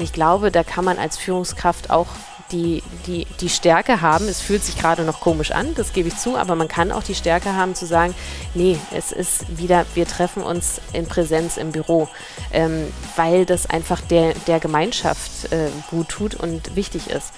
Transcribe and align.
Und 0.00 0.04
ich 0.04 0.14
glaube, 0.14 0.50
da 0.50 0.64
kann 0.64 0.86
man 0.86 0.96
als 0.98 1.18
Führungskraft 1.18 1.90
auch 1.90 2.06
die, 2.52 2.82
die, 3.06 3.26
die 3.38 3.50
Stärke 3.50 4.00
haben, 4.00 4.28
es 4.28 4.40
fühlt 4.40 4.64
sich 4.64 4.78
gerade 4.78 5.02
noch 5.02 5.20
komisch 5.20 5.50
an, 5.50 5.74
das 5.74 5.92
gebe 5.92 6.08
ich 6.08 6.16
zu, 6.16 6.38
aber 6.38 6.54
man 6.54 6.68
kann 6.68 6.90
auch 6.90 7.02
die 7.02 7.14
Stärke 7.14 7.54
haben 7.54 7.74
zu 7.74 7.84
sagen, 7.84 8.14
nee, 8.54 8.78
es 8.96 9.12
ist 9.12 9.58
wieder, 9.58 9.84
wir 9.92 10.06
treffen 10.06 10.42
uns 10.42 10.80
in 10.94 11.04
Präsenz 11.04 11.58
im 11.58 11.72
Büro, 11.72 12.08
ähm, 12.50 12.86
weil 13.16 13.44
das 13.44 13.68
einfach 13.68 14.00
der, 14.00 14.32
der 14.46 14.58
Gemeinschaft 14.58 15.52
äh, 15.52 15.68
gut 15.90 16.08
tut 16.08 16.34
und 16.34 16.74
wichtig 16.74 17.10
ist. 17.10 17.34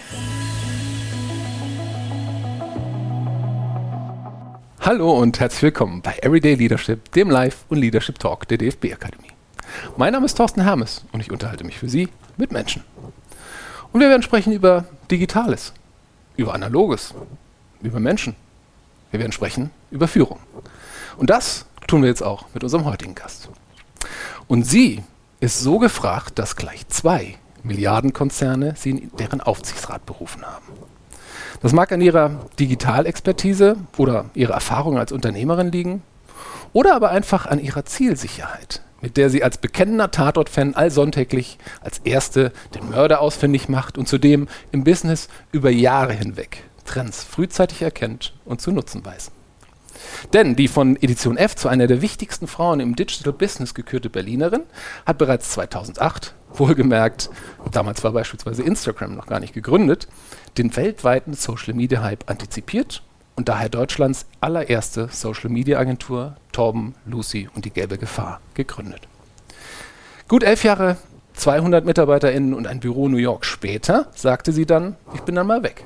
Hallo 4.78 5.18
und 5.18 5.40
herzlich 5.40 5.64
willkommen 5.64 6.00
bei 6.00 6.16
Everyday 6.22 6.54
Leadership, 6.54 7.10
dem 7.10 7.28
Live- 7.28 7.64
und 7.70 7.78
Leadership 7.78 8.20
Talk 8.20 8.46
der 8.46 8.58
DFB 8.58 8.92
Akademie. 8.92 9.32
Mein 9.96 10.12
Name 10.12 10.26
ist 10.26 10.36
Thorsten 10.36 10.62
Hermes 10.62 11.04
und 11.10 11.18
ich 11.18 11.32
unterhalte 11.32 11.64
mich 11.64 11.80
für 11.80 11.88
Sie 11.88 12.08
mit 12.36 12.52
Menschen. 12.52 12.82
Und 13.92 14.00
wir 14.00 14.08
werden 14.08 14.22
sprechen 14.22 14.52
über 14.52 14.84
Digitales, 15.10 15.72
über 16.36 16.54
Analoges, 16.54 17.14
über 17.82 18.00
Menschen. 18.00 18.34
Wir 19.10 19.20
werden 19.20 19.32
sprechen 19.32 19.70
über 19.90 20.08
Führung. 20.08 20.38
Und 21.18 21.30
das 21.30 21.66
tun 21.86 22.02
wir 22.02 22.08
jetzt 22.08 22.22
auch 22.22 22.46
mit 22.54 22.64
unserem 22.64 22.84
heutigen 22.86 23.14
Gast. 23.14 23.50
Und 24.48 24.64
sie 24.64 25.02
ist 25.40 25.60
so 25.60 25.78
gefragt, 25.78 26.38
dass 26.38 26.56
gleich 26.56 26.88
zwei 26.88 27.36
Milliardenkonzerne 27.62 28.74
sie 28.76 28.90
in 28.90 29.10
deren 29.18 29.40
Aufsichtsrat 29.40 30.06
berufen 30.06 30.42
haben. 30.42 30.64
Das 31.60 31.72
mag 31.72 31.92
an 31.92 32.00
ihrer 32.00 32.30
Digitalexpertise 32.58 33.76
oder 33.96 34.26
ihrer 34.34 34.54
Erfahrung 34.54 34.98
als 34.98 35.12
Unternehmerin 35.12 35.70
liegen 35.70 36.02
oder 36.72 36.96
aber 36.96 37.10
einfach 37.10 37.46
an 37.46 37.60
ihrer 37.60 37.84
Zielsicherheit 37.84 38.82
mit 39.02 39.18
der 39.18 39.28
sie 39.28 39.44
als 39.44 39.58
bekennender 39.58 40.10
Tatort-Fan 40.10 40.74
allsonntäglich 40.74 41.58
als 41.82 41.98
Erste 41.98 42.52
den 42.74 42.88
Mörder 42.88 43.20
ausfindig 43.20 43.68
macht 43.68 43.98
und 43.98 44.08
zudem 44.08 44.48
im 44.70 44.84
Business 44.84 45.28
über 45.50 45.70
Jahre 45.70 46.14
hinweg 46.14 46.64
Trends 46.84 47.22
frühzeitig 47.22 47.82
erkennt 47.82 48.32
und 48.44 48.60
zu 48.60 48.72
nutzen 48.72 49.04
weiß. 49.04 49.30
Denn 50.32 50.56
die 50.56 50.68
von 50.68 50.96
Edition 50.96 51.36
F 51.36 51.54
zu 51.54 51.68
einer 51.68 51.86
der 51.86 52.02
wichtigsten 52.02 52.46
Frauen 52.46 52.80
im 52.80 52.96
Digital 52.96 53.32
Business 53.32 53.74
gekürte 53.74 54.10
Berlinerin 54.10 54.62
hat 55.06 55.18
bereits 55.18 55.50
2008, 55.50 56.34
wohlgemerkt, 56.54 57.30
damals 57.70 58.02
war 58.02 58.12
beispielsweise 58.12 58.62
Instagram 58.62 59.14
noch 59.14 59.26
gar 59.26 59.40
nicht 59.40 59.54
gegründet, 59.54 60.08
den 60.58 60.74
weltweiten 60.76 61.34
Social 61.34 61.74
Media 61.74 62.02
Hype 62.02 62.28
antizipiert 62.28 63.02
und 63.36 63.48
daher 63.48 63.68
Deutschlands 63.68 64.26
allererste 64.40 65.08
Social-Media-Agentur 65.10 66.36
Torben, 66.52 66.94
Lucy 67.06 67.48
und 67.54 67.64
die 67.64 67.70
gelbe 67.70 67.98
Gefahr 67.98 68.40
gegründet. 68.54 69.08
Gut 70.28 70.42
elf 70.42 70.64
Jahre, 70.64 70.96
200 71.34 71.84
MitarbeiterInnen 71.84 72.54
und 72.54 72.66
ein 72.66 72.80
Büro 72.80 73.08
New 73.08 73.16
York 73.16 73.44
später 73.44 74.08
sagte 74.14 74.52
sie 74.52 74.66
dann, 74.66 74.96
ich 75.14 75.22
bin 75.22 75.34
dann 75.34 75.46
mal 75.46 75.62
weg. 75.62 75.84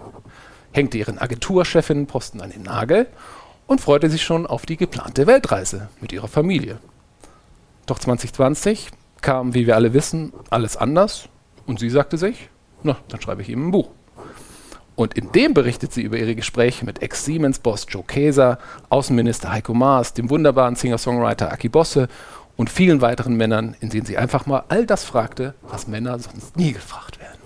Hängte 0.72 0.98
ihren 0.98 1.18
Agenturchefinnenposten 1.18 2.40
an 2.40 2.50
den 2.50 2.62
Nagel 2.62 3.06
und 3.66 3.80
freute 3.80 4.10
sich 4.10 4.22
schon 4.22 4.46
auf 4.46 4.66
die 4.66 4.76
geplante 4.76 5.26
Weltreise 5.26 5.88
mit 6.00 6.12
ihrer 6.12 6.28
Familie. 6.28 6.78
Doch 7.86 7.98
2020 7.98 8.90
kam, 9.22 9.54
wie 9.54 9.66
wir 9.66 9.76
alle 9.76 9.94
wissen, 9.94 10.32
alles 10.50 10.76
anders 10.76 11.28
und 11.66 11.78
sie 11.78 11.90
sagte 11.90 12.18
sich, 12.18 12.48
na, 12.82 12.96
dann 13.08 13.20
schreibe 13.20 13.42
ich 13.42 13.48
ihm 13.48 13.68
ein 13.68 13.70
Buch. 13.70 13.90
Und 14.96 15.14
in 15.14 15.30
dem 15.30 15.52
berichtet 15.52 15.92
sie 15.92 16.02
über 16.02 16.16
ihre 16.16 16.34
Gespräche 16.34 16.86
mit 16.86 17.02
Ex-Siemens-Boss 17.02 17.86
Joe 17.90 18.02
Keser, 18.02 18.58
Außenminister 18.88 19.52
Heiko 19.52 19.74
Maas, 19.74 20.14
dem 20.14 20.30
wunderbaren 20.30 20.74
Singer-Songwriter 20.74 21.52
Aki 21.52 21.68
Bosse 21.68 22.08
und 22.56 22.70
vielen 22.70 23.02
weiteren 23.02 23.36
Männern, 23.36 23.76
in 23.80 23.90
denen 23.90 24.06
sie 24.06 24.16
einfach 24.16 24.46
mal 24.46 24.64
all 24.68 24.86
das 24.86 25.04
fragte, 25.04 25.54
was 25.68 25.86
Männer 25.86 26.18
sonst 26.18 26.56
nie 26.56 26.72
gefragt 26.72 27.20
werden. 27.20 27.36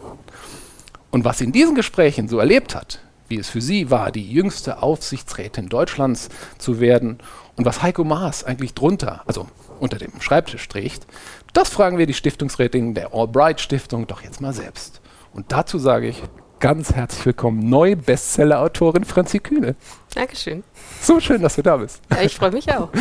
Und 1.10 1.24
was 1.24 1.38
sie 1.38 1.44
in 1.44 1.52
diesen 1.52 1.74
Gesprächen 1.74 2.28
so 2.28 2.38
erlebt 2.38 2.76
hat, 2.76 3.00
wie 3.26 3.38
es 3.38 3.50
für 3.50 3.60
sie 3.60 3.90
war, 3.90 4.12
die 4.12 4.30
jüngste 4.30 4.80
Aufsichtsrätin 4.80 5.68
Deutschlands 5.68 6.28
zu 6.58 6.78
werden 6.78 7.18
und 7.56 7.64
was 7.64 7.82
Heiko 7.82 8.04
Maas 8.04 8.44
eigentlich 8.44 8.74
drunter, 8.74 9.22
also 9.26 9.48
unter 9.80 9.98
dem 9.98 10.20
Schreibtisch 10.20 10.68
trägt, 10.68 11.04
das 11.52 11.68
fragen 11.68 11.98
wir 11.98 12.06
die 12.06 12.14
Stiftungsrätin 12.14 12.94
der 12.94 13.12
Albright 13.12 13.60
Stiftung 13.60 14.06
doch 14.06 14.22
jetzt 14.22 14.40
mal 14.40 14.52
selbst. 14.52 15.00
Und 15.32 15.50
dazu 15.50 15.78
sage 15.78 16.08
ich 16.08 16.22
ganz 16.60 16.92
herzlich 16.92 17.24
willkommen, 17.24 17.68
neue 17.68 17.96
Bestseller-Autorin 17.96 19.04
Franzi 19.04 19.38
Kühne. 19.38 19.74
Dankeschön. 20.14 20.62
So 21.00 21.18
schön, 21.18 21.42
dass 21.42 21.56
du 21.56 21.62
da 21.62 21.78
bist. 21.78 22.02
Ja, 22.10 22.22
ich 22.22 22.36
freue 22.36 22.52
mich 22.52 22.70
auch. 22.72 22.90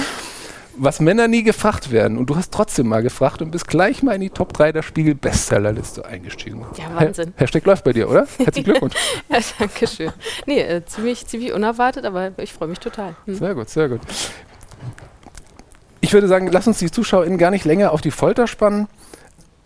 Was 0.82 1.02
Männer 1.02 1.28
nie 1.28 1.44
gefragt 1.44 1.92
werden 1.92 2.18
und 2.18 2.30
du 2.30 2.38
hast 2.38 2.54
trotzdem 2.54 2.88
mal 2.88 3.04
gefragt 3.04 3.42
und 3.42 3.52
bist 3.52 3.68
gleich 3.68 4.02
mal 4.02 4.14
in 4.14 4.22
die 4.22 4.30
Top 4.30 4.54
3 4.54 4.72
der 4.72 4.82
Spiegel 4.82 5.14
Bestsellerliste 5.14 6.06
eingestiegen. 6.06 6.66
Ja, 6.78 6.86
Wahnsinn. 6.96 7.34
Ha 7.36 7.42
Hashtag 7.42 7.66
läuft 7.66 7.84
bei 7.84 7.92
dir, 7.92 8.10
oder? 8.10 8.26
Herzlichen 8.38 8.64
Glückwunsch. 8.64 8.96
ja, 9.28 9.40
danke 9.60 9.88
schön. 9.88 10.14
Nee, 10.46 10.62
äh, 10.62 10.86
ziemlich, 10.86 11.28
ziemlich 11.28 11.52
unerwartet, 11.52 12.06
aber 12.06 12.32
ich 12.38 12.54
freue 12.54 12.70
mich 12.70 12.80
total. 12.80 13.18
Hm. 13.26 13.36
Sehr 13.36 13.56
gut, 13.56 13.70
sehr 13.70 13.90
gut. 13.90 14.00
Ich 16.00 16.14
würde 16.14 16.30
sagen, 16.30 16.48
lass 16.50 16.66
uns 16.66 16.80
die 16.80 16.90
ZuschauerInnen 16.90 17.38
gar 17.38 17.52
nicht 17.52 17.66
länger 17.66 17.92
auf 17.92 18.00
die 18.00 18.12
Folter 18.12 18.48
spannen 18.48 18.88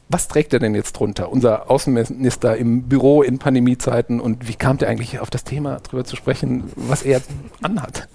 was 0.10 0.28
trägt 0.28 0.54
er 0.54 0.60
denn 0.60 0.76
jetzt 0.76 0.94
drunter? 0.94 1.32
Unser 1.32 1.72
Außenminister 1.72 2.56
im 2.58 2.84
Büro 2.84 3.24
in 3.24 3.40
Pandemiezeiten 3.40 4.20
und 4.20 4.48
wie 4.48 4.56
kam 4.56 4.78
der 4.78 4.90
eigentlich 4.90 5.20
auf 5.20 5.30
das 5.30 5.44
Thema 5.44 5.80
darüber 5.82 6.04
zu 6.04 6.16
sprechen, 6.16 6.72
was 6.76 7.04
er 7.04 7.22
anhat? 7.62 8.08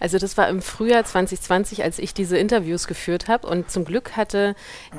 Also 0.00 0.18
das 0.18 0.36
war 0.36 0.48
im 0.48 0.62
Frühjahr 0.62 1.04
2020, 1.04 1.84
als 1.84 1.98
ich 1.98 2.14
diese 2.14 2.36
Interviews 2.38 2.86
geführt 2.86 3.28
habe 3.28 3.46
und 3.46 3.70
zum 3.70 3.84
Glück 3.84 4.16
hatte 4.16 4.56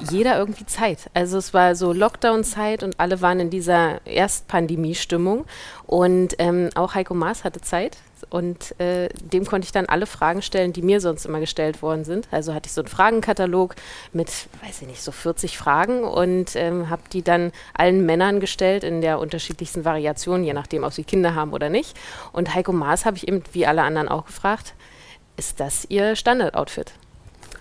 jeder 0.09 0.37
irgendwie 0.37 0.65
Zeit. 0.65 1.09
Also 1.13 1.37
es 1.37 1.53
war 1.53 1.75
so 1.75 1.91
Lockdown-Zeit 1.91 2.83
und 2.83 2.99
alle 2.99 3.21
waren 3.21 3.39
in 3.39 3.49
dieser 3.49 4.05
Erstpandemie-Stimmung 4.05 5.45
und 5.85 6.35
ähm, 6.39 6.69
auch 6.75 6.95
Heiko 6.95 7.13
Maas 7.13 7.43
hatte 7.43 7.61
Zeit 7.61 7.97
und 8.29 8.79
äh, 8.79 9.09
dem 9.09 9.45
konnte 9.45 9.65
ich 9.65 9.71
dann 9.71 9.85
alle 9.85 10.05
Fragen 10.05 10.41
stellen, 10.41 10.73
die 10.73 10.81
mir 10.81 11.01
sonst 11.01 11.25
immer 11.25 11.39
gestellt 11.39 11.81
worden 11.81 12.05
sind. 12.05 12.27
Also 12.31 12.53
hatte 12.53 12.67
ich 12.67 12.73
so 12.73 12.81
einen 12.81 12.87
Fragenkatalog 12.87 13.75
mit, 14.13 14.29
weiß 14.63 14.81
ich 14.81 14.87
nicht, 14.87 15.01
so 15.01 15.11
40 15.11 15.57
Fragen 15.57 16.03
und 16.03 16.55
ähm, 16.55 16.89
habe 16.89 17.03
die 17.11 17.21
dann 17.21 17.51
allen 17.73 18.05
Männern 18.05 18.39
gestellt 18.39 18.83
in 18.83 19.01
der 19.01 19.19
unterschiedlichsten 19.19 19.85
Variation, 19.85 20.43
je 20.43 20.53
nachdem, 20.53 20.83
ob 20.83 20.93
sie 20.93 21.03
Kinder 21.03 21.35
haben 21.35 21.53
oder 21.53 21.69
nicht. 21.69 21.97
Und 22.31 22.53
Heiko 22.53 22.71
Maas 22.71 23.05
habe 23.05 23.17
ich 23.17 23.27
eben 23.27 23.43
wie 23.53 23.65
alle 23.65 23.83
anderen 23.83 24.09
auch 24.09 24.25
gefragt, 24.25 24.73
ist 25.37 25.59
das 25.59 25.85
Ihr 25.89 26.15
Standardoutfit? 26.15 26.93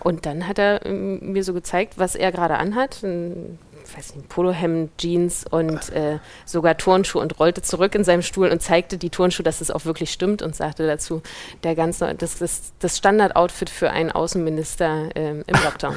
Und 0.05 0.25
dann 0.25 0.47
hat 0.47 0.59
er 0.59 0.85
ähm, 0.85 1.33
mir 1.33 1.43
so 1.43 1.53
gezeigt, 1.53 1.97
was 1.97 2.15
er 2.15 2.31
gerade 2.31 2.57
anhat. 2.57 3.01
Ein 3.03 3.57
weiß 3.93 4.15
nicht, 4.15 4.29
Polohemd, 4.29 4.91
Jeans 4.97 5.45
und 5.49 5.91
äh, 5.91 6.19
sogar 6.45 6.77
Turnschuhe 6.77 7.21
und 7.21 7.39
rollte 7.39 7.61
zurück 7.61 7.95
in 7.95 8.03
seinem 8.03 8.21
Stuhl 8.21 8.49
und 8.49 8.61
zeigte 8.61 8.97
die 8.97 9.09
Turnschuhe, 9.09 9.43
dass 9.43 9.61
es 9.61 9.71
auch 9.71 9.85
wirklich 9.85 10.11
stimmt 10.11 10.41
und 10.41 10.55
sagte 10.55 10.87
dazu, 10.87 11.21
der 11.63 11.75
ganze, 11.75 12.15
das 12.15 12.41
ist 12.41 12.73
das 12.79 12.97
Standardoutfit 12.97 13.69
für 13.69 13.91
einen 13.91 14.11
Außenminister 14.11 15.09
ähm, 15.15 15.43
im 15.45 15.63
Lockdown. 15.63 15.95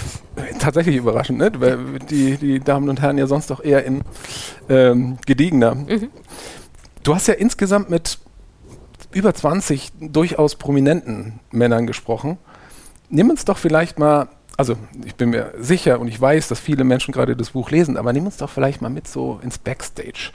Tatsächlich 0.58 0.96
überraschend, 0.96 1.38
ne? 1.38 1.52
weil 1.56 1.98
die, 2.10 2.36
die 2.36 2.60
Damen 2.60 2.88
und 2.88 3.00
Herren 3.00 3.18
ja 3.18 3.26
sonst 3.26 3.50
doch 3.50 3.62
eher 3.62 3.84
in 3.84 4.02
ähm, 4.68 5.18
gediegener. 5.26 5.74
Mhm. 5.74 6.10
Du 7.02 7.14
hast 7.14 7.28
ja 7.28 7.34
insgesamt 7.34 7.90
mit 7.90 8.18
über 9.12 9.34
20 9.34 9.92
durchaus 10.00 10.56
prominenten 10.56 11.40
Männern 11.50 11.86
gesprochen. 11.86 12.38
Nimm 13.08 13.30
uns 13.30 13.44
doch 13.44 13.58
vielleicht 13.58 13.98
mal 13.98 14.28
also 14.60 14.76
ich 15.06 15.14
bin 15.14 15.30
mir 15.30 15.54
sicher 15.58 15.98
und 16.00 16.08
ich 16.08 16.20
weiß, 16.20 16.48
dass 16.48 16.60
viele 16.60 16.84
Menschen 16.84 17.12
gerade 17.12 17.34
das 17.34 17.50
Buch 17.50 17.70
lesen, 17.70 17.96
aber 17.96 18.12
nimm 18.12 18.26
uns 18.26 18.36
doch 18.36 18.50
vielleicht 18.50 18.82
mal 18.82 18.90
mit 18.90 19.08
so 19.08 19.40
ins 19.42 19.56
Backstage. 19.56 20.32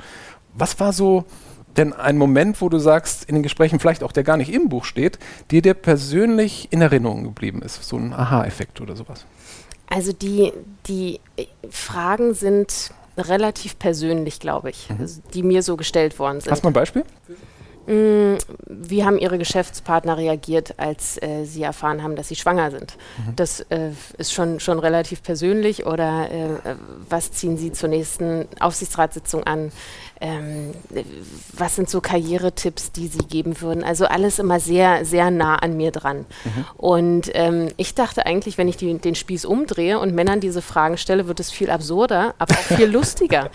Was 0.56 0.80
war 0.80 0.94
so 0.94 1.26
denn 1.78 1.94
ein 1.94 2.18
Moment, 2.18 2.60
wo 2.60 2.70
du 2.70 2.80
sagst, 2.80 3.26
in 3.26 3.36
den 3.36 3.44
Gesprächen 3.44 3.80
vielleicht 3.80 4.02
auch, 4.02 4.12
der 4.12 4.24
gar 4.24 4.38
nicht 4.38 4.52
im 4.52 4.68
Buch 4.68 4.84
steht, 4.84 5.20
dir 5.52 5.62
der 5.62 5.76
persönlich 5.76 6.70
in 6.72 6.82
Erinnerung 6.82 7.24
geblieben 7.24 7.62
ist? 7.62 7.84
So 7.84 7.98
ein 7.98 8.14
Aha-Effekt 8.14 8.82
oder 8.82 8.96
sowas? 8.96 9.28
Also 9.86 10.12
die, 10.12 10.52
die 10.88 11.20
Fragen 11.70 12.34
sind 12.34 12.92
relativ 13.20 13.78
persönlich, 13.78 14.40
glaube 14.40 14.72
ich, 14.72 14.90
mhm. 14.90 15.02
also 15.02 15.22
die 15.36 15.44
mir 15.44 15.62
so 15.62 15.78
gestellt 15.78 16.18
worden 16.18 16.42
sind. 16.42 16.52
Hast 16.52 16.64
du 16.64 16.66
mal 16.66 16.72
ein 16.72 16.74
Beispiel? 16.74 17.04
Mm, 17.88 18.38
wie 18.66 19.04
haben 19.04 19.18
Ihre 19.18 19.38
Geschäftspartner 19.38 20.18
reagiert, 20.18 20.76
als 20.78 21.22
äh, 21.22 21.46
Sie 21.46 21.62
erfahren 21.62 22.02
haben, 22.02 22.16
dass 22.16 22.28
Sie 22.28 22.36
schwanger 22.36 22.72
sind? 22.72 22.98
Mhm. 23.18 23.36
Das 23.36 23.60
äh, 23.70 23.92
ist 24.18 24.34
schon, 24.34 24.60
schon 24.60 24.80
relativ 24.80 25.22
persönlich. 25.22 25.86
Oder 25.86 26.30
äh, 26.32 26.46
äh 26.46 26.76
was 27.10 27.32
ziehen 27.32 27.58
Sie 27.58 27.72
zur 27.72 27.90
nächsten 27.90 28.48
Aufsichtsratssitzung 28.60 29.44
an? 29.44 29.72
Ähm, 30.22 30.74
was 31.54 31.76
sind 31.76 31.90
so 31.90 32.02
Karrieretipps, 32.02 32.92
die 32.92 33.08
Sie 33.08 33.26
geben 33.26 33.60
würden? 33.62 33.84
Also 33.84 34.06
alles 34.06 34.40
immer 34.40 34.60
sehr, 34.60 35.06
sehr 35.06 35.32
nah 35.32 35.56
an 35.56 35.76
mir 35.76 35.92
dran. 35.92 36.26
Mhm. 36.44 36.66
Und 36.78 37.32
ähm, 37.34 37.68
ich 37.78 37.96
dachte 37.96 38.26
eigentlich, 38.26 38.58
wenn 38.58 38.68
ich 38.68 38.78
die, 38.78 38.98
den 38.98 39.16
Spieß 39.16 39.46
umdrehe 39.46 40.00
und 40.00 40.14
Männern 40.14 40.40
diese 40.40 40.62
Fragen 40.62 40.98
stelle, 40.98 41.28
wird 41.28 41.40
es 41.40 41.52
viel 41.52 41.70
absurder, 41.70 42.34
aber 42.40 42.54
auch 42.56 42.78
viel 42.78 42.86
lustiger. 42.92 43.50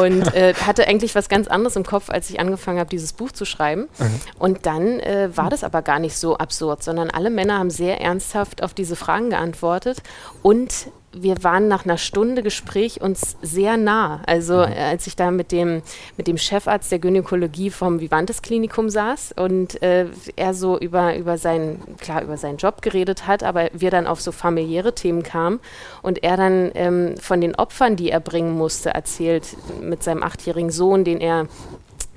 Und 0.00 0.34
äh, 0.34 0.54
hatte 0.54 0.86
eigentlich 0.88 1.14
was 1.14 1.28
ganz 1.28 1.48
anderes 1.48 1.76
im 1.76 1.84
Kopf, 1.84 2.10
als 2.10 2.30
ich 2.30 2.40
angefangen 2.40 2.78
habe, 2.78 2.90
dieses 2.90 3.12
Buch 3.12 3.32
zu 3.32 3.44
schreiben. 3.44 3.88
Mhm. 3.98 4.20
Und 4.38 4.66
dann 4.66 5.00
äh, 5.00 5.30
war 5.34 5.50
das 5.50 5.64
aber 5.64 5.82
gar 5.82 5.98
nicht 5.98 6.16
so 6.16 6.36
absurd, 6.36 6.82
sondern 6.82 7.10
alle 7.10 7.30
Männer 7.30 7.58
haben 7.58 7.70
sehr 7.70 8.00
ernsthaft 8.00 8.62
auf 8.62 8.74
diese 8.74 8.96
Fragen 8.96 9.30
geantwortet 9.30 10.02
und 10.42 10.88
wir 11.14 11.44
waren 11.44 11.68
nach 11.68 11.84
einer 11.84 11.98
Stunde 11.98 12.42
Gespräch 12.42 13.00
uns 13.00 13.36
sehr 13.42 13.76
nah. 13.76 14.22
Also 14.26 14.54
mhm. 14.54 14.72
Äh, 14.72 14.82
als 14.90 15.06
ich 15.06 15.16
da 15.16 15.30
mit 15.30 15.52
dem, 15.52 15.82
mit 16.16 16.26
dem 16.26 16.38
Chefarzt 16.38 16.90
der 16.90 16.98
Gynäkologie 16.98 17.70
vom 17.70 18.00
Vivantes 18.00 18.42
Klinikum 18.42 18.88
saß 18.88 19.34
und 19.36 19.82
äh, 19.82 20.06
er 20.36 20.54
so 20.54 20.78
über, 20.78 21.16
über, 21.16 21.38
seinen, 21.38 21.96
klar, 21.98 22.22
über 22.22 22.36
seinen 22.36 22.56
Job 22.56 22.82
geredet 22.82 23.26
hat, 23.26 23.42
aber 23.42 23.68
wir 23.72 23.90
dann 23.90 24.06
auf 24.06 24.20
so 24.20 24.32
familiäre 24.32 24.94
Themen 24.94 25.22
kamen 25.22 25.60
und 26.02 26.22
er 26.22 26.36
dann 26.36 26.70
ähm, 26.74 27.16
von 27.18 27.40
den 27.40 27.54
Opfern, 27.54 27.96
die 27.96 28.10
er 28.10 28.20
bringen 28.20 28.56
musste, 28.56 28.90
erzählt 28.90 29.56
mit 29.80 30.02
seinem 30.02 30.22
achtjährigen 30.22 30.70
Sohn, 30.70 31.04
den 31.04 31.20
er 31.20 31.46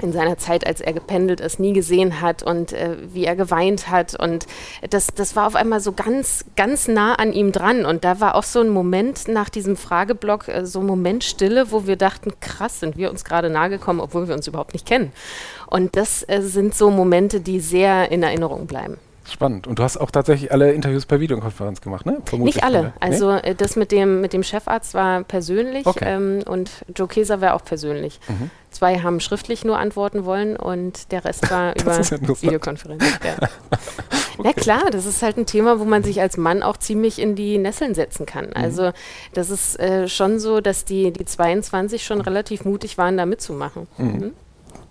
in 0.02 0.12
seiner 0.12 0.38
Zeit, 0.38 0.68
als 0.68 0.82
er 0.82 0.94
gependelt 0.94 1.40
ist, 1.40 1.60
nie 1.60 1.74
gesehen 1.74 2.22
hat 2.22 2.44
und 2.44 2.74
äh, 2.74 2.98
wie 3.14 3.26
er 3.26 3.36
geweint 3.36 3.90
hat. 3.90 4.20
Und 4.20 4.46
das, 4.90 5.08
das 5.08 5.36
war 5.36 5.48
auf 5.48 5.56
einmal 5.56 5.80
so 5.80 5.94
ganz, 5.94 6.44
ganz 6.56 6.88
nah 6.88 7.16
an 7.16 7.32
ihm 7.32 7.52
dran. 7.52 7.86
Und 7.86 8.04
da 8.04 8.20
war 8.20 8.36
auch 8.36 8.44
so 8.44 8.60
ein 8.60 8.70
Moment 8.70 9.28
nach 9.28 9.50
diesem 9.50 9.78
Frageblock, 9.78 10.48
äh, 10.48 10.66
so 10.66 10.82
ein 10.82 10.86
Moment 10.86 11.24
Stille, 11.24 11.72
wo 11.72 11.88
wir 11.88 11.96
dachten, 11.96 12.34
krass, 12.42 12.82
sind 12.82 12.98
wir 12.98 13.10
uns 13.10 13.24
gerade 13.24 13.50
nahe 13.50 13.70
gekommen, 13.70 14.02
obwohl 14.02 14.28
wir 14.28 14.36
uns 14.36 14.48
überhaupt 14.48 14.74
nicht 14.74 14.86
kennen. 14.86 15.12
Und 15.68 15.96
das 15.96 16.24
äh, 16.28 16.42
sind 16.42 16.76
so 16.76 16.90
Momente, 16.92 17.40
die 17.40 17.60
sehr 17.60 18.12
in 18.12 18.22
Erinnerung 18.22 18.68
bleiben. 18.68 18.98
Spannend. 19.28 19.66
Und 19.66 19.80
du 19.80 19.84
hast 19.84 19.98
auch 19.98 20.12
tatsächlich 20.12 20.52
alle 20.52 20.72
Interviews 20.72 21.06
per 21.06 21.20
Videokonferenz 21.20 21.82
gemacht, 21.82 22.06
ne? 22.06 22.22
Vermutlich 22.26 22.56
Nicht 22.56 22.64
alle. 22.64 22.94
Also 23.00 23.36
nee? 23.36 23.56
das 23.56 23.76
mit 23.76 23.92
dem, 23.92 24.22
mit 24.22 24.34
dem 24.34 24.44
Chefarzt 24.44 24.94
war 24.94 25.24
persönlich 25.24 25.86
okay. 25.88 26.06
ähm, 26.08 26.44
und 26.46 26.86
Joe 26.96 27.08
Keser 27.08 27.42
war 27.42 27.56
auch 27.56 27.64
persönlich. 27.64 28.20
Mhm. 28.28 28.52
Zwei 28.70 29.00
haben 29.00 29.20
schriftlich 29.20 29.64
nur 29.64 29.80
antworten 29.80 30.26
wollen 30.26 30.56
und 30.56 31.12
der 31.12 31.26
Rest 31.26 31.50
war 31.50 31.76
über 31.82 31.98
Videokonferenz. 31.98 33.04
Ja. 33.24 33.36
okay. 34.38 34.44
Na 34.44 34.54
klar, 34.54 34.92
das 34.92 35.06
ist 35.08 35.24
halt 35.24 35.38
ein 35.38 35.48
Thema, 35.48 35.80
wo 35.80 35.86
man 35.86 36.04
sich 36.04 36.22
als 36.22 36.38
Mann 36.38 36.62
auch 36.62 36.78
ziemlich 36.78 37.18
in 37.18 37.36
die 37.36 37.58
Nesseln 37.58 37.96
setzen 37.96 38.28
kann. 38.28 38.48
Mhm. 38.48 38.56
Also 38.56 38.92
das 39.34 39.50
ist 39.50 39.80
äh, 39.80 40.08
schon 40.08 40.40
so, 40.40 40.62
dass 40.62 40.86
die, 40.86 41.12
die 41.12 41.26
22 41.26 42.04
schon 42.04 42.22
relativ 42.22 42.64
mutig 42.64 42.98
waren, 43.00 43.18
da 43.18 43.26
mitzumachen. 43.26 43.88
Mhm. 43.98 44.06
Mhm. 44.06 44.32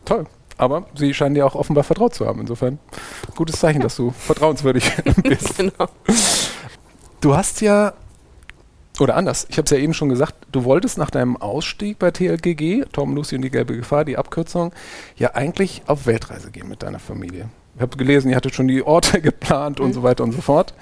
Toll. 0.04 0.26
Aber 0.56 0.86
sie 0.94 1.14
scheinen 1.14 1.34
dir 1.34 1.46
auch 1.46 1.54
offenbar 1.54 1.84
vertraut 1.84 2.14
zu 2.14 2.26
haben. 2.26 2.40
Insofern 2.40 2.78
gutes 3.34 3.56
Zeichen, 3.60 3.80
dass 3.80 3.96
du 3.96 4.10
vertrauenswürdig 4.10 4.90
bist. 5.22 5.58
Genau. 5.58 5.88
Du 7.20 7.36
hast 7.36 7.60
ja, 7.60 7.94
oder 9.00 9.16
anders, 9.16 9.46
ich 9.48 9.56
habe 9.56 9.64
es 9.64 9.70
ja 9.70 9.78
eben 9.78 9.94
schon 9.94 10.08
gesagt, 10.08 10.34
du 10.52 10.64
wolltest 10.64 10.98
nach 10.98 11.10
deinem 11.10 11.36
Ausstieg 11.36 11.98
bei 11.98 12.10
TLGG, 12.10 12.84
Tom, 12.92 13.14
Lucy 13.14 13.36
und 13.36 13.42
die 13.42 13.50
gelbe 13.50 13.76
Gefahr, 13.76 14.04
die 14.04 14.16
Abkürzung, 14.16 14.72
ja 15.16 15.34
eigentlich 15.34 15.82
auf 15.86 16.06
Weltreise 16.06 16.50
gehen 16.50 16.68
mit 16.68 16.82
deiner 16.82 16.98
Familie. 16.98 17.48
Ich 17.74 17.80
habe 17.80 17.96
gelesen, 17.96 18.30
ihr 18.30 18.36
hattet 18.36 18.54
schon 18.54 18.68
die 18.68 18.82
Orte 18.82 19.20
geplant 19.22 19.78
mhm. 19.78 19.86
und 19.86 19.92
so 19.94 20.02
weiter 20.02 20.22
und 20.22 20.32
so 20.32 20.40
fort. 20.40 20.74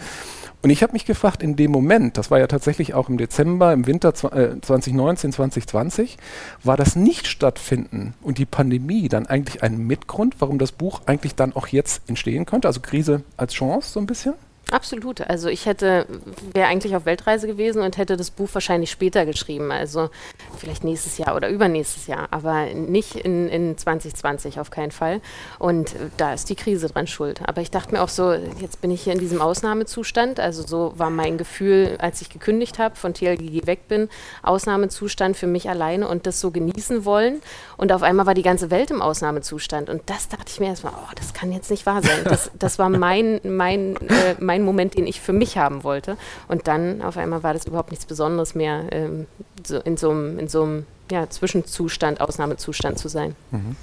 Und 0.62 0.70
ich 0.70 0.82
habe 0.85 0.93
mich 0.93 1.05
gefragt, 1.05 1.43
in 1.43 1.56
dem 1.56 1.73
Moment, 1.73 2.17
das 2.17 2.31
war 2.31 2.38
ja 2.38 2.47
tatsächlich 2.47 2.94
auch 2.94 3.09
im 3.09 3.19
Dezember, 3.19 3.73
im 3.73 3.87
Winter 3.88 4.11
äh, 4.11 4.61
2019, 4.61 5.32
2020, 5.32 6.19
war 6.62 6.76
das 6.76 6.94
Nicht-Stattfinden 6.94 8.14
und 8.23 8.38
die 8.38 8.47
Pandemie 8.47 9.09
dann 9.09 9.26
eigentlich 9.26 9.64
ein 9.64 9.79
Mitgrund, 9.79 10.37
warum 10.38 10.59
das 10.59 10.70
Buch 10.70 11.03
eigentlich 11.06 11.35
dann 11.35 11.55
auch 11.55 11.67
jetzt 11.67 12.09
entstehen 12.09 12.47
konnte? 12.47 12.69
Also 12.69 12.81
Krise 12.81 13.25
als 13.37 13.55
Chance 13.55 13.91
so 13.91 14.00
ein 14.00 14.06
bisschen? 14.06 14.35
Absolut. 14.72 15.20
Also 15.20 15.48
ich 15.48 15.66
hätte, 15.66 16.06
wäre 16.54 16.66
eigentlich 16.66 16.96
auf 16.96 17.04
Weltreise 17.04 17.46
gewesen 17.46 17.82
und 17.82 17.98
hätte 17.98 18.16
das 18.16 18.30
Buch 18.30 18.48
wahrscheinlich 18.52 18.90
später 18.90 19.26
geschrieben. 19.26 19.70
Also 19.70 20.08
vielleicht 20.56 20.82
nächstes 20.82 21.19
Jahr 21.19 21.36
oder 21.36 21.50
übernächstes 21.50 22.06
Jahr, 22.06 22.28
aber 22.30 22.66
nicht 22.72 23.16
in, 23.16 23.50
in 23.50 23.76
2020 23.76 24.60
auf 24.60 24.70
keinen 24.70 24.90
Fall. 24.90 25.20
Und 25.58 25.94
da 26.16 26.32
ist 26.32 26.48
die 26.48 26.54
Krise 26.54 26.88
dran 26.88 27.06
schuld. 27.06 27.42
Aber 27.46 27.60
ich 27.60 27.70
dachte 27.70 27.92
mir 27.92 28.00
auch 28.02 28.08
so, 28.08 28.32
jetzt 28.32 28.80
bin 28.80 28.90
ich 28.90 29.02
hier 29.02 29.12
in 29.12 29.19
diesem 29.19 29.42
Ausnahmezustand. 29.42 30.40
Also 30.40 30.66
so 30.66 30.94
war 30.96 31.10
mein 31.10 31.36
Gefühl, 31.36 31.96
als 31.98 32.22
ich 32.22 32.30
gekündigt 32.30 32.78
habe, 32.78 32.96
von 32.96 33.12
TLGG 33.12 33.66
weg 33.66 33.88
bin, 33.88 34.08
Ausnahmezustand 34.42 35.36
für 35.36 35.46
mich 35.46 35.69
alleine 35.69 36.08
und 36.08 36.26
das 36.26 36.40
so 36.40 36.50
genießen 36.50 37.04
wollen. 37.04 37.42
Und 37.76 37.92
auf 37.92 38.02
einmal 38.02 38.24
war 38.24 38.34
die 38.34 38.42
ganze 38.42 38.70
Welt 38.70 38.90
im 38.90 39.02
Ausnahmezustand. 39.02 39.90
Und 39.90 40.02
das 40.06 40.28
dachte 40.28 40.46
ich 40.48 40.60
mir 40.60 40.69
erstmal, 40.69 40.94
oh, 40.94 41.12
das 41.14 41.34
kann 41.34 41.52
jetzt 41.52 41.70
nicht 41.70 41.84
wahr 41.84 42.02
sein. 42.02 42.24
Das, 42.24 42.50
das 42.58 42.78
war 42.78 42.88
mein, 42.88 43.38
mein, 43.44 43.96
äh, 44.08 44.36
mein 44.40 44.62
einen 44.62 44.67
Moment, 44.67 44.97
den 44.97 45.06
ich 45.06 45.20
für 45.20 45.32
mich 45.32 45.59
haben 45.59 45.85
wollte. 45.85 46.17
Und 46.49 46.69
dann 46.69 47.03
auf 47.03 47.17
einmal 47.17 47.43
war 47.43 47.53
das 47.53 47.67
überhaupt 47.67 47.91
nichts 47.91 48.06
Besonderes 48.06 48.55
mehr, 48.55 48.85
ähm, 48.91 49.26
so 49.64 49.79
in 49.79 49.97
so 49.97 50.11
einem, 50.11 50.87
ja, 51.11 51.29
Zwischenzustand, 51.29 52.20
Ausnahmezustand 52.20 52.99
zu 52.99 53.09
sein. 53.09 53.35
Mhm. 53.50 53.76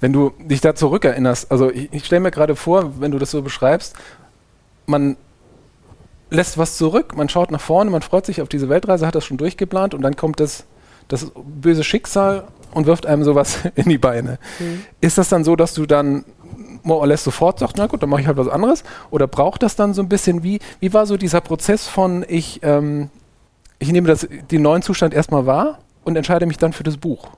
Wenn 0.00 0.12
du 0.12 0.32
dich 0.38 0.60
da 0.60 0.74
zurückerinnerst, 0.74 1.50
also 1.50 1.70
ich, 1.70 1.92
ich 1.92 2.04
stelle 2.04 2.20
mir 2.20 2.30
gerade 2.30 2.56
vor, 2.56 3.00
wenn 3.00 3.12
du 3.12 3.18
das 3.18 3.30
so 3.30 3.42
beschreibst, 3.42 3.94
man 4.86 5.16
lässt 6.30 6.58
was 6.58 6.76
zurück, 6.76 7.16
man 7.16 7.28
schaut 7.28 7.50
nach 7.50 7.60
vorne, 7.60 7.90
man 7.90 8.02
freut 8.02 8.26
sich 8.26 8.40
auf 8.40 8.48
diese 8.48 8.68
Weltreise, 8.68 9.06
hat 9.06 9.14
das 9.14 9.24
schon 9.24 9.36
durchgeplant 9.36 9.94
und 9.94 10.02
dann 10.02 10.16
kommt 10.16 10.40
das, 10.40 10.64
das 11.08 11.30
böse 11.36 11.84
Schicksal 11.84 12.48
und 12.72 12.86
wirft 12.86 13.06
einem 13.06 13.22
sowas 13.22 13.58
in 13.74 13.88
die 13.88 13.98
Beine. 13.98 14.38
Mhm. 14.58 14.84
Ist 15.00 15.18
das 15.18 15.28
dann 15.28 15.44
so, 15.44 15.56
dass 15.56 15.74
du 15.74 15.86
dann 15.86 16.24
more 16.82 17.00
or 17.00 17.06
less 17.06 17.24
sofort 17.24 17.58
sagt, 17.58 17.76
na 17.78 17.86
gut, 17.86 18.02
dann 18.02 18.10
mache 18.10 18.22
ich 18.22 18.26
halt 18.26 18.36
was 18.36 18.48
anderes? 18.48 18.84
Oder 19.10 19.26
braucht 19.26 19.62
das 19.62 19.76
dann 19.76 19.94
so 19.94 20.02
ein 20.02 20.08
bisschen, 20.08 20.42
wie, 20.42 20.60
wie 20.80 20.92
war 20.92 21.06
so 21.06 21.16
dieser 21.16 21.40
Prozess 21.40 21.88
von, 21.88 22.24
ich, 22.28 22.60
ähm, 22.62 23.10
ich 23.78 23.92
nehme 23.92 24.08
das, 24.08 24.26
den 24.50 24.62
neuen 24.62 24.82
Zustand 24.82 25.14
erstmal 25.14 25.46
wahr 25.46 25.78
und 26.04 26.16
entscheide 26.16 26.46
mich 26.46 26.58
dann 26.58 26.72
für 26.72 26.84
das 26.84 26.96
Buch? 26.96 27.30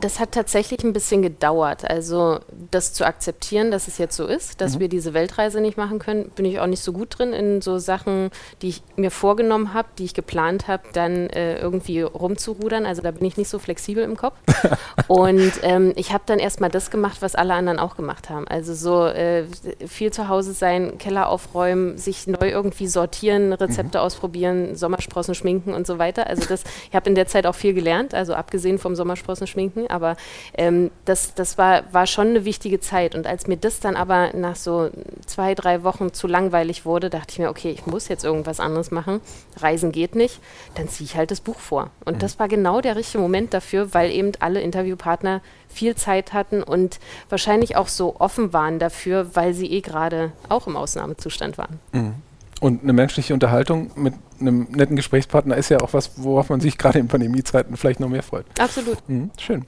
Das 0.00 0.20
hat 0.20 0.32
tatsächlich 0.32 0.84
ein 0.84 0.92
bisschen 0.92 1.22
gedauert. 1.22 1.88
Also 1.88 2.40
das 2.70 2.92
zu 2.92 3.06
akzeptieren, 3.06 3.70
dass 3.70 3.88
es 3.88 3.98
jetzt 3.98 4.16
so 4.16 4.26
ist, 4.26 4.60
dass 4.60 4.76
mhm. 4.76 4.80
wir 4.80 4.88
diese 4.88 5.14
Weltreise 5.14 5.60
nicht 5.60 5.76
machen 5.76 5.98
können, 5.98 6.30
bin 6.30 6.44
ich 6.44 6.60
auch 6.60 6.66
nicht 6.66 6.82
so 6.82 6.92
gut 6.92 7.18
drin 7.18 7.32
in 7.32 7.60
so 7.60 7.78
Sachen, 7.78 8.30
die 8.62 8.68
ich 8.68 8.82
mir 8.96 9.10
vorgenommen 9.10 9.74
habe, 9.74 9.88
die 9.98 10.04
ich 10.04 10.14
geplant 10.14 10.68
habe, 10.68 10.84
dann 10.92 11.30
äh, 11.30 11.58
irgendwie 11.58 12.02
rumzurudern. 12.02 12.86
Also 12.86 13.02
da 13.02 13.10
bin 13.10 13.24
ich 13.24 13.36
nicht 13.36 13.48
so 13.48 13.58
flexibel 13.58 14.02
im 14.04 14.16
Kopf. 14.16 14.36
Und 15.08 15.52
ähm, 15.62 15.92
ich 15.96 16.12
habe 16.12 16.24
dann 16.26 16.38
erstmal 16.38 16.70
das 16.70 16.90
gemacht, 16.90 17.18
was 17.20 17.34
alle 17.34 17.54
anderen 17.54 17.78
auch 17.78 17.96
gemacht 17.96 18.30
haben. 18.30 18.46
Also 18.48 18.74
so 18.74 19.06
äh, 19.06 19.44
viel 19.86 20.12
zu 20.12 20.28
Hause 20.28 20.52
sein, 20.52 20.98
Keller 20.98 21.28
aufräumen, 21.28 21.98
sich 21.98 22.26
neu 22.26 22.48
irgendwie 22.50 22.86
sortieren, 22.86 23.52
Rezepte 23.52 23.98
mhm. 23.98 24.04
ausprobieren, 24.04 24.76
Sommersprossen 24.76 25.34
schminken 25.34 25.74
und 25.74 25.86
so 25.86 25.98
weiter. 25.98 26.26
Also 26.26 26.44
das, 26.48 26.64
ich 26.88 26.94
habe 26.94 27.08
in 27.08 27.14
der 27.14 27.26
Zeit 27.26 27.46
auch 27.46 27.54
viel 27.54 27.74
gelernt, 27.74 28.14
also 28.14 28.34
abgesehen 28.34 28.78
vom 28.78 28.94
Sommersprossen 28.94 29.46
schminken 29.46 29.57
aber 29.88 30.16
ähm, 30.56 30.90
das, 31.04 31.34
das 31.34 31.58
war, 31.58 31.82
war 31.92 32.06
schon 32.06 32.28
eine 32.28 32.44
wichtige 32.44 32.80
Zeit. 32.80 33.14
Und 33.14 33.26
als 33.26 33.46
mir 33.46 33.56
das 33.56 33.80
dann 33.80 33.96
aber 33.96 34.32
nach 34.34 34.56
so 34.56 34.90
zwei, 35.26 35.54
drei 35.54 35.82
Wochen 35.82 36.12
zu 36.12 36.26
langweilig 36.26 36.84
wurde, 36.84 37.10
dachte 37.10 37.32
ich 37.32 37.38
mir, 37.38 37.50
okay, 37.50 37.70
ich 37.70 37.86
muss 37.86 38.08
jetzt 38.08 38.24
irgendwas 38.24 38.60
anderes 38.60 38.90
machen. 38.90 39.20
Reisen 39.58 39.92
geht 39.92 40.14
nicht, 40.14 40.40
dann 40.74 40.88
ziehe 40.88 41.06
ich 41.06 41.16
halt 41.16 41.30
das 41.30 41.40
Buch 41.40 41.58
vor. 41.58 41.90
Und 42.04 42.16
mhm. 42.16 42.18
das 42.20 42.38
war 42.38 42.48
genau 42.48 42.80
der 42.80 42.96
richtige 42.96 43.22
Moment 43.22 43.52
dafür, 43.54 43.92
weil 43.94 44.10
eben 44.10 44.32
alle 44.40 44.60
Interviewpartner 44.60 45.40
viel 45.68 45.94
Zeit 45.96 46.32
hatten 46.32 46.62
und 46.62 46.98
wahrscheinlich 47.28 47.76
auch 47.76 47.88
so 47.88 48.16
offen 48.18 48.52
waren 48.52 48.78
dafür, 48.78 49.34
weil 49.34 49.54
sie 49.54 49.70
eh 49.70 49.80
gerade 49.80 50.32
auch 50.48 50.66
im 50.66 50.76
Ausnahmezustand 50.76 51.58
waren. 51.58 51.80
Mhm. 51.92 52.14
Und 52.60 52.82
eine 52.82 52.92
menschliche 52.92 53.34
Unterhaltung 53.34 53.90
mit 53.94 54.14
einem 54.40 54.66
netten 54.70 54.96
Gesprächspartner 54.96 55.56
ist 55.56 55.68
ja 55.68 55.80
auch 55.80 55.92
was, 55.92 56.22
worauf 56.22 56.50
man 56.50 56.60
sich 56.60 56.76
gerade 56.76 56.98
in 56.98 57.08
Pandemiezeiten 57.08 57.76
vielleicht 57.76 58.00
noch 58.00 58.08
mehr 58.08 58.22
freut. 58.22 58.46
Absolut. 58.58 58.96
Mhm, 59.08 59.30
schön. 59.38 59.64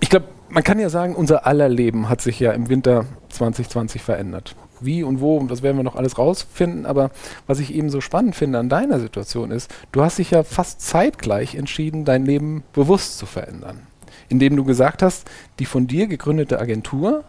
Ich 0.00 0.08
glaube, 0.08 0.26
man 0.48 0.64
kann 0.64 0.78
ja 0.78 0.88
sagen, 0.88 1.14
unser 1.14 1.46
aller 1.46 1.68
Leben 1.68 2.08
hat 2.08 2.22
sich 2.22 2.40
ja 2.40 2.52
im 2.52 2.68
Winter 2.68 3.04
2020 3.28 4.02
verändert. 4.02 4.56
Wie 4.80 5.02
und 5.02 5.20
wo, 5.20 5.38
das 5.44 5.62
werden 5.62 5.76
wir 5.76 5.84
noch 5.84 5.96
alles 5.96 6.16
rausfinden, 6.16 6.86
aber 6.86 7.10
was 7.46 7.60
ich 7.60 7.74
eben 7.74 7.90
so 7.90 8.00
spannend 8.00 8.34
finde 8.34 8.58
an 8.58 8.70
deiner 8.70 8.98
Situation 8.98 9.50
ist, 9.50 9.70
du 9.92 10.02
hast 10.02 10.18
dich 10.18 10.30
ja 10.30 10.42
fast 10.42 10.80
zeitgleich 10.80 11.54
entschieden, 11.54 12.06
dein 12.06 12.24
Leben 12.24 12.64
bewusst 12.72 13.18
zu 13.18 13.26
verändern. 13.26 13.82
Indem 14.30 14.56
du 14.56 14.64
gesagt 14.64 15.02
hast, 15.02 15.28
die 15.58 15.66
von 15.66 15.86
dir 15.86 16.06
gegründete 16.06 16.58
Agentur 16.58 17.24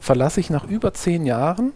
verlasse 0.00 0.40
ich 0.40 0.50
nach 0.50 0.64
über 0.64 0.92
zehn 0.92 1.24
Jahren 1.24 1.72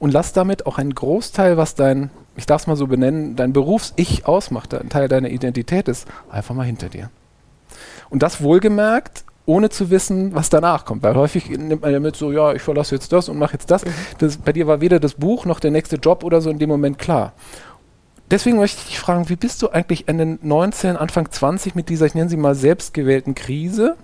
und 0.00 0.12
lass 0.12 0.32
damit 0.32 0.66
auch 0.66 0.78
einen 0.78 0.94
Großteil, 0.94 1.56
was 1.56 1.76
dein, 1.76 2.10
ich 2.34 2.46
darf 2.46 2.62
es 2.62 2.66
mal 2.66 2.74
so 2.74 2.88
benennen, 2.88 3.36
dein 3.36 3.52
Berufs-Ich 3.52 4.26
ausmacht, 4.26 4.74
ein 4.74 4.88
Teil 4.88 5.06
deiner 5.06 5.30
Identität 5.30 5.86
ist, 5.86 6.08
einfach 6.28 6.56
mal 6.56 6.66
hinter 6.66 6.88
dir. 6.88 7.10
Und 8.08 8.24
das 8.24 8.42
wohlgemerkt 8.42 9.24
ohne 9.46 9.68
zu 9.68 9.90
wissen, 9.90 10.34
was 10.34 10.48
danach 10.48 10.84
kommt. 10.84 11.02
Weil 11.02 11.16
häufig 11.16 11.50
nimmt 11.50 11.82
man 11.82 11.92
ja 11.92 12.00
mit 12.00 12.16
so, 12.16 12.30
ja, 12.30 12.52
ich 12.52 12.62
verlasse 12.62 12.94
jetzt 12.94 13.12
das 13.12 13.28
und 13.28 13.38
mache 13.38 13.54
jetzt 13.54 13.70
das. 13.70 13.84
Mhm. 13.84 13.90
das. 14.18 14.36
Bei 14.36 14.52
dir 14.52 14.66
war 14.66 14.80
weder 14.80 15.00
das 15.00 15.14
Buch 15.14 15.44
noch 15.44 15.60
der 15.60 15.70
nächste 15.70 15.96
Job 15.96 16.24
oder 16.24 16.40
so 16.40 16.50
in 16.50 16.58
dem 16.58 16.68
Moment 16.68 16.98
klar. 16.98 17.32
Deswegen 18.30 18.58
möchte 18.58 18.78
ich 18.80 18.86
dich 18.86 18.98
fragen, 19.00 19.28
wie 19.28 19.36
bist 19.36 19.60
du 19.60 19.70
eigentlich 19.70 20.06
Ende 20.06 20.38
19, 20.40 20.96
Anfang 20.96 21.30
20 21.30 21.74
mit 21.74 21.88
dieser, 21.88 22.06
ich 22.06 22.14
nenne 22.14 22.30
sie 22.30 22.36
mal, 22.36 22.54
selbstgewählten 22.54 23.34
Krise 23.34 23.96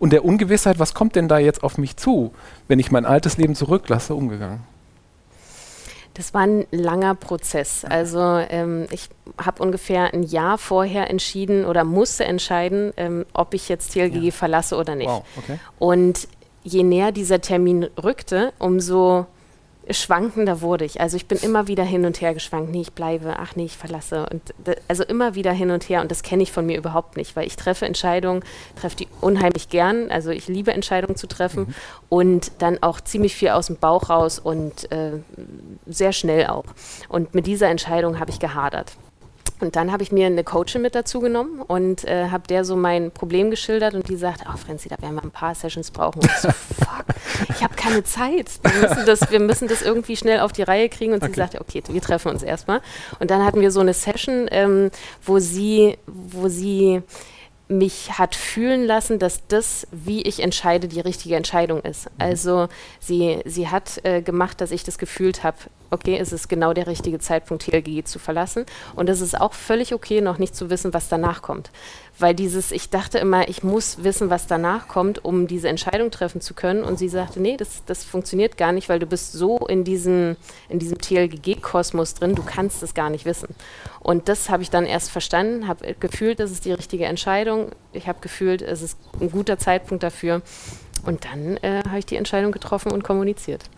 und 0.00 0.12
der 0.12 0.24
Ungewissheit, 0.24 0.80
was 0.80 0.94
kommt 0.94 1.14
denn 1.14 1.28
da 1.28 1.38
jetzt 1.38 1.62
auf 1.62 1.78
mich 1.78 1.96
zu, 1.96 2.32
wenn 2.66 2.80
ich 2.80 2.90
mein 2.90 3.04
altes 3.04 3.36
Leben 3.36 3.54
zurücklasse, 3.54 4.16
umgegangen? 4.16 4.60
Das 6.14 6.34
war 6.34 6.42
ein 6.42 6.66
langer 6.70 7.14
Prozess. 7.14 7.84
Also 7.84 8.20
ähm, 8.20 8.86
ich 8.90 9.08
habe 9.38 9.62
ungefähr 9.62 10.12
ein 10.12 10.22
Jahr 10.22 10.58
vorher 10.58 11.08
entschieden 11.08 11.64
oder 11.64 11.84
musste 11.84 12.24
entscheiden, 12.24 12.92
ähm, 12.96 13.24
ob 13.32 13.54
ich 13.54 13.68
jetzt 13.68 13.92
TLGG 13.92 14.24
ja. 14.24 14.30
verlasse 14.30 14.76
oder 14.76 14.94
nicht. 14.94 15.08
Wow, 15.08 15.24
okay. 15.38 15.58
Und 15.78 16.28
je 16.62 16.82
näher 16.82 17.12
dieser 17.12 17.40
Termin 17.40 17.84
rückte, 18.02 18.52
umso 18.58 19.26
schwankender 19.90 20.60
wurde 20.60 20.84
ich. 20.84 21.00
Also 21.00 21.16
ich 21.16 21.26
bin 21.26 21.38
immer 21.38 21.66
wieder 21.66 21.84
hin 21.84 22.04
und 22.04 22.20
her 22.20 22.34
geschwankt. 22.34 22.70
Nee, 22.70 22.82
ich 22.82 22.92
bleibe, 22.92 23.36
ach 23.38 23.56
nee, 23.56 23.64
ich 23.64 23.76
verlasse. 23.76 24.26
Und 24.30 24.54
also 24.88 25.02
immer 25.04 25.34
wieder 25.34 25.52
hin 25.52 25.70
und 25.70 25.88
her. 25.88 26.00
Und 26.00 26.10
das 26.10 26.22
kenne 26.22 26.42
ich 26.42 26.52
von 26.52 26.66
mir 26.66 26.78
überhaupt 26.78 27.16
nicht, 27.16 27.34
weil 27.36 27.46
ich 27.46 27.56
treffe 27.56 27.86
Entscheidungen, 27.86 28.44
treffe 28.80 28.96
die 28.96 29.08
unheimlich 29.20 29.68
gern. 29.68 30.10
Also 30.10 30.30
ich 30.30 30.48
liebe 30.48 30.72
Entscheidungen 30.72 31.16
zu 31.16 31.26
treffen 31.26 31.64
mhm. 31.68 31.74
und 32.08 32.52
dann 32.58 32.82
auch 32.82 33.00
ziemlich 33.00 33.34
viel 33.34 33.50
aus 33.50 33.66
dem 33.66 33.76
Bauch 33.76 34.08
raus 34.10 34.38
und 34.38 34.90
äh, 34.92 35.12
sehr 35.86 36.12
schnell 36.12 36.46
auch. 36.46 36.64
Und 37.08 37.34
mit 37.34 37.46
dieser 37.46 37.68
Entscheidung 37.68 38.20
habe 38.20 38.30
ich 38.30 38.38
gehadert. 38.38 38.92
Und 39.62 39.76
dann 39.76 39.92
habe 39.92 40.02
ich 40.02 40.10
mir 40.10 40.26
eine 40.26 40.42
Coachin 40.42 40.82
mit 40.82 40.94
dazu 40.94 41.20
genommen 41.20 41.62
und 41.62 42.04
äh, 42.04 42.28
habe 42.30 42.48
der 42.48 42.64
so 42.64 42.74
mein 42.74 43.12
Problem 43.12 43.50
geschildert 43.50 43.94
und 43.94 44.08
die 44.08 44.16
sagt, 44.16 44.42
oh 44.52 44.56
Franzi, 44.56 44.88
da 44.88 45.00
werden 45.00 45.14
wir 45.14 45.22
ein 45.22 45.30
paar 45.30 45.54
Sessions 45.54 45.92
brauchen. 45.92 46.18
Und 46.20 46.26
ich 46.26 46.38
so, 46.38 46.48
fuck, 46.50 47.04
ich 47.48 47.62
habe 47.62 47.74
keine 47.76 48.02
Zeit. 48.02 48.50
Wir 48.62 48.88
müssen, 48.88 49.06
das, 49.06 49.30
wir 49.30 49.40
müssen 49.40 49.68
das 49.68 49.82
irgendwie 49.82 50.16
schnell 50.16 50.40
auf 50.40 50.52
die 50.52 50.62
Reihe 50.62 50.88
kriegen. 50.88 51.12
Und 51.12 51.22
okay. 51.22 51.32
sie 51.32 51.38
sagte, 51.38 51.60
okay, 51.60 51.82
wir 51.88 52.02
treffen 52.02 52.30
uns 52.30 52.42
erstmal. 52.42 52.80
Und 53.20 53.30
dann 53.30 53.44
hatten 53.44 53.60
wir 53.60 53.70
so 53.70 53.80
eine 53.80 53.94
Session, 53.94 54.48
ähm, 54.50 54.90
wo 55.24 55.38
sie, 55.38 55.96
wo 56.06 56.48
sie 56.48 57.02
mich 57.72 58.18
hat 58.18 58.34
fühlen 58.34 58.84
lassen, 58.86 59.18
dass 59.18 59.46
das, 59.48 59.86
wie 59.90 60.22
ich 60.22 60.40
entscheide, 60.40 60.88
die 60.88 61.00
richtige 61.00 61.36
Entscheidung 61.36 61.80
ist. 61.82 62.06
Mhm. 62.06 62.12
Also 62.18 62.68
sie, 63.00 63.40
sie 63.44 63.68
hat 63.68 64.04
äh, 64.04 64.22
gemacht, 64.22 64.60
dass 64.60 64.70
ich 64.70 64.84
das 64.84 64.98
gefühlt 64.98 65.42
habe, 65.42 65.56
okay, 65.90 66.16
es 66.18 66.32
ist 66.32 66.48
genau 66.48 66.72
der 66.72 66.86
richtige 66.86 67.18
Zeitpunkt, 67.18 67.64
TLG 67.64 68.04
zu 68.04 68.18
verlassen. 68.18 68.66
Und 68.94 69.08
es 69.08 69.20
ist 69.20 69.38
auch 69.38 69.52
völlig 69.52 69.92
okay, 69.94 70.20
noch 70.20 70.38
nicht 70.38 70.56
zu 70.56 70.70
wissen, 70.70 70.94
was 70.94 71.08
danach 71.08 71.42
kommt. 71.42 71.70
Weil 72.22 72.36
dieses, 72.36 72.70
ich 72.70 72.88
dachte 72.88 73.18
immer, 73.18 73.48
ich 73.48 73.64
muss 73.64 74.04
wissen, 74.04 74.30
was 74.30 74.46
danach 74.46 74.86
kommt, 74.86 75.24
um 75.24 75.48
diese 75.48 75.68
Entscheidung 75.68 76.12
treffen 76.12 76.40
zu 76.40 76.54
können. 76.54 76.84
Und 76.84 76.96
sie 76.96 77.08
sagte, 77.08 77.40
nee, 77.40 77.56
das, 77.56 77.84
das 77.84 78.04
funktioniert 78.04 78.56
gar 78.56 78.70
nicht, 78.70 78.88
weil 78.88 79.00
du 79.00 79.06
bist 79.06 79.32
so 79.32 79.58
in 79.66 79.82
diesem, 79.82 80.36
in 80.68 80.78
diesem 80.78 80.98
TLGG-Kosmos 80.98 82.14
drin, 82.14 82.36
du 82.36 82.44
kannst 82.44 82.80
es 82.84 82.94
gar 82.94 83.10
nicht 83.10 83.24
wissen. 83.24 83.48
Und 83.98 84.28
das 84.28 84.50
habe 84.50 84.62
ich 84.62 84.70
dann 84.70 84.86
erst 84.86 85.10
verstanden, 85.10 85.66
habe 85.66 85.96
gefühlt, 85.98 86.38
das 86.38 86.52
ist 86.52 86.64
die 86.64 86.72
richtige 86.72 87.06
Entscheidung. 87.06 87.72
Ich 87.92 88.06
habe 88.06 88.20
gefühlt, 88.20 88.62
es 88.62 88.82
ist 88.82 88.98
ein 89.20 89.32
guter 89.32 89.58
Zeitpunkt 89.58 90.04
dafür. 90.04 90.42
Und 91.04 91.24
dann 91.24 91.56
äh, 91.56 91.82
habe 91.88 91.98
ich 91.98 92.06
die 92.06 92.14
Entscheidung 92.14 92.52
getroffen 92.52 92.92
und 92.92 93.02
kommuniziert 93.02 93.68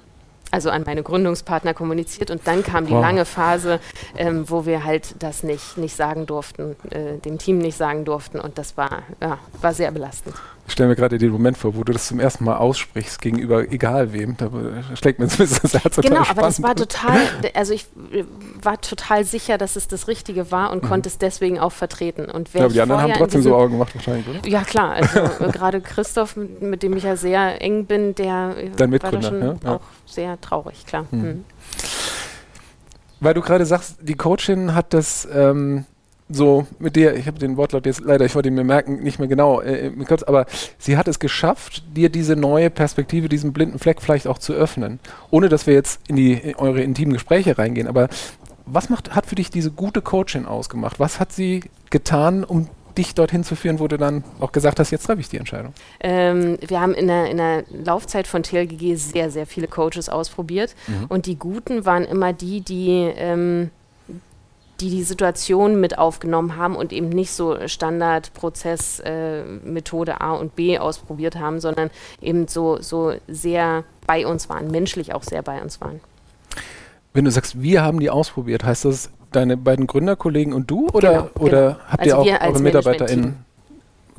also 0.54 0.70
an 0.70 0.84
meine 0.86 1.02
Gründungspartner 1.02 1.74
kommuniziert 1.74 2.30
und 2.30 2.46
dann 2.46 2.62
kam 2.62 2.86
die 2.86 2.92
wow. 2.92 3.02
lange 3.02 3.24
Phase, 3.24 3.80
ähm, 4.16 4.48
wo 4.48 4.66
wir 4.66 4.84
halt 4.84 5.16
das 5.18 5.42
nicht, 5.42 5.76
nicht 5.76 5.96
sagen 5.96 6.26
durften, 6.26 6.76
äh, 6.90 7.18
dem 7.18 7.38
Team 7.38 7.58
nicht 7.58 7.76
sagen 7.76 8.04
durften 8.04 8.38
und 8.38 8.56
das 8.56 8.76
war, 8.76 9.02
ja, 9.20 9.38
war 9.60 9.74
sehr 9.74 9.90
belastend. 9.90 10.36
Ich 10.66 10.72
stelle 10.72 10.88
mir 10.88 10.96
gerade 10.96 11.18
den 11.18 11.30
Moment 11.30 11.58
vor, 11.58 11.76
wo 11.76 11.84
du 11.84 11.92
das 11.92 12.06
zum 12.06 12.20
ersten 12.20 12.44
Mal 12.44 12.56
aussprichst 12.56 13.20
gegenüber 13.20 13.70
egal 13.70 14.14
wem. 14.14 14.36
Da 14.38 14.50
schlägt 14.94 15.18
mir 15.18 15.26
bisschen 15.26 15.58
das 15.60 15.74
Herz 15.74 15.96
Genau, 15.96 16.22
aber 16.22 16.42
das 16.42 16.62
war 16.62 16.74
total, 16.74 17.18
also 17.54 17.74
ich 17.74 17.86
war 18.62 18.80
total 18.80 19.24
sicher, 19.24 19.58
dass 19.58 19.76
es 19.76 19.88
das 19.88 20.08
Richtige 20.08 20.50
war 20.50 20.70
und 20.72 20.82
mhm. 20.82 20.88
konnte 20.88 21.08
es 21.10 21.18
deswegen 21.18 21.58
auch 21.58 21.72
vertreten. 21.72 22.30
Und 22.30 22.54
wer 22.54 22.60
ja, 22.60 22.64
aber 22.64 22.74
die 22.74 22.80
anderen 22.80 23.02
haben 23.02 23.12
trotzdem 23.12 23.42
so 23.42 23.54
Augen 23.54 23.72
gemacht 23.72 23.94
wahrscheinlich, 23.94 24.26
oder? 24.26 24.48
Ja 24.48 24.62
klar, 24.62 24.92
also 24.92 25.20
äh, 25.44 25.52
gerade 25.52 25.82
Christoph, 25.82 26.36
mit, 26.36 26.62
mit, 26.62 26.82
dem 26.82 26.96
ich 26.96 27.04
ja 27.04 27.16
sehr 27.16 27.60
eng 27.60 27.84
bin, 27.84 28.14
der 28.14 28.54
äh, 28.56 28.70
Dein 28.74 28.92
war 28.92 28.98
da 29.10 29.22
schon 29.22 29.42
ja? 29.42 29.70
auch 29.70 29.80
sehr 30.06 30.40
traurig, 30.40 30.86
klar. 30.86 31.06
Mhm. 31.10 31.20
Mhm. 31.20 31.44
Weil 33.20 33.34
du 33.34 33.42
gerade 33.42 33.66
sagst, 33.66 33.96
die 34.00 34.14
Coachin 34.14 34.74
hat 34.74 34.94
das 34.94 35.28
ähm, 35.32 35.84
so 36.34 36.66
mit 36.78 36.96
dir, 36.96 37.14
ich 37.14 37.26
habe 37.26 37.38
den 37.38 37.56
Wortlaut 37.56 37.86
jetzt 37.86 38.00
leider, 38.00 38.24
ich 38.24 38.34
wollte 38.34 38.48
ihn 38.48 38.54
mir 38.54 38.64
merken, 38.64 39.02
nicht 39.02 39.18
mehr 39.18 39.28
genau, 39.28 39.60
äh, 39.60 39.90
aber 40.26 40.46
sie 40.78 40.96
hat 40.96 41.08
es 41.08 41.18
geschafft, 41.18 41.84
dir 41.94 42.08
diese 42.08 42.36
neue 42.36 42.70
Perspektive, 42.70 43.28
diesen 43.28 43.52
blinden 43.52 43.78
Fleck 43.78 44.02
vielleicht 44.02 44.26
auch 44.26 44.38
zu 44.38 44.52
öffnen. 44.52 44.98
Ohne 45.30 45.48
dass 45.48 45.66
wir 45.66 45.74
jetzt 45.74 46.00
in, 46.08 46.16
die, 46.16 46.32
in 46.32 46.56
eure 46.56 46.82
intimen 46.82 47.12
Gespräche 47.12 47.56
reingehen. 47.56 47.86
Aber 47.86 48.08
was 48.66 48.88
macht, 48.88 49.14
hat 49.14 49.26
für 49.26 49.34
dich 49.34 49.50
diese 49.50 49.70
gute 49.70 50.02
Coachin 50.02 50.46
ausgemacht? 50.46 50.98
Was 50.98 51.20
hat 51.20 51.32
sie 51.32 51.62
getan, 51.90 52.44
um 52.44 52.68
dich 52.96 53.14
dorthin 53.14 53.44
zu 53.44 53.56
führen, 53.56 53.80
wo 53.80 53.88
du 53.88 53.96
dann 53.96 54.24
auch 54.40 54.52
gesagt 54.52 54.78
hast, 54.78 54.90
jetzt 54.90 55.06
treffe 55.06 55.20
ich 55.20 55.28
die 55.28 55.36
Entscheidung? 55.36 55.72
Ähm, 56.00 56.58
wir 56.66 56.80
haben 56.80 56.94
in 56.94 57.08
der, 57.08 57.30
in 57.30 57.36
der 57.36 57.64
Laufzeit 57.70 58.26
von 58.26 58.42
TLGG 58.42 58.94
sehr, 58.94 59.30
sehr 59.30 59.46
viele 59.46 59.66
Coaches 59.66 60.08
ausprobiert. 60.08 60.74
Mhm. 60.86 61.06
Und 61.08 61.26
die 61.26 61.36
guten 61.36 61.84
waren 61.84 62.04
immer 62.04 62.32
die, 62.32 62.60
die 62.60 63.10
ähm, 63.16 63.70
die 64.80 64.90
die 64.90 65.02
Situation 65.02 65.80
mit 65.80 65.98
aufgenommen 65.98 66.56
haben 66.56 66.74
und 66.76 66.92
eben 66.92 67.08
nicht 67.08 67.30
so 67.30 67.68
Standardprozess 67.68 69.00
äh, 69.00 69.44
Methode 69.44 70.20
A 70.20 70.32
und 70.32 70.56
B 70.56 70.78
ausprobiert 70.78 71.36
haben, 71.36 71.60
sondern 71.60 71.90
eben 72.20 72.48
so, 72.48 72.80
so 72.80 73.14
sehr 73.28 73.84
bei 74.06 74.26
uns 74.26 74.48
waren, 74.48 74.70
menschlich 74.70 75.14
auch 75.14 75.22
sehr 75.22 75.42
bei 75.42 75.62
uns 75.62 75.80
waren. 75.80 76.00
Wenn 77.12 77.24
du 77.24 77.30
sagst, 77.30 77.62
wir 77.62 77.82
haben 77.82 78.00
die 78.00 78.10
ausprobiert, 78.10 78.64
heißt 78.64 78.84
das 78.84 79.10
deine 79.30 79.56
beiden 79.56 79.86
Gründerkollegen 79.86 80.52
und 80.52 80.70
du 80.70 80.88
oder, 80.92 81.12
genau, 81.12 81.30
oder 81.38 81.62
genau. 81.62 81.84
habt 81.88 82.00
also 82.00 82.24
ihr 82.24 82.40
auch 82.40 82.48
eure 82.48 82.60
MitarbeiterInnen 82.60 83.44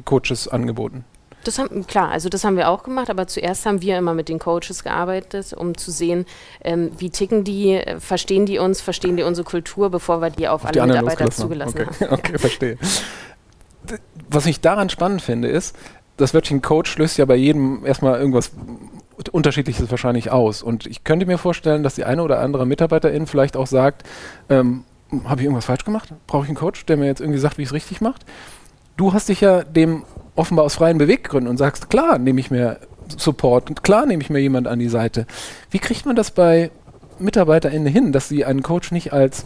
Coaches 0.05 0.47
angeboten? 0.47 1.03
Das 1.45 1.59
haben, 1.59 1.85
klar, 1.85 2.09
also 2.09 2.27
das 2.27 2.43
haben 2.43 2.57
wir 2.57 2.69
auch 2.69 2.83
gemacht, 2.83 3.09
aber 3.09 3.27
zuerst 3.27 3.65
haben 3.65 3.81
wir 3.81 3.97
immer 3.97 4.13
mit 4.13 4.29
den 4.29 4.39
Coaches 4.39 4.83
gearbeitet, 4.83 5.53
um 5.53 5.77
zu 5.77 5.91
sehen, 5.91 6.25
ähm, 6.63 6.91
wie 6.97 7.11
ticken 7.11 7.43
die, 7.43 7.73
äh, 7.73 7.99
verstehen 7.99 8.45
die 8.45 8.57
uns, 8.57 8.81
verstehen 8.81 9.15
die 9.15 9.23
unsere 9.23 9.45
Kultur, 9.45 9.89
bevor 9.91 10.21
wir 10.21 10.31
die 10.31 10.47
auf, 10.47 10.63
auf 10.63 10.71
alle 10.71 10.81
die 10.81 10.87
Mitarbeiter 10.87 11.29
zugelassen 11.29 11.81
okay. 11.81 12.05
haben. 12.05 12.13
Okay, 12.15 12.31
ja. 12.33 12.37
verstehe. 12.39 12.77
Was 14.29 14.47
ich 14.47 14.61
daran 14.61 14.89
spannend 14.89 15.21
finde, 15.21 15.47
ist, 15.47 15.75
das 16.17 16.33
Wörtchen 16.33 16.61
Coach 16.61 16.97
löst 16.97 17.17
ja 17.17 17.25
bei 17.25 17.35
jedem 17.35 17.85
erstmal 17.85 18.19
irgendwas 18.19 18.51
Unterschiedliches 19.31 19.89
wahrscheinlich 19.91 20.31
aus. 20.31 20.63
Und 20.63 20.87
ich 20.87 21.03
könnte 21.03 21.25
mir 21.25 21.37
vorstellen, 21.37 21.83
dass 21.83 21.95
die 21.95 22.05
eine 22.05 22.23
oder 22.23 22.39
andere 22.39 22.65
Mitarbeiterin 22.65 23.27
vielleicht 23.27 23.55
auch 23.55 23.67
sagt, 23.67 24.03
ähm, 24.49 24.83
habe 25.25 25.41
ich 25.41 25.45
irgendwas 25.45 25.65
falsch 25.65 25.85
gemacht? 25.85 26.09
Brauche 26.25 26.43
ich 26.43 26.49
einen 26.49 26.57
Coach, 26.57 26.85
der 26.85 26.97
mir 26.97 27.05
jetzt 27.05 27.21
irgendwie 27.21 27.39
sagt, 27.39 27.57
wie 27.57 27.61
ich 27.61 27.69
es 27.69 27.73
richtig 27.73 28.01
macht? 28.01 28.25
Du 28.97 29.13
hast 29.13 29.29
dich 29.29 29.41
ja 29.41 29.63
dem 29.63 30.03
offenbar 30.35 30.65
aus 30.65 30.75
freien 30.75 30.97
Beweggründen 30.97 31.49
und 31.49 31.57
sagst, 31.57 31.89
klar, 31.89 32.17
nehme 32.17 32.39
ich 32.39 32.51
mir 32.51 32.79
Support 33.17 33.69
und 33.69 33.83
klar 33.83 34.05
nehme 34.05 34.23
ich 34.23 34.29
mir 34.29 34.39
jemand 34.39 34.67
an 34.67 34.79
die 34.79 34.89
Seite. 34.89 35.27
Wie 35.69 35.79
kriegt 35.79 36.05
man 36.05 36.15
das 36.15 36.31
bei 36.31 36.71
MitarbeiterInnen 37.19 37.87
hin, 37.87 38.11
dass 38.11 38.27
sie 38.27 38.45
einen 38.45 38.63
Coach 38.63 38.91
nicht 38.91 39.13
als 39.13 39.45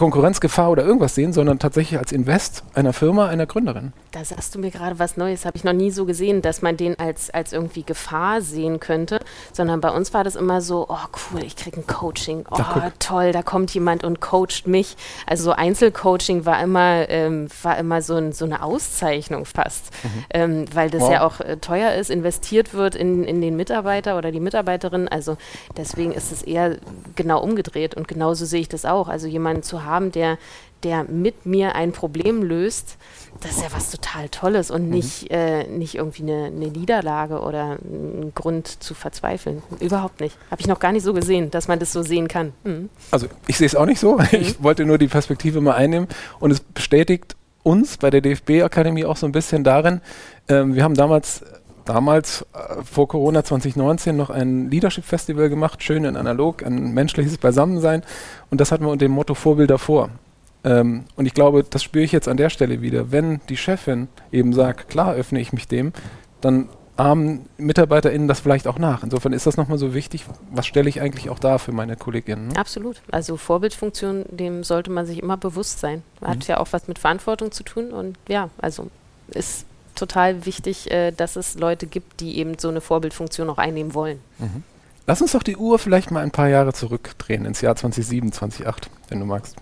Konkurrenzgefahr 0.00 0.70
oder 0.70 0.82
irgendwas 0.82 1.14
sehen, 1.14 1.34
sondern 1.34 1.58
tatsächlich 1.58 1.98
als 1.98 2.10
Invest 2.10 2.64
einer 2.72 2.94
Firma, 2.94 3.26
einer 3.26 3.44
Gründerin. 3.44 3.92
Da 4.12 4.24
sagst 4.24 4.54
du 4.54 4.58
mir 4.58 4.70
gerade 4.70 4.98
was 4.98 5.18
Neues, 5.18 5.44
habe 5.44 5.58
ich 5.58 5.62
noch 5.62 5.74
nie 5.74 5.90
so 5.90 6.06
gesehen, 6.06 6.40
dass 6.40 6.62
man 6.62 6.78
den 6.78 6.98
als, 6.98 7.28
als 7.28 7.52
irgendwie 7.52 7.82
Gefahr 7.82 8.40
sehen 8.40 8.80
könnte, 8.80 9.20
sondern 9.52 9.82
bei 9.82 9.90
uns 9.90 10.14
war 10.14 10.24
das 10.24 10.36
immer 10.36 10.62
so, 10.62 10.86
oh 10.88 10.96
cool, 11.34 11.44
ich 11.44 11.54
kriege 11.54 11.80
ein 11.80 11.86
Coaching, 11.86 12.46
oh 12.50 12.56
da, 12.56 12.92
toll, 12.98 13.32
da 13.32 13.42
kommt 13.42 13.74
jemand 13.74 14.02
und 14.02 14.22
coacht 14.22 14.66
mich. 14.66 14.96
Also 15.26 15.44
so 15.44 15.52
Einzelcoaching 15.52 16.46
war 16.46 16.62
immer, 16.62 17.06
ähm, 17.10 17.48
war 17.62 17.76
immer 17.76 18.00
so, 18.00 18.14
ein, 18.14 18.32
so, 18.32 18.46
eine 18.46 18.62
Auszeichnung 18.62 19.44
fast, 19.44 19.90
mhm. 20.02 20.24
ähm, 20.30 20.64
weil 20.72 20.88
das 20.88 21.02
wow. 21.02 21.12
ja 21.12 21.26
auch 21.26 21.40
äh, 21.40 21.58
teuer 21.58 21.92
ist, 21.92 22.08
investiert 22.08 22.72
wird 22.72 22.94
in, 22.94 23.24
in 23.24 23.42
den 23.42 23.54
Mitarbeiter 23.54 24.16
oder 24.16 24.32
die 24.32 24.40
Mitarbeiterin, 24.40 25.08
also 25.08 25.36
deswegen 25.76 26.12
ist 26.12 26.32
es 26.32 26.42
eher 26.42 26.78
genau 27.16 27.42
umgedreht 27.42 27.94
und 27.94 28.08
genauso 28.08 28.46
sehe 28.46 28.62
ich 28.62 28.68
das 28.70 28.86
auch, 28.86 29.08
also 29.08 29.26
jemanden 29.26 29.62
zu 29.62 29.84
haben, 29.84 29.89
der, 29.98 30.38
der 30.82 31.04
mit 31.04 31.46
mir 31.46 31.74
ein 31.74 31.92
Problem 31.92 32.42
löst, 32.42 32.96
das 33.40 33.52
ist 33.52 33.62
ja 33.62 33.68
was 33.72 33.90
total 33.90 34.28
Tolles 34.28 34.70
und 34.70 34.84
mhm. 34.84 34.90
nicht, 34.90 35.30
äh, 35.30 35.66
nicht 35.66 35.94
irgendwie 35.94 36.22
eine, 36.22 36.46
eine, 36.46 36.68
Niederlage 36.68 37.40
oder 37.40 37.78
ein 37.82 38.32
Grund 38.34 38.82
zu 38.82 38.94
verzweifeln. 38.94 39.62
Überhaupt 39.80 40.20
nicht. 40.20 40.36
Habe 40.50 40.60
ich 40.60 40.66
noch 40.66 40.78
gar 40.78 40.92
nicht 40.92 41.04
so 41.04 41.14
gesehen, 41.14 41.50
dass 41.50 41.68
man 41.68 41.78
das 41.78 41.92
so 41.92 42.02
sehen 42.02 42.28
kann. 42.28 42.52
Mhm. 42.64 42.90
Also 43.10 43.28
ich 43.46 43.56
sehe 43.56 43.66
es 43.66 43.74
auch 43.74 43.86
nicht 43.86 44.00
so. 44.00 44.18
Mhm. 44.18 44.26
Ich 44.32 44.62
wollte 44.62 44.84
nur 44.84 44.98
die 44.98 45.08
Perspektive 45.08 45.60
mal 45.60 45.74
einnehmen 45.74 46.08
und 46.38 46.50
es 46.50 46.60
bestätigt 46.60 47.36
uns 47.62 47.98
bei 47.98 48.10
der 48.10 48.20
DFB-Akademie 48.20 49.04
auch 49.04 49.16
so 49.16 49.26
ein 49.26 49.32
bisschen 49.32 49.64
darin, 49.64 50.00
ähm, 50.48 50.74
wir 50.74 50.82
haben 50.82 50.94
damals 50.94 51.44
damals 51.90 52.46
äh, 52.52 52.84
vor 52.84 53.08
Corona 53.08 53.42
2019 53.42 54.16
noch 54.16 54.30
ein 54.30 54.70
Leadership 54.70 55.04
Festival 55.04 55.48
gemacht, 55.48 55.82
schön 55.82 56.04
in 56.04 56.16
analog, 56.16 56.64
ein 56.64 56.94
menschliches 56.94 57.36
Beisammensein. 57.36 58.04
Und 58.48 58.60
das 58.60 58.70
hatten 58.70 58.84
wir 58.84 58.92
unter 58.92 59.04
dem 59.04 59.12
Motto 59.12 59.34
Vorbilder 59.34 59.76
vor. 59.76 60.10
Ähm, 60.62 61.04
und 61.16 61.26
ich 61.26 61.34
glaube, 61.34 61.64
das 61.68 61.82
spüre 61.82 62.04
ich 62.04 62.12
jetzt 62.12 62.28
an 62.28 62.36
der 62.36 62.48
Stelle 62.48 62.80
wieder. 62.80 63.10
Wenn 63.10 63.40
die 63.48 63.56
Chefin 63.56 64.06
eben 64.30 64.52
sagt, 64.52 64.88
klar 64.88 65.14
öffne 65.14 65.40
ich 65.40 65.52
mich 65.52 65.66
dem, 65.66 65.92
dann 66.40 66.68
ahmen 66.96 67.46
MitarbeiterInnen 67.56 68.28
das 68.28 68.38
vielleicht 68.38 68.68
auch 68.68 68.78
nach. 68.78 69.02
Insofern 69.02 69.32
ist 69.32 69.46
das 69.46 69.56
nochmal 69.56 69.78
so 69.78 69.92
wichtig. 69.92 70.26
Was 70.52 70.66
stelle 70.66 70.88
ich 70.88 71.00
eigentlich 71.00 71.28
auch 71.28 71.40
da 71.40 71.58
für 71.58 71.72
meine 71.72 71.96
Kolleginnen? 71.96 72.48
Ne? 72.48 72.56
Absolut. 72.56 73.02
Also 73.10 73.36
Vorbildfunktion, 73.36 74.26
dem 74.28 74.62
sollte 74.62 74.92
man 74.92 75.06
sich 75.06 75.20
immer 75.20 75.36
bewusst 75.36 75.80
sein. 75.80 76.02
Hat 76.20 76.36
mhm. 76.36 76.44
ja 76.46 76.58
auch 76.58 76.68
was 76.70 76.86
mit 76.86 77.00
Verantwortung 77.00 77.50
zu 77.50 77.64
tun 77.64 77.90
und 77.90 78.16
ja, 78.28 78.50
also 78.60 78.88
ist 79.28 79.66
total 80.00 80.46
wichtig, 80.46 80.90
äh, 80.90 81.12
dass 81.12 81.36
es 81.36 81.54
Leute 81.54 81.86
gibt, 81.86 82.20
die 82.20 82.38
eben 82.38 82.58
so 82.58 82.68
eine 82.68 82.80
Vorbildfunktion 82.80 83.48
auch 83.50 83.58
einnehmen 83.58 83.94
wollen. 83.94 84.18
Mhm. 84.38 84.64
Lass 85.06 85.22
uns 85.22 85.32
doch 85.32 85.42
die 85.42 85.56
Uhr 85.56 85.78
vielleicht 85.78 86.10
mal 86.10 86.22
ein 86.22 86.30
paar 86.30 86.48
Jahre 86.48 86.72
zurückdrehen, 86.72 87.44
ins 87.44 87.60
Jahr 87.60 87.76
2007, 87.76 88.32
2008, 88.32 88.90
wenn 89.08 89.20
du 89.20 89.26
magst. 89.26 89.56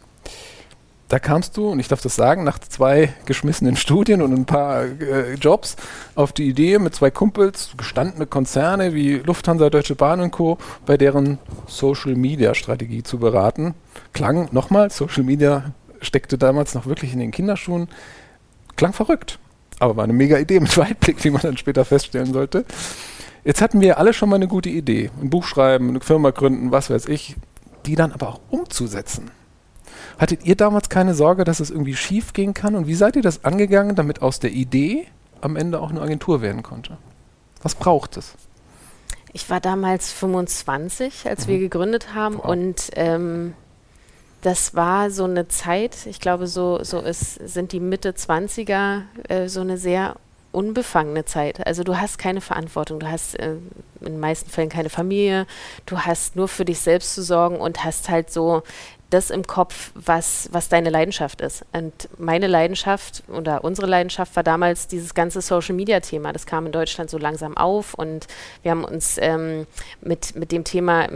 da 1.08 1.18
kamst 1.18 1.56
du, 1.56 1.70
und 1.70 1.80
ich 1.80 1.88
darf 1.88 2.02
das 2.02 2.16
sagen, 2.16 2.44
nach 2.44 2.58
zwei 2.58 3.14
geschmissenen 3.24 3.76
Studien 3.76 4.20
und 4.20 4.34
ein 4.34 4.44
paar 4.44 4.84
äh, 4.84 5.34
Jobs 5.34 5.76
auf 6.14 6.32
die 6.32 6.48
Idee, 6.48 6.78
mit 6.78 6.94
zwei 6.94 7.10
Kumpels, 7.10 7.70
gestandene 7.78 8.26
Konzerne 8.26 8.92
wie 8.92 9.14
Lufthansa, 9.14 9.70
Deutsche 9.70 9.94
Bahn 9.94 10.20
und 10.20 10.32
Co., 10.32 10.58
bei 10.84 10.98
deren 10.98 11.38
Social-Media-Strategie 11.66 13.02
zu 13.02 13.18
beraten. 13.18 13.74
Klang, 14.12 14.48
nochmal, 14.52 14.90
Social 14.90 15.22
Media 15.22 15.72
steckte 16.02 16.36
damals 16.36 16.74
noch 16.74 16.84
wirklich 16.84 17.14
in 17.14 17.20
den 17.20 17.30
Kinderschuhen. 17.30 17.88
Klang 18.76 18.92
verrückt, 18.92 19.38
aber 19.78 19.96
war 19.96 20.04
eine 20.04 20.12
mega 20.12 20.38
Idee 20.38 20.60
mit 20.60 20.76
Weitblick, 20.76 21.22
wie 21.24 21.30
man 21.30 21.42
dann 21.42 21.56
später 21.56 21.84
feststellen 21.84 22.32
sollte. 22.32 22.64
Jetzt 23.44 23.60
hatten 23.62 23.80
wir 23.80 23.98
alle 23.98 24.12
schon 24.12 24.28
mal 24.28 24.36
eine 24.36 24.48
gute 24.48 24.68
Idee. 24.68 25.10
Ein 25.20 25.30
Buch 25.30 25.44
schreiben, 25.44 25.88
eine 25.88 26.00
Firma 26.00 26.30
gründen, 26.30 26.70
was 26.72 26.90
weiß 26.90 27.06
ich, 27.06 27.36
die 27.86 27.94
dann 27.94 28.12
aber 28.12 28.28
auch 28.28 28.40
umzusetzen 28.50 29.30
Hattet 30.18 30.44
ihr 30.44 30.56
damals 30.56 30.88
keine 30.88 31.14
Sorge, 31.14 31.44
dass 31.44 31.60
es 31.60 31.70
irgendwie 31.70 31.94
schief 31.94 32.32
gehen 32.32 32.52
kann? 32.52 32.74
Und 32.74 32.88
wie 32.88 32.94
seid 32.94 33.14
ihr 33.14 33.22
das 33.22 33.44
angegangen, 33.44 33.94
damit 33.94 34.20
aus 34.20 34.40
der 34.40 34.50
Idee 34.50 35.06
am 35.40 35.54
Ende 35.54 35.80
auch 35.80 35.90
eine 35.90 36.00
Agentur 36.00 36.42
werden 36.42 36.62
konnte? 36.64 36.98
Was 37.62 37.76
braucht 37.76 38.16
es? 38.16 38.34
Ich 39.32 39.48
war 39.48 39.60
damals 39.60 40.10
25, 40.12 41.28
als 41.28 41.46
mhm. 41.46 41.50
wir 41.50 41.58
gegründet 41.60 42.14
haben 42.14 42.38
wow. 42.38 42.46
und 42.46 42.90
ähm, 42.94 43.54
das 44.42 44.74
war 44.74 45.10
so 45.10 45.24
eine 45.24 45.48
Zeit, 45.48 46.06
ich 46.06 46.20
glaube, 46.20 46.46
so, 46.46 46.82
so 46.82 47.00
ist, 47.00 47.34
sind 47.34 47.72
die 47.72 47.80
Mitte 47.80 48.12
20er 48.12 49.02
äh, 49.28 49.48
so 49.48 49.60
eine 49.60 49.78
sehr 49.78 50.16
unbefangene 50.52 51.24
Zeit. 51.24 51.66
Also 51.66 51.84
du 51.84 51.98
hast 51.98 52.18
keine 52.18 52.40
Verantwortung, 52.40 53.00
du 53.00 53.10
hast 53.10 53.38
äh, 53.38 53.56
in 54.00 54.06
den 54.06 54.20
meisten 54.20 54.50
Fällen 54.50 54.68
keine 54.68 54.90
Familie, 54.90 55.46
du 55.86 55.98
hast 56.00 56.36
nur 56.36 56.48
für 56.48 56.64
dich 56.64 56.80
selbst 56.80 57.14
zu 57.14 57.22
sorgen 57.22 57.56
und 57.56 57.84
hast 57.84 58.08
halt 58.08 58.30
so 58.30 58.62
das 59.10 59.30
im 59.30 59.46
Kopf, 59.46 59.90
was, 59.94 60.48
was 60.52 60.68
deine 60.68 60.90
Leidenschaft 60.90 61.40
ist. 61.40 61.64
Und 61.72 62.08
meine 62.18 62.46
Leidenschaft 62.46 63.22
oder 63.28 63.64
unsere 63.64 63.86
Leidenschaft 63.86 64.36
war 64.36 64.42
damals 64.42 64.86
dieses 64.86 65.14
ganze 65.14 65.40
Social-Media-Thema. 65.40 66.32
Das 66.32 66.44
kam 66.44 66.66
in 66.66 66.72
Deutschland 66.72 67.08
so 67.08 67.16
langsam 67.16 67.56
auf 67.56 67.94
und 67.94 68.26
wir 68.62 68.70
haben 68.70 68.84
uns 68.84 69.16
ähm, 69.18 69.66
mit, 70.02 70.36
mit 70.36 70.52
dem 70.52 70.64
Thema, 70.64 71.08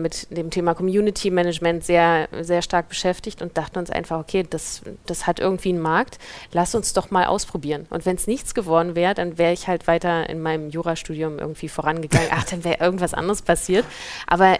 Thema 0.50 0.74
Community 0.74 1.30
Management 1.30 1.84
sehr, 1.84 2.28
sehr 2.40 2.62
stark 2.62 2.88
beschäftigt 2.88 3.42
und 3.42 3.58
dachten 3.58 3.78
uns 3.78 3.90
einfach, 3.90 4.18
okay, 4.18 4.46
das, 4.48 4.82
das 5.06 5.26
hat 5.26 5.38
irgendwie 5.38 5.70
einen 5.70 5.80
Markt, 5.80 6.18
lass 6.52 6.74
uns 6.74 6.94
doch 6.94 7.10
mal 7.10 7.26
ausprobieren. 7.26 7.86
Und 7.90 8.06
wenn 8.06 8.16
es 8.16 8.26
nichts 8.26 8.54
geworden 8.54 8.94
wäre, 8.94 9.14
dann 9.14 9.36
wäre 9.36 9.52
ich 9.52 9.68
halt 9.68 9.86
weiter 9.86 10.30
in 10.30 10.40
meinem 10.40 10.70
Jurastudium 10.70 11.38
irgendwie 11.38 11.68
vorangegangen. 11.68 12.28
Ach, 12.30 12.44
dann 12.44 12.64
wäre 12.64 12.82
irgendwas 12.82 13.12
anderes 13.12 13.42
passiert. 13.42 13.84
Aber 14.26 14.58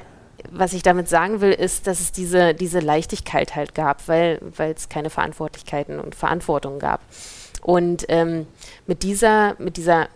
was 0.50 0.72
ich 0.72 0.82
damit 0.82 1.08
sagen 1.08 1.40
will, 1.40 1.52
ist, 1.52 1.87
dass 1.87 2.00
es 2.00 2.12
diese, 2.12 2.54
diese 2.54 2.80
Leichtigkeit 2.80 3.54
halt 3.54 3.75
gab, 3.75 4.08
weil 4.08 4.40
es 4.56 4.88
keine 4.88 5.11
Verantwortlichkeiten 5.11 6.00
und 6.00 6.14
Verantwortung 6.14 6.78
gab. 6.78 7.00
Und 7.62 8.06
ähm, 8.08 8.46
mit 8.87 9.02
dieser, 9.04 9.54
mit 9.58 9.76
dieser 9.76 10.08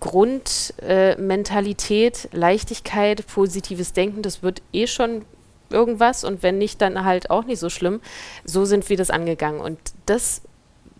Grundmentalität, 0.00 2.28
äh, 2.32 2.36
Leichtigkeit, 2.36 3.26
positives 3.26 3.92
Denken, 3.92 4.22
das 4.22 4.44
wird 4.44 4.62
eh 4.72 4.86
schon 4.86 5.24
irgendwas 5.70 6.24
und 6.24 6.42
wenn 6.42 6.56
nicht, 6.58 6.80
dann 6.80 7.04
halt 7.04 7.30
auch 7.30 7.44
nicht 7.44 7.58
so 7.58 7.68
schlimm. 7.68 8.00
So 8.44 8.64
sind 8.64 8.88
wir 8.88 8.96
das 8.96 9.10
angegangen. 9.10 9.60
Und 9.60 9.78
das 10.06 10.42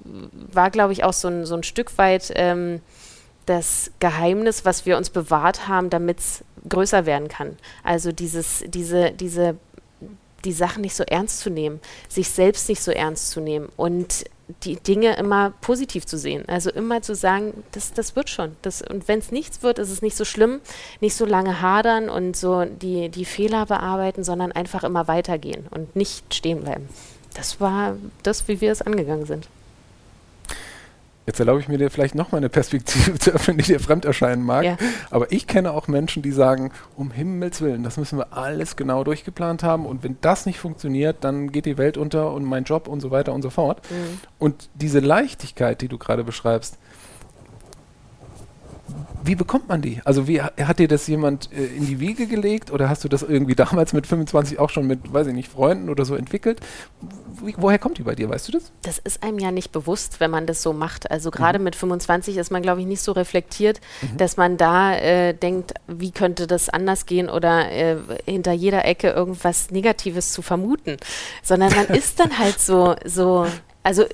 war, 0.04 0.70
glaube 0.70 0.92
ich, 0.92 1.04
auch 1.04 1.12
so 1.12 1.28
ein, 1.28 1.46
so 1.46 1.54
ein 1.54 1.62
Stück 1.62 1.96
weit 1.96 2.32
ähm, 2.34 2.80
das 3.46 3.92
Geheimnis, 3.98 4.64
was 4.64 4.84
wir 4.84 4.96
uns 4.96 5.10
bewahrt 5.10 5.68
haben, 5.68 5.90
damit 5.90 6.18
es 6.18 6.44
größer 6.68 7.06
werden 7.06 7.28
kann. 7.28 7.56
Also 7.82 8.12
dieses, 8.12 8.64
diese, 8.66 9.12
diese, 9.12 9.56
die 10.44 10.52
Sachen 10.52 10.82
nicht 10.82 10.94
so 10.94 11.04
ernst 11.04 11.40
zu 11.40 11.50
nehmen, 11.50 11.80
sich 12.08 12.30
selbst 12.30 12.68
nicht 12.68 12.82
so 12.82 12.90
ernst 12.90 13.30
zu 13.30 13.40
nehmen 13.40 13.68
und 13.76 14.25
die 14.64 14.76
Dinge 14.76 15.16
immer 15.16 15.52
positiv 15.60 16.06
zu 16.06 16.16
sehen. 16.16 16.44
Also 16.48 16.70
immer 16.70 17.02
zu 17.02 17.14
sagen, 17.14 17.52
das, 17.72 17.92
das 17.92 18.16
wird 18.16 18.30
schon. 18.30 18.56
Das, 18.62 18.80
und 18.82 19.06
wenn 19.06 19.18
es 19.18 19.30
nichts 19.30 19.62
wird, 19.62 19.78
ist 19.78 19.90
es 19.90 20.00
nicht 20.00 20.16
so 20.16 20.25
schlimm, 20.25 20.60
nicht 21.00 21.16
so 21.16 21.26
lange 21.26 21.60
hadern 21.60 22.08
und 22.08 22.37
so 22.37 22.64
die, 22.64 23.10
die 23.10 23.26
Fehler 23.26 23.66
bearbeiten, 23.66 24.25
sondern 24.25 24.52
einfach 24.52 24.84
immer 24.84 25.06
weitergehen 25.06 25.66
und 25.70 25.96
nicht 25.96 26.34
stehen 26.34 26.62
bleiben. 26.62 26.88
Das 27.34 27.60
war 27.60 27.96
das, 28.22 28.48
wie 28.48 28.60
wir 28.60 28.72
es 28.72 28.80
angegangen 28.80 29.26
sind. 29.26 29.48
Jetzt 31.28 31.41
erlaube 31.41 31.60
ich 31.60 31.69
mir 31.69 31.76
dir 31.76 31.91
vielleicht 31.91 32.14
noch 32.14 32.32
mal 32.32 32.38
eine 32.38 32.49
Perspektive 32.49 33.19
zu 33.19 33.32
öffnen, 33.32 33.58
die 33.58 33.64
dir 33.64 33.80
fremd 33.80 34.06
erscheinen 34.06 34.43
mag. 34.43 34.64
Ja. 34.64 34.78
Aber 35.10 35.30
ich 35.30 35.47
kenne 35.47 35.73
auch 35.73 35.86
Menschen, 35.86 36.23
die 36.23 36.32
sagen, 36.32 36.73
um 36.97 37.10
Himmels 37.10 37.60
Willen, 37.60 37.82
das 37.82 37.99
müssen 37.99 38.19
wir 38.19 38.32
alles 38.32 38.76
genau 38.76 39.04
durchgeplant 39.04 39.62
haben. 39.62 39.84
Und 39.84 40.02
wenn 40.02 40.17
das 40.23 40.47
nicht 40.47 40.58
funktioniert, 40.58 41.19
dann 41.21 41.52
geht 41.52 41.67
die 41.67 41.76
Welt 41.76 41.99
unter 41.99 42.32
und 42.32 42.45
mein 42.45 42.64
Job 42.64 42.88
und 42.88 43.00
so 43.00 43.10
weiter 43.10 43.34
und 43.34 43.43
so 43.43 43.50
fort. 43.50 43.82
Mhm. 43.91 44.21
Und 44.38 44.71
diese 44.73 45.00
Leichtigkeit, 45.00 45.82
die 45.82 45.88
du 45.88 45.99
gerade 45.99 46.25
beschreibst, 46.25 46.78
wie 49.25 49.34
bekommt 49.34 49.69
man 49.69 49.82
die? 49.82 50.00
Also 50.04 50.26
wie 50.26 50.41
hat 50.41 50.78
dir 50.78 50.89
das 50.89 51.06
jemand 51.06 51.52
äh, 51.52 51.65
in 51.65 51.87
die 51.87 52.00
Wiege 52.00 52.26
gelegt 52.26 52.71
oder 52.71 52.89
hast 52.89 53.04
du 53.04 53.08
das 53.08 53.23
irgendwie 53.23 53.54
damals 53.54 53.93
mit 53.93 54.06
25 54.06 54.58
auch 54.58 54.71
schon 54.71 54.87
mit, 54.87 55.13
weiß 55.13 55.26
ich 55.26 55.34
nicht, 55.34 55.49
Freunden 55.49 55.89
oder 55.89 56.04
so 56.04 56.15
entwickelt? 56.15 56.61
Wie, 57.45 57.54
woher 57.56 57.78
kommt 57.78 57.99
die 57.99 58.02
bei 58.02 58.15
dir, 58.15 58.28
weißt 58.28 58.49
du 58.49 58.52
das? 58.52 58.73
Das 58.82 58.99
ist 58.99 59.23
einem 59.23 59.39
ja 59.39 59.50
nicht 59.50 59.73
bewusst, 59.73 60.21
wenn 60.21 60.30
man 60.30 60.47
das 60.47 60.63
so 60.63 60.73
macht. 60.73 61.11
Also 61.11 61.30
gerade 61.30 61.58
mhm. 61.58 61.65
mit 61.65 61.76
25 61.76 62.37
ist 62.37 62.50
man, 62.50 62.63
glaube 62.63 62.80
ich, 62.80 62.87
nicht 62.87 63.02
so 63.02 63.13
reflektiert, 63.13 63.80
mhm. 64.02 64.17
dass 64.17 64.37
man 64.37 64.56
da 64.56 64.95
äh, 64.95 65.34
denkt, 65.34 65.75
wie 65.87 66.11
könnte 66.11 66.47
das 66.47 66.69
anders 66.69 67.06
gehen 67.06 67.28
oder 67.28 67.71
äh, 67.71 67.97
hinter 68.25 68.52
jeder 68.52 68.84
Ecke 68.84 69.11
irgendwas 69.11 69.71
Negatives 69.71 70.32
zu 70.32 70.43
vermuten, 70.43 70.97
sondern 71.43 71.73
man 71.75 71.87
ist 71.97 72.21
dann 72.21 72.39
halt 72.39 72.61
so, 72.61 72.97
so 73.04 73.47
also 73.88 74.04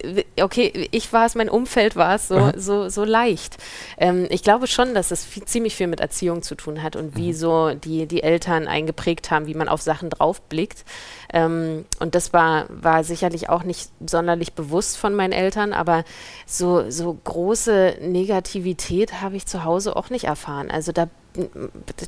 okay, 0.40 0.88
ich 0.92 1.12
war 1.12 1.26
es, 1.26 1.34
mein 1.34 1.48
Umfeld 1.48 1.96
war 1.96 2.14
es 2.14 2.28
so, 2.28 2.52
so, 2.56 2.88
so 2.88 3.02
leicht. 3.02 3.56
Ähm, 3.98 4.28
ich 4.30 4.44
glaube 4.44 4.68
schon, 4.68 4.94
dass 4.94 5.10
es 5.10 5.24
viel, 5.24 5.44
ziemlich 5.46 5.74
viel 5.74 5.88
mit 5.88 5.98
Erziehung 5.98 6.42
zu 6.42 6.54
tun 6.54 6.80
hat 6.80 6.94
und 6.94 7.16
wie 7.16 7.32
mhm. 7.32 7.36
so 7.36 7.70
die, 7.74 8.06
die 8.06 8.22
Eltern 8.22 8.68
eingeprägt 8.68 9.32
haben, 9.32 9.48
wie 9.48 9.54
man 9.54 9.68
auf 9.68 9.82
Sachen 9.82 10.10
draufblickt. 10.10 10.84
Ähm, 11.32 11.86
und 11.98 12.14
das 12.14 12.32
war, 12.32 12.66
war 12.68 13.02
sicherlich 13.02 13.48
auch 13.48 13.64
nicht 13.64 13.90
sonderlich 14.06 14.52
bewusst 14.52 14.96
von 14.96 15.12
meinen 15.12 15.32
Eltern, 15.32 15.72
aber 15.72 16.04
so, 16.46 16.88
so 16.88 17.18
große 17.24 17.96
Negativität 18.00 19.22
habe 19.22 19.34
ich 19.34 19.46
zu 19.46 19.64
Hause 19.64 19.96
auch 19.96 20.08
nicht 20.08 20.26
erfahren. 20.26 20.70
Also 20.70 20.92
da 20.92 21.08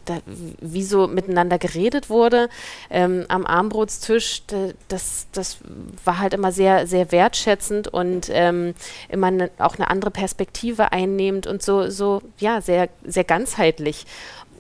da, 0.05 0.19
wie 0.61 0.83
so 0.83 1.09
miteinander 1.09 1.59
geredet 1.59 2.09
wurde 2.09 2.49
ähm, 2.91 3.25
am 3.29 3.45
Armbrotstisch, 3.47 4.43
das, 4.89 5.27
das 5.33 5.59
war 6.05 6.19
halt 6.19 6.35
immer 6.35 6.53
sehr, 6.53 6.87
sehr 6.87 7.11
wertschätzend 7.13 7.89
und 7.89 8.29
ähm, 8.31 8.75
immer 9.09 9.31
ne, 9.31 9.51
auch 9.59 9.77
eine 9.77 9.91
andere 9.91 10.11
Perspektive 10.11 10.93
einnehmend 10.93 11.47
und 11.47 11.63
so, 11.63 11.91
so 11.91 12.23
ja, 12.39 12.61
sehr, 12.61 12.89
sehr 13.05 13.25
ganzheitlich. 13.25 14.07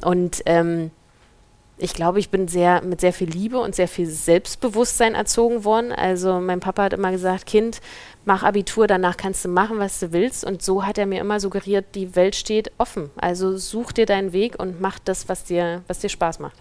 Und 0.02 0.42
ähm, 0.46 0.90
ich 1.78 1.92
glaube, 1.92 2.18
ich 2.18 2.30
bin 2.30 2.48
sehr 2.48 2.82
mit 2.82 3.00
sehr 3.00 3.12
viel 3.12 3.28
Liebe 3.28 3.58
und 3.58 3.74
sehr 3.74 3.88
viel 3.88 4.06
Selbstbewusstsein 4.06 5.14
erzogen 5.14 5.64
worden. 5.64 5.92
Also 5.92 6.40
mein 6.40 6.60
Papa 6.60 6.84
hat 6.84 6.92
immer 6.94 7.10
gesagt, 7.10 7.46
Kind, 7.46 7.80
mach 8.26 8.42
Abitur, 8.42 8.86
danach 8.86 9.16
kannst 9.16 9.44
du 9.44 9.48
machen, 9.48 9.78
was 9.78 10.00
du 10.00 10.12
willst. 10.12 10.44
Und 10.44 10.60
so 10.60 10.84
hat 10.84 10.98
er 10.98 11.06
mir 11.06 11.20
immer 11.20 11.40
suggeriert, 11.40 11.86
die 11.94 12.14
Welt 12.14 12.34
steht 12.34 12.72
offen. 12.76 13.08
Also 13.16 13.56
such 13.56 13.92
dir 13.92 14.04
deinen 14.04 14.32
Weg 14.32 14.58
und 14.58 14.80
mach 14.80 14.98
das, 14.98 15.28
was 15.28 15.44
dir, 15.44 15.82
was 15.86 16.00
dir 16.00 16.10
Spaß 16.10 16.40
macht. 16.40 16.56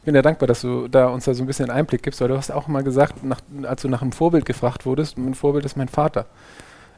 Ich 0.00 0.06
bin 0.06 0.14
ja 0.14 0.22
dankbar, 0.22 0.46
dass 0.46 0.62
du 0.62 0.88
da 0.88 1.08
uns 1.08 1.26
da 1.26 1.34
so 1.34 1.44
ein 1.44 1.46
bisschen 1.46 1.70
Einblick 1.70 2.02
gibst, 2.02 2.22
weil 2.22 2.28
du 2.28 2.36
hast 2.36 2.50
auch 2.50 2.68
mal 2.68 2.82
gesagt, 2.82 3.22
nach, 3.22 3.40
als 3.64 3.82
du 3.82 3.88
nach 3.88 4.00
einem 4.00 4.12
Vorbild 4.12 4.46
gefragt 4.46 4.86
wurdest, 4.86 5.18
mein 5.18 5.34
Vorbild 5.34 5.66
ist 5.66 5.76
mein 5.76 5.88
Vater. 5.88 6.24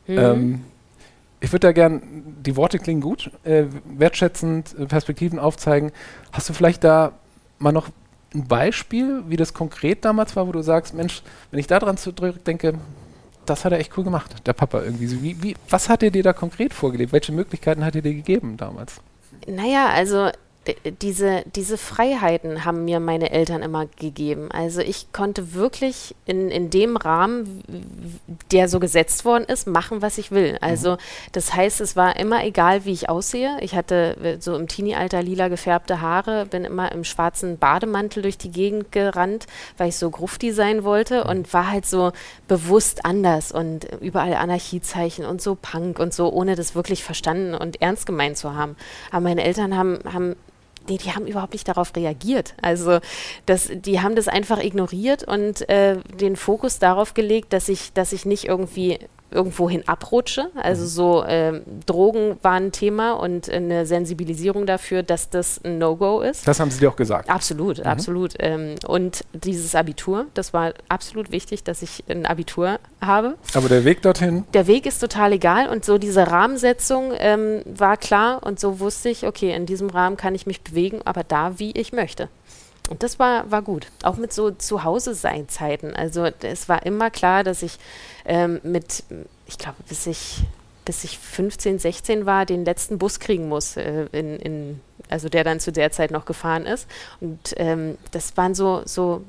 Mhm. 0.06 0.18
Ähm, 0.18 0.64
ich 1.40 1.50
würde 1.52 1.66
da 1.66 1.72
gern, 1.72 2.00
die 2.46 2.54
Worte 2.54 2.78
klingen 2.78 3.00
gut, 3.00 3.32
äh, 3.42 3.64
wertschätzend, 3.84 4.76
äh, 4.78 4.86
Perspektiven 4.86 5.40
aufzeigen. 5.40 5.90
Hast 6.30 6.48
du 6.48 6.52
vielleicht 6.52 6.84
da 6.84 7.12
mal 7.58 7.72
noch 7.72 7.88
ein 8.32 8.46
Beispiel, 8.46 9.24
wie 9.26 9.36
das 9.36 9.52
konkret 9.52 10.04
damals 10.04 10.36
war, 10.36 10.46
wo 10.46 10.52
du 10.52 10.62
sagst, 10.62 10.94
Mensch, 10.94 11.22
wenn 11.50 11.58
ich 11.58 11.66
daran 11.66 11.96
zurückdenke, 11.96 12.74
das 13.46 13.64
hat 13.64 13.72
er 13.72 13.78
echt 13.78 13.96
cool 13.96 14.04
gemacht, 14.04 14.46
der 14.46 14.52
Papa 14.52 14.82
irgendwie. 14.82 15.22
Wie, 15.22 15.42
wie, 15.42 15.56
was 15.68 15.88
hat 15.88 16.02
er 16.02 16.10
dir 16.10 16.22
da 16.22 16.32
konkret 16.32 16.74
vorgelebt? 16.74 17.12
Welche 17.12 17.32
Möglichkeiten 17.32 17.84
hat 17.84 17.94
er 17.94 18.02
dir 18.02 18.14
gegeben 18.14 18.56
damals? 18.56 19.00
Naja, 19.46 19.88
also 19.88 20.30
diese, 21.02 21.42
diese 21.56 21.76
Freiheiten 21.76 22.64
haben 22.64 22.84
mir 22.84 23.00
meine 23.00 23.30
Eltern 23.32 23.62
immer 23.62 23.86
gegeben. 23.86 24.50
Also 24.52 24.80
ich 24.80 25.12
konnte 25.12 25.54
wirklich 25.54 26.14
in, 26.24 26.50
in 26.50 26.70
dem 26.70 26.96
Rahmen, 26.96 27.64
der 28.52 28.68
so 28.68 28.78
gesetzt 28.78 29.24
worden 29.24 29.44
ist, 29.44 29.66
machen, 29.66 30.02
was 30.02 30.18
ich 30.18 30.30
will. 30.30 30.58
Also 30.60 30.92
mhm. 30.92 30.98
das 31.32 31.54
heißt, 31.54 31.80
es 31.80 31.96
war 31.96 32.16
immer 32.16 32.44
egal, 32.44 32.84
wie 32.84 32.92
ich 32.92 33.08
aussehe. 33.08 33.56
Ich 33.60 33.74
hatte 33.74 34.16
äh, 34.22 34.36
so 34.40 34.54
im 34.54 34.68
Teenie-Alter 34.68 35.22
lila 35.22 35.48
gefärbte 35.48 36.00
Haare, 36.00 36.46
bin 36.46 36.64
immer 36.64 36.92
im 36.92 37.02
schwarzen 37.02 37.58
Bademantel 37.58 38.22
durch 38.22 38.38
die 38.38 38.52
Gegend 38.52 38.92
gerannt, 38.92 39.46
weil 39.78 39.88
ich 39.88 39.96
so 39.96 40.10
Grufti 40.10 40.52
sein 40.52 40.84
wollte 40.84 41.24
mhm. 41.24 41.30
und 41.30 41.52
war 41.52 41.70
halt 41.70 41.86
so 41.86 42.12
bewusst 42.46 43.04
anders 43.04 43.50
und 43.50 43.88
überall 44.00 44.34
Anarchiezeichen 44.34 45.24
und 45.24 45.42
so 45.42 45.56
Punk 45.60 45.98
und 45.98 46.14
so, 46.14 46.30
ohne 46.30 46.54
das 46.54 46.76
wirklich 46.76 47.02
verstanden 47.02 47.54
und 47.54 47.82
ernst 47.82 48.06
gemeint 48.06 48.38
zu 48.38 48.54
haben. 48.54 48.76
Aber 49.10 49.22
meine 49.22 49.42
Eltern 49.42 49.76
haben, 49.76 49.98
haben 50.12 50.36
nee, 50.88 50.98
die 50.98 51.12
haben 51.12 51.26
überhaupt 51.26 51.52
nicht 51.52 51.68
darauf 51.68 51.94
reagiert. 51.96 52.54
Also 52.62 53.00
das, 53.46 53.70
die 53.72 54.00
haben 54.00 54.16
das 54.16 54.28
einfach 54.28 54.62
ignoriert 54.62 55.24
und 55.24 55.68
äh, 55.68 55.98
den 56.20 56.36
Fokus 56.36 56.78
darauf 56.78 57.14
gelegt, 57.14 57.52
dass 57.52 57.68
ich, 57.68 57.92
dass 57.92 58.12
ich 58.12 58.24
nicht 58.24 58.44
irgendwie 58.44 58.98
irgendwohin 59.32 59.86
abrutsche. 59.88 60.48
Also 60.54 60.82
mhm. 60.82 60.88
so 60.88 61.24
ähm, 61.26 61.62
Drogen 61.86 62.36
waren 62.42 62.66
ein 62.66 62.72
Thema 62.72 63.12
und 63.12 63.50
eine 63.50 63.86
Sensibilisierung 63.86 64.66
dafür, 64.66 65.02
dass 65.02 65.30
das 65.30 65.60
ein 65.64 65.78
No-Go 65.78 66.20
ist. 66.20 66.46
Das 66.46 66.60
haben 66.60 66.70
Sie 66.70 66.78
dir 66.78 66.90
auch 66.90 66.96
gesagt. 66.96 67.28
Absolut, 67.28 67.78
mhm. 67.78 67.84
absolut. 67.84 68.34
Ähm, 68.38 68.74
und 68.86 69.24
dieses 69.32 69.74
Abitur, 69.74 70.26
das 70.34 70.52
war 70.52 70.74
absolut 70.88 71.30
wichtig, 71.32 71.64
dass 71.64 71.82
ich 71.82 72.04
ein 72.08 72.26
Abitur 72.26 72.78
habe. 73.00 73.36
Aber 73.54 73.68
der 73.68 73.84
Weg 73.84 74.02
dorthin? 74.02 74.44
Der 74.54 74.66
Weg 74.66 74.86
ist 74.86 74.98
total 74.98 75.32
egal 75.32 75.68
und 75.68 75.84
so 75.84 75.98
diese 75.98 76.30
Rahmensetzung 76.30 77.12
ähm, 77.18 77.62
war 77.66 77.96
klar 77.96 78.42
und 78.42 78.60
so 78.60 78.80
wusste 78.80 79.08
ich, 79.08 79.26
okay, 79.26 79.54
in 79.54 79.66
diesem 79.66 79.90
Rahmen 79.90 80.16
kann 80.16 80.34
ich 80.34 80.46
mich 80.46 80.62
bewegen, 80.62 81.00
aber 81.04 81.24
da, 81.24 81.58
wie 81.58 81.72
ich 81.72 81.92
möchte. 81.92 82.28
Und 82.90 83.02
das 83.02 83.18
war, 83.18 83.50
war 83.50 83.62
gut. 83.62 83.86
Auch 84.02 84.16
mit 84.16 84.32
so 84.32 84.50
Zuhause-Sein-Zeiten. 84.50 85.94
Also 85.94 86.24
es 86.42 86.68
war 86.68 86.84
immer 86.84 87.10
klar, 87.10 87.44
dass 87.44 87.62
ich 87.62 87.78
ähm, 88.24 88.60
mit, 88.62 89.04
ich 89.46 89.58
glaube, 89.58 89.76
bis 89.88 90.06
ich, 90.06 90.42
bis 90.84 91.04
ich 91.04 91.18
15, 91.18 91.78
16 91.78 92.26
war, 92.26 92.44
den 92.44 92.64
letzten 92.64 92.98
Bus 92.98 93.20
kriegen 93.20 93.48
muss, 93.48 93.76
äh, 93.76 94.06
in, 94.12 94.36
in, 94.38 94.80
also 95.08 95.28
der 95.28 95.44
dann 95.44 95.60
zu 95.60 95.72
der 95.72 95.92
Zeit 95.92 96.10
noch 96.10 96.24
gefahren 96.24 96.66
ist. 96.66 96.88
Und 97.20 97.54
ähm, 97.56 97.98
das 98.10 98.36
waren 98.36 98.54
so, 98.54 98.82
so 98.84 99.22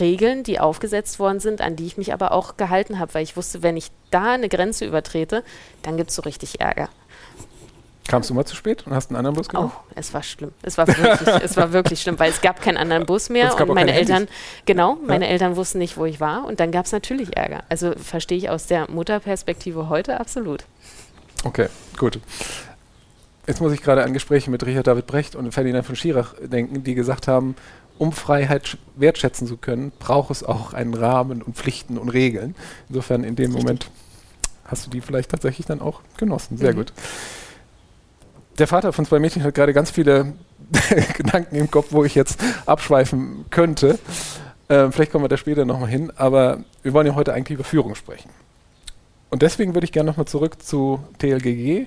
Regeln, 0.00 0.42
die 0.42 0.60
aufgesetzt 0.60 1.18
worden 1.18 1.40
sind, 1.40 1.60
an 1.60 1.76
die 1.76 1.86
ich 1.86 1.98
mich 1.98 2.12
aber 2.12 2.32
auch 2.32 2.56
gehalten 2.56 2.98
habe, 2.98 3.14
weil 3.14 3.22
ich 3.22 3.36
wusste, 3.36 3.62
wenn 3.62 3.76
ich 3.76 3.90
da 4.10 4.32
eine 4.32 4.48
Grenze 4.48 4.84
übertrete, 4.84 5.44
dann 5.82 5.96
gibt 5.96 6.10
es 6.10 6.16
so 6.16 6.22
richtig 6.22 6.60
Ärger. 6.60 6.88
Kamst 8.08 8.30
du 8.30 8.34
mal 8.34 8.46
zu 8.46 8.56
spät 8.56 8.86
und 8.86 8.94
hast 8.94 9.10
einen 9.10 9.16
anderen 9.16 9.36
Bus 9.36 9.50
genommen? 9.50 9.70
Oh, 9.72 9.92
es 9.94 10.14
war 10.14 10.22
schlimm. 10.22 10.52
Es 10.62 10.78
war 10.78 10.88
wirklich, 10.88 11.28
es 11.42 11.56
war 11.58 11.72
wirklich 11.74 12.00
schlimm, 12.00 12.18
weil 12.18 12.30
es 12.30 12.40
gab 12.40 12.62
keinen 12.62 12.78
anderen 12.78 13.04
Bus 13.04 13.28
mehr 13.28 13.54
und, 13.54 13.60
und 13.68 13.74
meine 13.74 13.92
Eltern, 13.92 14.16
Handys. 14.16 14.34
genau, 14.64 14.96
meine 15.06 15.26
ja. 15.26 15.32
Eltern 15.32 15.56
wussten 15.56 15.76
nicht, 15.78 15.98
wo 15.98 16.06
ich 16.06 16.18
war 16.18 16.46
und 16.46 16.58
dann 16.58 16.72
gab 16.72 16.86
es 16.86 16.92
natürlich 16.92 17.36
Ärger. 17.36 17.64
Also 17.68 17.92
verstehe 17.96 18.38
ich 18.38 18.48
aus 18.48 18.66
der 18.66 18.90
Mutterperspektive 18.90 19.90
heute 19.90 20.18
absolut. 20.18 20.64
Okay, 21.44 21.68
gut. 21.98 22.18
Jetzt 23.46 23.60
muss 23.60 23.72
ich 23.72 23.82
gerade 23.82 24.02
an 24.02 24.14
Gespräche 24.14 24.50
mit 24.50 24.64
Richard 24.64 24.86
David 24.86 25.06
Brecht 25.06 25.36
und 25.36 25.52
Ferdinand 25.52 25.84
von 25.84 25.94
Schirach 25.94 26.34
denken, 26.40 26.82
die 26.82 26.94
gesagt 26.94 27.28
haben, 27.28 27.56
um 27.98 28.12
Freiheit 28.12 28.78
wertschätzen 28.96 29.46
zu 29.46 29.58
können, 29.58 29.92
braucht 29.98 30.30
es 30.30 30.42
auch 30.42 30.72
einen 30.72 30.94
Rahmen 30.94 31.42
und 31.42 31.56
Pflichten 31.56 31.98
und 31.98 32.08
Regeln. 32.08 32.54
Insofern 32.88 33.22
in 33.22 33.36
dem. 33.36 33.52
Moment 33.52 33.90
hast 34.64 34.86
du 34.86 34.90
die 34.90 35.00
vielleicht 35.00 35.30
tatsächlich 35.30 35.66
dann 35.66 35.80
auch 35.80 36.00
genossen. 36.16 36.56
Sehr 36.56 36.72
mhm. 36.72 36.76
gut 36.76 36.92
der 38.58 38.66
Vater 38.66 38.92
von 38.92 39.04
zwei 39.04 39.18
Mädchen 39.18 39.42
hat 39.42 39.54
gerade 39.54 39.72
ganz 39.72 39.90
viele 39.90 40.34
Gedanken 41.16 41.56
im 41.56 41.70
Kopf, 41.70 41.88
wo 41.90 42.04
ich 42.04 42.14
jetzt 42.14 42.40
abschweifen 42.66 43.44
könnte. 43.50 43.98
Ähm, 44.68 44.92
vielleicht 44.92 45.12
kommen 45.12 45.24
wir 45.24 45.28
da 45.28 45.36
später 45.36 45.64
nochmal 45.64 45.88
hin, 45.88 46.12
aber 46.16 46.64
wir 46.82 46.92
wollen 46.92 47.06
ja 47.06 47.14
heute 47.14 47.32
eigentlich 47.32 47.56
über 47.56 47.64
Führung 47.64 47.94
sprechen. 47.94 48.30
Und 49.30 49.42
deswegen 49.42 49.74
würde 49.74 49.84
ich 49.84 49.92
gerne 49.92 50.10
nochmal 50.10 50.26
zurück 50.26 50.62
zu 50.62 51.00
TLGG 51.18 51.86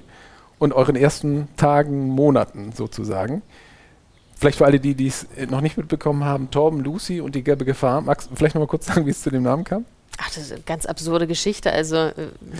und 0.60 0.74
euren 0.74 0.96
ersten 0.96 1.48
Tagen, 1.58 2.08
Monaten 2.08 2.72
sozusagen. 2.72 3.42
Vielleicht 4.36 4.58
für 4.58 4.66
alle, 4.66 4.80
die 4.80 4.96
dies 4.96 5.28
noch 5.50 5.62
nicht 5.62 5.78
mitbekommen 5.78 6.24
haben, 6.24 6.50
Torben, 6.50 6.80
Lucy 6.80 7.22
und 7.22 7.36
die 7.36 7.44
gelbe 7.44 7.66
Gefahr. 7.66 8.02
Magst 8.02 8.32
du 8.32 8.36
vielleicht 8.36 8.56
nochmal 8.56 8.68
kurz 8.68 8.88
sagen, 8.88 9.06
wie 9.06 9.12
es 9.12 9.22
zu 9.22 9.30
dem 9.30 9.44
Namen 9.44 9.64
kam? 9.64 9.86
Ach, 10.18 10.28
das 10.28 10.38
ist 10.38 10.52
eine 10.52 10.62
ganz 10.62 10.86
absurde 10.86 11.26
Geschichte. 11.26 11.72
Also 11.72 11.96
äh, 11.96 12.14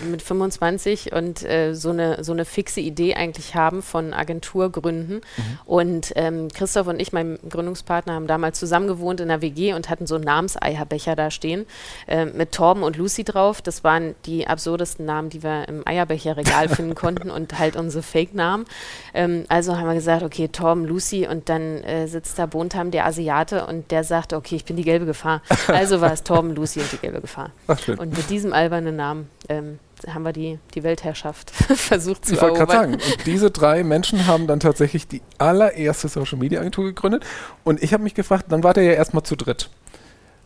mit 0.10 0.22
25 0.22 1.12
und 1.12 1.44
äh, 1.44 1.74
so, 1.74 1.90
eine, 1.90 2.24
so 2.24 2.32
eine 2.32 2.46
fixe 2.46 2.80
Idee 2.80 3.16
eigentlich 3.16 3.56
haben 3.56 3.84
von 3.84 4.14
Agenturgründen. 4.14 5.18
Mhm. 5.18 5.60
Und 5.66 6.14
ähm, 6.16 6.48
Christoph 6.54 6.88
und 6.88 7.00
ich, 7.00 7.14
mein 7.14 7.38
Gründungspartner, 7.48 8.14
haben 8.14 8.28
damals 8.28 8.58
zusammen 8.58 8.88
gewohnt 8.88 9.20
in 9.20 9.28
der 9.28 9.42
WG 9.42 9.74
und 9.74 9.90
hatten 9.90 10.08
so 10.08 10.16
einen 10.16 10.24
Namenseierbecher 10.24 11.16
da 11.16 11.30
stehen 11.30 11.66
äh, 12.08 12.26
mit 12.26 12.54
Torben 12.54 12.84
und 12.84 12.98
Lucy 12.98 13.24
drauf. 13.24 13.62
Das 13.62 13.84
waren 13.84 14.16
die 14.26 14.48
absurdesten 14.48 15.06
Namen, 15.06 15.30
die 15.30 15.44
wir 15.44 15.68
im 15.68 15.86
Eierbecherregal 15.86 16.70
finden 16.76 16.96
konnten 16.96 17.30
und 17.30 17.60
halt 17.60 17.76
unsere 17.76 18.02
Fake-Namen. 18.02 18.66
Ähm, 19.14 19.44
also 19.50 19.78
haben 19.78 19.88
wir 19.88 19.96
gesagt, 19.96 20.24
okay, 20.24 20.48
Torben, 20.48 20.86
Lucy 20.86 21.28
und 21.28 21.50
dann 21.50 21.84
äh, 21.84 22.08
sitzt 22.08 22.40
da 22.40 22.46
Bontam, 22.46 22.92
der 22.92 23.06
Asiate 23.06 23.66
und 23.68 23.92
der 23.92 24.04
sagt, 24.04 24.34
okay, 24.34 24.56
ich 24.56 24.66
bin 24.66 24.78
die 24.78 24.84
gelbe 24.84 25.06
Gefahr. 25.06 25.42
Also 25.68 26.02
war 26.02 26.12
es 26.12 26.24
Torben, 26.24 26.54
Lucy 26.54 26.80
und 26.82 26.92
die 26.92 26.98
gelbe 26.98 27.22
Gefahr. 27.22 27.41
Ach, 27.68 27.80
schön. 27.80 27.98
Und 27.98 28.16
mit 28.16 28.30
diesem 28.30 28.54
albernen 28.54 28.96
Namen 28.96 29.30
ähm, 29.50 29.80
haben 30.08 30.24
wir 30.24 30.34
die, 30.34 30.60
die 30.74 30.84
Weltherrschaft 30.84 31.52
versucht 31.52 32.26
zu 32.26 32.34
ich 32.34 32.42
erobern. 32.42 32.54
Ich 32.54 32.60
wollte 32.60 32.74
gerade 32.74 32.92
sagen, 32.92 33.14
und 33.14 33.26
diese 33.26 33.52
drei 33.52 33.84
Menschen 33.84 34.28
haben 34.28 34.48
dann 34.48 34.60
tatsächlich 34.60 35.08
die 35.08 35.22
allererste 35.38 36.08
Social 36.08 36.38
Media 36.38 36.60
Agentur 36.60 36.86
gegründet. 36.86 37.26
Und 37.64 37.82
ich 37.82 37.94
habe 37.94 38.04
mich 38.04 38.14
gefragt, 38.14 38.46
dann 38.50 38.64
wart 38.64 38.78
ihr 38.78 38.84
ja 38.84 38.94
erstmal 38.94 39.24
zu 39.24 39.36
dritt. 39.36 39.70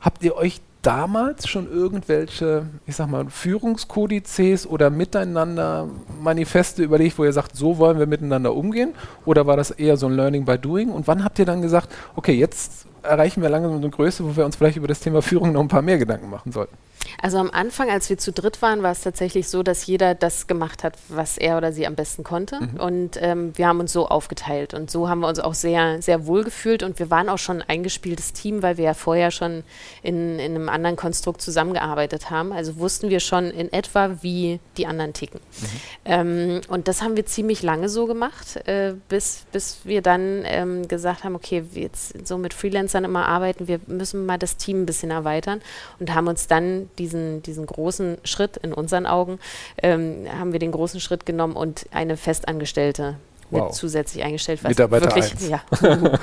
Habt 0.01 0.23
ihr 0.23 0.35
euch 0.35 0.61
damals 0.85 1.47
schon 1.47 1.71
irgendwelche, 1.71 2.67
ich 2.85 2.95
sag 2.95 3.09
mal, 3.09 3.27
Führungskodizes 3.27 4.67
oder 4.67 4.91
miteinander 4.91 5.89
Manifeste 6.21 6.83
überlegt, 6.83 7.17
wo 7.17 7.23
ihr 7.23 7.33
sagt, 7.33 7.55
so 7.55 7.79
wollen 7.79 7.97
wir 7.97 8.05
miteinander 8.05 8.53
umgehen? 8.53 8.93
Oder 9.25 9.47
war 9.47 9.57
das 9.57 9.71
eher 9.71 9.97
so 9.97 10.05
ein 10.05 10.15
Learning 10.15 10.45
by 10.45 10.59
Doing? 10.59 10.91
Und 10.91 11.07
wann 11.07 11.23
habt 11.23 11.39
ihr 11.39 11.45
dann 11.45 11.63
gesagt, 11.63 11.89
okay, 12.15 12.33
jetzt 12.33 12.84
erreichen 13.05 13.41
wir 13.41 13.49
langsam 13.49 13.75
eine 13.75 13.89
Größe, 13.89 14.23
wo 14.23 14.35
wir 14.35 14.45
uns 14.45 14.55
vielleicht 14.55 14.77
über 14.77 14.87
das 14.87 14.99
Thema 14.99 15.21
Führung 15.21 15.51
noch 15.51 15.61
ein 15.61 15.67
paar 15.67 15.81
mehr 15.81 15.97
Gedanken 15.97 16.29
machen 16.29 16.51
sollten? 16.51 16.75
Also 17.21 17.37
am 17.37 17.51
Anfang, 17.51 17.89
als 17.89 18.09
wir 18.09 18.17
zu 18.17 18.31
dritt 18.31 18.61
waren, 18.61 18.83
war 18.83 18.91
es 18.91 19.01
tatsächlich 19.01 19.47
so, 19.47 19.63
dass 19.63 19.85
jeder 19.85 20.15
das 20.15 20.47
gemacht 20.47 20.83
hat, 20.83 20.97
was 21.09 21.37
er 21.37 21.57
oder 21.57 21.71
sie 21.71 21.87
am 21.87 21.95
besten 21.95 22.23
konnte. 22.23 22.61
Mhm. 22.61 22.79
Und 22.79 23.19
ähm, 23.21 23.51
wir 23.55 23.67
haben 23.67 23.79
uns 23.79 23.93
so 23.93 24.07
aufgeteilt. 24.07 24.73
Und 24.73 24.91
so 24.91 25.09
haben 25.09 25.19
wir 25.19 25.27
uns 25.27 25.39
auch 25.39 25.53
sehr, 25.53 26.01
sehr 26.01 26.27
wohl 26.27 26.43
gefühlt. 26.43 26.83
Und 26.83 26.99
wir 26.99 27.09
waren 27.09 27.29
auch 27.29 27.37
schon 27.37 27.61
ein 27.61 27.69
eingespieltes 27.69 28.33
Team, 28.33 28.61
weil 28.61 28.77
wir 28.77 28.85
ja 28.85 28.93
vorher 28.93 29.31
schon 29.31 29.63
in, 30.01 30.39
in 30.39 30.55
einem 30.55 30.69
anderen 30.69 30.95
Konstrukt 30.95 31.41
zusammengearbeitet 31.41 32.29
haben. 32.29 32.51
Also 32.51 32.77
wussten 32.77 33.09
wir 33.09 33.19
schon 33.19 33.51
in 33.51 33.71
etwa, 33.71 34.17
wie 34.21 34.59
die 34.77 34.87
anderen 34.87 35.13
ticken. 35.13 35.39
Mhm. 35.39 35.65
Ähm, 36.05 36.61
und 36.67 36.87
das 36.87 37.01
haben 37.01 37.15
wir 37.15 37.25
ziemlich 37.25 37.63
lange 37.63 37.89
so 37.89 38.05
gemacht, 38.05 38.67
äh, 38.67 38.93
bis, 39.09 39.45
bis 39.51 39.79
wir 39.83 40.01
dann 40.01 40.43
ähm, 40.45 40.87
gesagt 40.87 41.23
haben, 41.23 41.35
okay, 41.35 41.63
jetzt 41.73 42.27
so 42.27 42.37
mit 42.37 42.53
Freelancern 42.95 43.03
immer 43.03 43.27
arbeiten, 43.27 43.67
wir 43.67 43.79
müssen 43.87 44.25
mal 44.25 44.37
das 44.37 44.57
Team 44.57 44.83
ein 44.83 44.85
bisschen 44.85 45.11
erweitern 45.11 45.61
und 45.99 46.13
haben 46.13 46.27
uns 46.27 46.47
dann 46.47 46.89
diesen, 46.97 47.41
diesen 47.43 47.65
großen 47.65 48.17
Schritt 48.23 48.57
in 48.57 48.73
unseren 48.73 49.05
Augen, 49.05 49.39
ähm, 49.81 50.25
haben 50.39 50.53
wir 50.53 50.59
den 50.59 50.71
großen 50.71 50.99
Schritt 50.99 51.25
genommen 51.25 51.55
und 51.55 51.85
eine 51.91 52.17
Festangestellte 52.17 53.15
wow. 53.51 53.71
zusätzlich 53.71 54.23
eingestellt. 54.23 54.63
Was 54.63 54.69
Mitarbeiter 54.69 55.05
wirklich, 55.07 55.31
1. 55.31 55.49
Ja, 55.49 55.61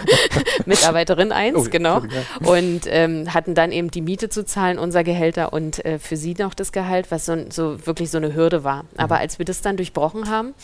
Mitarbeiterin 0.66 1.32
1, 1.32 1.56
oh, 1.56 1.66
genau. 1.70 2.02
Und 2.40 2.82
ähm, 2.86 3.32
hatten 3.32 3.54
dann 3.54 3.70
eben 3.70 3.90
die 3.90 4.02
Miete 4.02 4.28
zu 4.28 4.44
zahlen, 4.44 4.78
unser 4.78 5.04
Gehälter 5.04 5.52
und 5.52 5.84
äh, 5.84 5.98
für 5.98 6.16
sie 6.16 6.34
noch 6.34 6.54
das 6.54 6.72
Gehalt, 6.72 7.10
was 7.10 7.26
so, 7.26 7.36
so 7.50 7.86
wirklich 7.86 8.10
so 8.10 8.18
eine 8.18 8.34
Hürde 8.34 8.64
war. 8.64 8.84
Mhm. 8.84 8.88
Aber 8.96 9.18
als 9.18 9.38
wir 9.38 9.44
das 9.44 9.60
dann 9.60 9.76
durchbrochen 9.76 10.30
haben, 10.30 10.54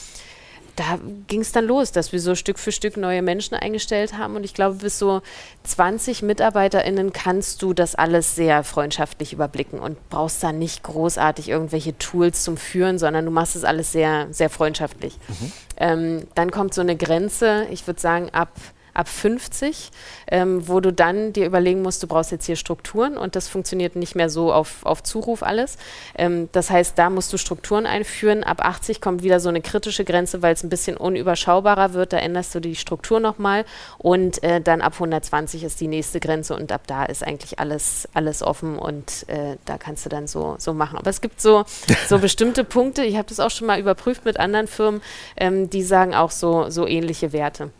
da 0.78 0.98
ging 1.26 1.40
es 1.40 1.50
dann 1.50 1.64
los, 1.64 1.90
dass 1.90 2.12
wir 2.12 2.20
so 2.20 2.36
Stück 2.36 2.58
für 2.58 2.70
Stück 2.70 2.96
neue 2.96 3.20
Menschen 3.20 3.56
eingestellt 3.56 4.16
haben. 4.16 4.36
Und 4.36 4.44
ich 4.44 4.54
glaube, 4.54 4.76
bis 4.76 4.98
so 4.98 5.22
20 5.64 6.22
MitarbeiterInnen 6.22 7.12
kannst 7.12 7.62
du 7.62 7.74
das 7.74 7.96
alles 7.96 8.36
sehr 8.36 8.62
freundschaftlich 8.62 9.32
überblicken 9.32 9.80
und 9.80 9.96
brauchst 10.08 10.42
dann 10.44 10.60
nicht 10.60 10.84
großartig 10.84 11.48
irgendwelche 11.48 11.98
Tools 11.98 12.44
zum 12.44 12.56
Führen, 12.56 12.98
sondern 12.98 13.24
du 13.24 13.32
machst 13.32 13.56
es 13.56 13.64
alles 13.64 13.90
sehr, 13.90 14.28
sehr 14.30 14.50
freundschaftlich. 14.50 15.18
Mhm. 15.26 15.52
Ähm, 15.78 16.26
dann 16.36 16.52
kommt 16.52 16.74
so 16.74 16.80
eine 16.80 16.96
Grenze, 16.96 17.66
ich 17.70 17.86
würde 17.88 18.00
sagen, 18.00 18.30
ab 18.30 18.52
ab 18.98 19.08
50, 19.08 19.90
ähm, 20.26 20.66
wo 20.66 20.80
du 20.80 20.92
dann 20.92 21.32
dir 21.32 21.46
überlegen 21.46 21.82
musst, 21.82 22.02
du 22.02 22.08
brauchst 22.08 22.32
jetzt 22.32 22.46
hier 22.46 22.56
Strukturen 22.56 23.16
und 23.16 23.37
das 23.37 23.46
funktioniert 23.46 23.94
nicht 23.94 24.16
mehr 24.16 24.28
so 24.28 24.52
auf, 24.52 24.84
auf 24.84 25.04
Zuruf 25.04 25.44
alles. 25.44 25.78
Ähm, 26.16 26.48
das 26.50 26.70
heißt, 26.70 26.98
da 26.98 27.08
musst 27.08 27.32
du 27.32 27.37
Strukturen 27.37 27.87
einführen. 27.87 28.42
Ab 28.42 28.61
80 28.64 29.00
kommt 29.00 29.22
wieder 29.22 29.38
so 29.38 29.48
eine 29.48 29.61
kritische 29.61 30.04
Grenze, 30.04 30.42
weil 30.42 30.52
es 30.52 30.64
ein 30.64 30.68
bisschen 30.68 30.96
unüberschaubarer 30.96 31.92
wird. 31.92 32.12
Da 32.12 32.18
änderst 32.18 32.54
du 32.56 32.61
die 32.61 32.74
Struktur 32.74 33.20
nochmal 33.20 33.64
und 33.98 34.42
äh, 34.42 34.61
dann 34.61 34.80
ab 34.80 34.94
120 34.94 35.62
ist 35.62 35.80
die 35.80 35.88
nächste 35.88 36.18
Grenze 36.18 36.56
und 36.56 36.72
ab 36.72 36.82
da 36.88 37.04
ist 37.04 37.22
eigentlich 37.24 37.61
alles, 37.61 38.08
alles 38.14 38.42
offen 38.42 38.78
und 38.78 39.28
äh, 39.28 39.56
da 39.64 39.78
kannst 39.78 40.06
du 40.06 40.08
dann 40.08 40.26
so, 40.26 40.56
so 40.58 40.74
machen. 40.74 40.98
Aber 40.98 41.08
es 41.08 41.20
gibt 41.20 41.40
so, 41.40 41.64
so 42.08 42.18
bestimmte 42.18 42.64
Punkte, 42.64 43.04
ich 43.04 43.16
habe 43.16 43.28
das 43.28 43.38
auch 43.38 43.50
schon 43.50 43.68
mal 43.68 43.78
überprüft 43.78 44.24
mit 44.24 44.40
anderen 44.40 44.66
Firmen, 44.66 45.02
ähm, 45.37 45.70
die 45.70 45.84
sagen 45.84 46.16
auch 46.16 46.32
so, 46.32 46.68
so 46.68 46.84
ähnliche 46.84 47.32
Werte 47.32 47.70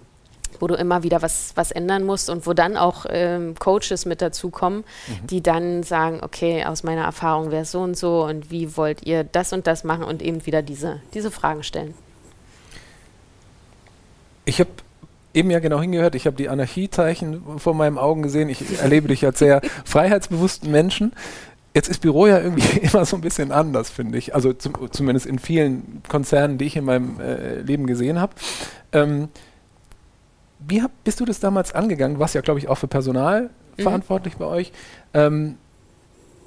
wo 0.61 0.67
du 0.67 0.75
immer 0.75 1.03
wieder 1.03 1.23
was, 1.23 1.53
was 1.55 1.71
ändern 1.71 2.05
musst 2.05 2.31
und 2.31 2.47
wo 2.47 2.53
dann 2.53 2.77
auch 2.77 3.07
ähm, 3.09 3.55
Coaches 3.59 4.07
mit 4.07 4.23
dazukommen, 4.23 4.81
mhm. 4.81 5.27
die 5.27 5.43
dann 5.43 5.83
sagen, 5.83 6.21
okay, 6.23 6.65
aus 6.65 6.83
meiner 6.83 7.03
Erfahrung 7.03 7.51
wäre 7.51 7.63
es 7.63 7.73
so 7.73 7.81
und 7.81 7.97
so 7.97 8.25
und 8.25 8.51
wie 8.51 8.77
wollt 8.77 9.07
ihr 9.07 9.25
das 9.25 9.53
und 9.53 9.67
das 9.67 9.85
machen 9.85 10.05
und 10.05 10.23
eben 10.23 10.45
wieder 10.47 10.63
diese, 10.63 11.01
diese 11.15 11.31
Fragen 11.31 11.63
stellen. 11.63 11.95
Ich 14.45 14.61
habe 14.61 14.71
eben 15.35 15.51
ja 15.51 15.59
genau 15.59 15.81
hingehört, 15.81 16.15
ich 16.15 16.27
habe 16.27 16.37
die 16.37 16.49
Anarchiezeichen 16.49 17.59
vor 17.59 17.75
meinen 17.75 17.99
Augen 17.99 18.23
gesehen, 18.23 18.49
ich 18.49 18.81
erlebe 18.81 19.09
dich 19.09 19.25
als 19.25 19.39
sehr 19.39 19.61
freiheitsbewussten 19.85 20.71
Menschen. 20.71 21.13
Jetzt 21.75 21.89
ist 21.89 22.01
Büro 22.01 22.27
ja 22.27 22.41
irgendwie 22.41 22.79
immer 22.83 23.05
so 23.05 23.17
ein 23.17 23.21
bisschen 23.21 23.53
anders, 23.53 23.91
finde 23.91 24.19
ich. 24.19 24.35
Also 24.35 24.53
zum, 24.53 24.73
zumindest 24.91 25.27
in 25.27 25.39
vielen 25.39 26.03
Konzernen, 26.09 26.59
die 26.59 26.65
ich 26.65 26.77
in 26.77 26.85
meinem 26.85 27.21
äh, 27.21 27.61
Leben 27.61 27.87
gesehen 27.87 28.21
habe. 28.21 28.35
Ähm, 28.93 29.29
wie 30.69 30.83
hab, 30.83 30.93
bist 31.05 31.21
du 31.21 31.25
das 31.25 31.41
damals 31.41 31.75
angegangen? 31.75 32.15
Du 32.15 32.21
warst 32.21 32.35
ja, 32.35 32.41
glaube 32.41 32.61
ich, 32.61 32.69
auch 32.69 32.77
für 32.77 32.89
Personal 32.89 33.51
mhm. 33.77 33.83
verantwortlich 33.83 34.37
bei 34.37 34.45
euch. 34.45 34.73
Ähm, 35.15 35.57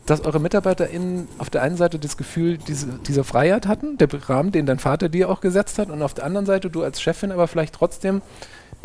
dass 0.06 0.22
eure 0.22 0.40
MitarbeiterInnen 0.40 1.28
auf 1.38 1.50
der 1.50 1.62
einen 1.62 1.78
Seite 1.78 2.00
das 2.00 2.18
Gefühl 2.18 2.58
diese, 2.58 2.88
dieser 3.08 3.24
Freiheit 3.24 3.68
hatten, 3.68 3.98
der 3.98 4.10
Rahmen, 4.30 4.52
den 4.52 4.66
dein 4.66 4.80
Vater 4.80 5.10
dir 5.10 5.30
auch 5.30 5.42
gesetzt 5.42 5.78
hat, 5.78 5.90
und 5.90 6.02
auf 6.02 6.14
der 6.14 6.26
anderen 6.26 6.46
Seite 6.46 6.70
du 6.70 6.82
als 6.82 7.02
Chefin 7.02 7.32
aber 7.32 7.48
vielleicht 7.48 7.76
trotzdem 7.76 8.22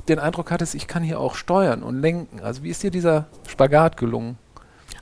den 0.08 0.18
Eindruck 0.18 0.50
hattest, 0.50 0.74
ich 0.74 0.86
kann 0.86 1.02
hier 1.02 1.18
auch 1.18 1.34
steuern 1.34 1.82
und 1.82 2.00
lenken. 2.00 2.40
Also 2.40 2.62
wie 2.62 2.70
ist 2.70 2.82
dir 2.82 2.90
dieser 2.90 3.26
Spagat 3.48 3.96
gelungen? 3.96 4.36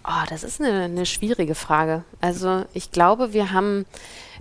Oh, 0.07 0.25
das 0.29 0.45
ist 0.45 0.61
eine, 0.61 0.83
eine 0.83 1.07
schwierige 1.07 1.55
Frage. 1.55 2.05
Also 2.21 2.65
ich 2.75 2.91
glaube, 2.91 3.33
wir 3.33 3.53
haben, 3.53 3.87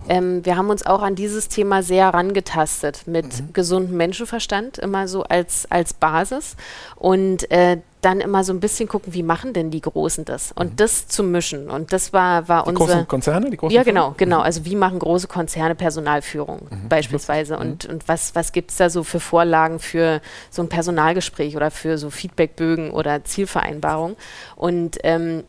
ähm, 0.10 0.46
wir 0.46 0.58
haben 0.58 0.70
uns 0.70 0.86
auch 0.86 1.02
an 1.02 1.16
dieses 1.16 1.48
Thema 1.48 1.84
sehr 1.84 2.06
herangetastet 2.06 3.08
mit 3.08 3.26
mhm. 3.26 3.54
gesundem 3.54 3.96
Menschenverstand, 3.96 4.78
immer 4.78 5.08
so 5.08 5.24
als, 5.24 5.66
als 5.72 5.94
Basis. 5.94 6.58
Und 6.98 7.50
äh, 7.50 7.78
dann 8.04 8.20
immer 8.20 8.44
so 8.44 8.54
ein 8.54 8.60
bisschen 8.60 8.88
gucken, 8.88 9.14
wie 9.14 9.24
machen 9.24 9.54
denn 9.54 9.72
die 9.72 9.82
Großen 9.82 10.26
das? 10.26 10.52
Und 10.52 10.72
mhm. 10.72 10.76
das 10.76 11.08
zu 11.08 11.24
mischen. 11.24 11.70
Und 11.70 11.94
das 11.94 12.14
war, 12.14 12.48
war 12.48 12.64
die 12.64 12.70
unsere. 12.70 12.88
Großen 12.88 13.08
Konzerne, 13.08 13.50
die 13.50 13.58
großen 13.58 13.76
Ja, 13.76 13.84
genau, 13.84 14.14
genau. 14.18 14.40
Mhm. 14.40 14.44
Also 14.44 14.66
wie 14.66 14.76
machen 14.76 15.00
große 15.00 15.28
Konzerne 15.28 15.76
Personalführung 15.76 16.68
mhm. 16.70 16.90
beispielsweise? 16.90 17.58
Und, 17.58 17.88
mhm. 17.88 17.96
und 17.96 18.08
was, 18.08 18.36
was 18.36 18.52
gibt 18.52 18.72
es 18.72 18.78
da 18.78 18.90
so 18.90 19.04
für 19.04 19.20
Vorlagen 19.20 19.80
für 19.80 20.22
so 20.50 20.62
ein 20.62 20.70
Personalgespräch 20.70 21.56
oder 21.56 21.72
für 21.72 21.98
so 21.98 22.10
Feedbackbögen 22.10 22.92
oder 22.92 23.24
Zielvereinbarungen? 23.24 24.18
Und 24.56 24.98
ähm, 25.04 25.44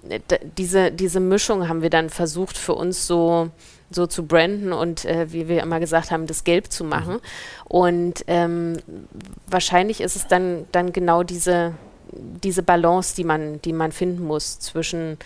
diese, 0.57 0.93
diese 0.93 1.21
Mischung 1.21 1.69
haben 1.69 1.83
wir 1.83 1.91
dann 1.91 2.11
versucht 2.11 2.57
für 2.57 2.75
uns 2.75 3.07
so 3.07 3.51
so 3.91 4.07
zu 4.07 4.27
branden 4.27 4.73
und 4.73 5.05
äh, 5.05 5.33
wie 5.33 5.49
wir 5.49 5.63
immer 5.63 5.79
gesagt 5.79 6.11
haben, 6.11 6.27
das 6.27 6.45
Gelb 6.45 6.73
zu 6.73 6.85
machen. 6.85 7.15
Mhm. 7.15 7.21
Und 7.65 8.25
ähm, 8.27 8.77
wahrscheinlich 9.47 10.01
ist 10.01 10.17
es 10.17 10.27
dann, 10.27 10.67
dann 10.73 10.93
genau 10.93 11.23
diese, 11.23 11.75
diese 12.43 12.63
Balance, 12.63 13.15
die 13.17 13.25
man, 13.25 13.61
die 13.63 13.73
man 13.73 13.93
finden 13.93 14.25
muss 14.25 14.59
zwischen 14.61 15.19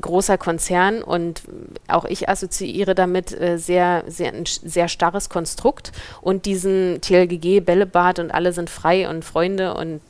großer 0.00 0.38
Konzern 0.38 1.02
und 1.02 1.42
auch 1.86 2.04
ich 2.06 2.28
assoziiere 2.28 2.94
damit 2.94 3.38
äh, 3.38 3.58
sehr, 3.58 4.04
sehr, 4.06 4.32
ein 4.32 4.44
sehr 4.46 4.88
starres 4.88 5.28
Konstrukt 5.28 5.92
und 6.22 6.46
diesen 6.46 7.00
TLGG, 7.02 7.60
Bällebad 7.60 8.18
und 8.18 8.30
alle 8.30 8.52
sind 8.52 8.70
frei 8.70 9.08
und 9.08 9.24
Freunde 9.24 9.74
und 9.74 10.00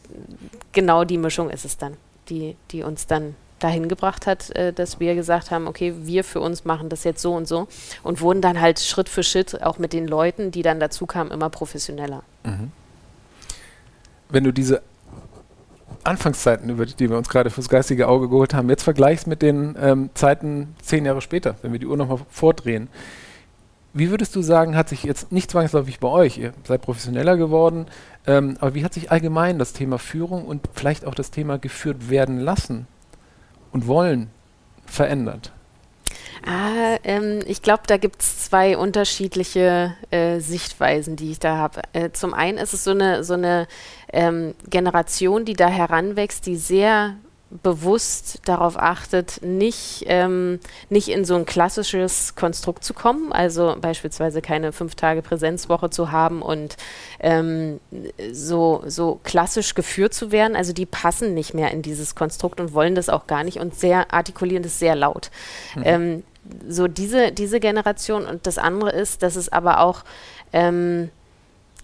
genau 0.73 1.05
die 1.05 1.18
Mischung 1.18 1.51
ist 1.51 1.64
es 1.64 1.79
dann, 1.79 1.97
die, 2.29 2.57
die 2.71 2.85
uns 2.85 3.07
dann 3.07 3.35
dahin 3.59 3.88
gebracht 3.88 4.27
hat, 4.27 4.51
äh, 4.51 4.73
dass 4.73 5.01
wir 5.01 5.14
gesagt 5.14 5.51
haben, 5.51 5.66
okay, 5.66 5.95
wir 6.03 6.23
für 6.23 6.40
uns 6.40 6.64
machen 6.64 6.88
das 6.88 7.05
jetzt 7.05 7.23
so 7.23 7.35
und 7.35 7.49
so 7.49 7.66
und 8.03 8.21
wurden 8.21 8.40
dann 8.40 8.61
halt 8.61 8.79
Schritt 8.79 9.09
für 9.09 9.23
Schritt 9.23 9.62
auch 9.62 9.79
mit 9.79 9.92
den 9.92 10.07
Leuten, 10.07 10.53
die 10.53 10.62
dann 10.62 10.79
dazu 10.79 11.07
kamen, 11.07 11.31
immer 11.31 11.51
professioneller. 11.51 12.23
Mhm. 12.45 12.71
Wenn 14.29 14.45
du 14.45 14.53
diese 14.53 14.83
Anfangszeiten, 16.05 16.69
über 16.71 16.87
die 16.87 17.09
wir 17.09 17.17
uns 17.17 17.29
gerade 17.29 17.51
fürs 17.51 17.69
geistige 17.69 18.09
Auge 18.09 18.29
geholt 18.29 18.55
haben, 18.55 18.69
jetzt 18.69 18.83
vergleichst 18.83 19.27
mit 19.27 19.43
den 19.43 19.77
ähm, 19.81 20.11
Zeiten 20.15 20.75
zehn 20.83 21.05
Jahre 21.05 21.21
später, 21.21 21.57
wenn 21.62 21.73
wir 21.73 21.79
die 21.79 21.87
Uhr 21.87 21.97
nochmal 21.97 22.19
vordrehen. 22.29 22.88
Wie 23.95 24.11
würdest 24.11 24.35
du 24.35 24.43
sagen, 24.43 24.75
hat 24.75 24.88
sich 24.88 25.05
jetzt 25.05 25.33
nicht 25.33 25.51
zwangsläufig 25.51 26.01
bei 26.01 26.09
euch, 26.09 26.38
ihr 26.38 26.55
seid 26.65 26.81
professioneller 26.83 27.37
geworden, 27.37 27.87
ähm, 28.27 28.57
aber 28.59 28.75
wie 28.75 28.85
hat 28.85 28.95
sich 28.95 29.11
allgemein 29.11 29.59
das 29.59 29.75
Thema 29.75 29.99
Führung 29.99 30.47
und 30.47 30.69
vielleicht 30.73 31.05
auch 31.05 31.15
das 31.15 31.31
Thema 31.31 31.59
geführt 31.59 32.09
werden 32.09 32.38
lassen 32.38 32.87
und 33.71 33.87
wollen 33.87 34.31
verändert? 34.87 35.53
Ah, 36.46 36.98
ähm, 37.05 37.40
ich 37.46 37.62
glaube, 37.62 37.83
da 37.87 37.96
gibt 37.96 38.20
es 38.22 38.44
zwei 38.44 38.76
unterschiedliche 38.76 39.94
äh, 40.11 40.40
Sichtweisen, 40.40 41.16
die 41.16 41.31
ich 41.31 41.38
da 41.38 41.57
habe. 41.57 41.83
Äh, 41.92 42.11
zum 42.11 42.35
einen 42.35 42.59
ist 42.59 42.74
es 42.74 42.85
so 42.85 42.90
eine, 42.90 43.22
so 43.22 43.35
eine 43.35 43.68
ähm, 44.12 44.55
Generation, 44.68 45.44
die 45.44 45.55
da 45.55 45.68
heranwächst, 45.68 46.46
die 46.46 46.57
sehr 46.57 47.16
bewusst 47.62 48.40
darauf 48.46 48.78
achtet, 48.78 49.40
nicht, 49.42 50.05
ähm, 50.07 50.59
nicht 50.88 51.09
in 51.09 51.24
so 51.24 51.35
ein 51.35 51.44
klassisches 51.44 52.35
Konstrukt 52.35 52.83
zu 52.83 52.94
kommen, 52.94 53.33
also 53.33 53.76
beispielsweise 53.78 54.40
keine 54.40 54.72
fünf 54.72 54.94
Tage 54.94 55.20
Präsenzwoche 55.20 55.90
zu 55.90 56.11
haben 56.11 56.40
und 56.40 56.76
ähm, 57.20 57.78
so, 58.33 58.83
so 58.87 59.20
klassisch 59.22 59.74
geführt 59.74 60.14
zu 60.14 60.33
werden. 60.33 60.57
Also 60.57 60.72
die 60.72 60.87
passen 60.87 61.35
nicht 61.35 61.52
mehr 61.52 61.70
in 61.72 61.83
dieses 61.83 62.14
Konstrukt 62.14 62.59
und 62.59 62.72
wollen 62.72 62.94
das 62.94 63.11
auch 63.11 63.26
gar 63.26 63.44
nicht 63.44 63.59
und 63.59 63.74
sehr 63.74 64.14
artikulieren 64.14 64.62
das 64.62 64.78
sehr 64.78 64.94
laut. 64.94 65.31
Mhm. 65.76 65.83
Ähm, 65.85 66.24
so 66.68 66.88
diese, 66.88 67.33
diese 67.33 67.61
Generation 67.61 68.26
und 68.26 68.46
das 68.46 68.59
andere 68.59 68.90
ist, 68.90 69.22
dass 69.22 69.37
es 69.37 69.50
aber 69.50 69.81
auch 69.81 70.05
ähm, 70.52 71.11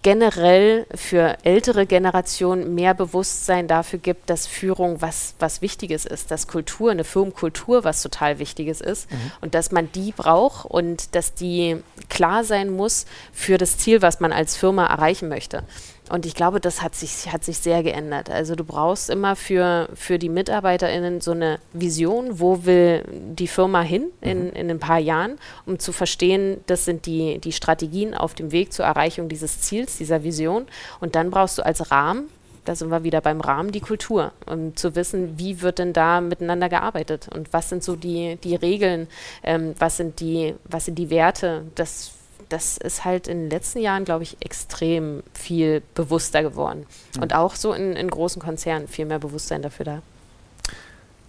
generell 0.01 0.85
für 0.95 1.37
ältere 1.43 1.85
Generationen 1.85 2.73
mehr 2.73 2.93
Bewusstsein 2.93 3.67
dafür 3.67 3.99
gibt, 3.99 4.29
dass 4.29 4.47
Führung 4.47 5.01
was, 5.01 5.35
was 5.39 5.61
Wichtiges 5.61 6.05
ist, 6.05 6.31
dass 6.31 6.47
Kultur, 6.47 6.91
eine 6.91 7.03
Firmenkultur 7.03 7.83
was 7.83 8.01
total 8.01 8.39
Wichtiges 8.39 8.79
ist 8.79 9.11
mhm. 9.11 9.31
und 9.41 9.55
dass 9.55 9.71
man 9.71 9.91
die 9.91 10.13
braucht 10.13 10.65
und 10.65 11.15
dass 11.15 11.33
die 11.33 11.83
klar 12.07 12.45
sein 12.45 12.69
muss 12.69 13.05
für 13.33 13.57
das 13.57 13.77
Ziel, 13.77 14.01
was 14.01 14.21
man 14.21 14.31
als 14.31 14.55
Firma 14.55 14.85
erreichen 14.85 15.27
möchte. 15.27 15.63
Und 16.09 16.25
ich 16.25 16.33
glaube, 16.33 16.59
das 16.59 16.81
hat 16.81 16.95
sich, 16.95 17.31
hat 17.31 17.43
sich 17.43 17.59
sehr 17.59 17.83
geändert. 17.83 18.29
Also 18.29 18.55
du 18.55 18.63
brauchst 18.63 19.09
immer 19.09 19.35
für, 19.35 19.89
für 19.93 20.17
die 20.17 20.29
MitarbeiterInnen 20.29 21.21
so 21.21 21.31
eine 21.31 21.59
Vision, 21.73 22.39
wo 22.39 22.65
will 22.65 23.03
die 23.11 23.47
Firma 23.47 23.81
hin 23.81 24.05
in, 24.21 24.45
mhm. 24.45 24.51
in 24.53 24.71
ein 24.71 24.79
paar 24.79 24.99
Jahren, 24.99 25.37
um 25.65 25.79
zu 25.79 25.91
verstehen, 25.91 26.61
das 26.65 26.85
sind 26.85 27.05
die, 27.05 27.39
die 27.39 27.51
Strategien 27.51 28.15
auf 28.15 28.33
dem 28.33 28.51
Weg 28.51 28.73
zur 28.73 28.85
Erreichung 28.85 29.29
dieses 29.29 29.61
Ziels, 29.61 29.97
dieser 29.97 30.23
Vision. 30.23 30.65
Und 30.99 31.15
dann 31.15 31.29
brauchst 31.29 31.59
du 31.59 31.65
als 31.65 31.91
Rahmen, 31.91 32.29
da 32.65 32.75
sind 32.75 32.89
wir 32.89 33.03
wieder 33.03 33.21
beim 33.21 33.41
Rahmen, 33.41 33.71
die 33.71 33.79
Kultur, 33.79 34.31
um 34.45 34.75
zu 34.75 34.95
wissen, 34.95 35.39
wie 35.39 35.61
wird 35.61 35.79
denn 35.79 35.93
da 35.93 36.21
miteinander 36.21 36.69
gearbeitet 36.69 37.27
und 37.33 37.53
was 37.53 37.69
sind 37.69 37.83
so 37.83 37.95
die, 37.95 38.37
die 38.43 38.55
Regeln, 38.55 39.07
ähm, 39.43 39.73
was, 39.79 39.97
sind 39.97 40.19
die, 40.19 40.55
was 40.65 40.85
sind 40.85 40.95
die 40.95 41.09
Werte, 41.09 41.63
das 41.75 42.11
das 42.49 42.77
ist 42.77 43.05
halt 43.05 43.27
in 43.27 43.43
den 43.43 43.49
letzten 43.49 43.79
Jahren, 43.79 44.05
glaube 44.05 44.23
ich, 44.23 44.37
extrem 44.41 45.23
viel 45.33 45.81
bewusster 45.93 46.41
geworden. 46.43 46.85
Mhm. 47.15 47.21
Und 47.21 47.35
auch 47.35 47.55
so 47.55 47.73
in, 47.73 47.93
in 47.93 48.09
großen 48.09 48.41
Konzernen 48.41 48.87
viel 48.87 49.05
mehr 49.05 49.19
Bewusstsein 49.19 49.61
dafür 49.61 49.85
da. 49.85 50.01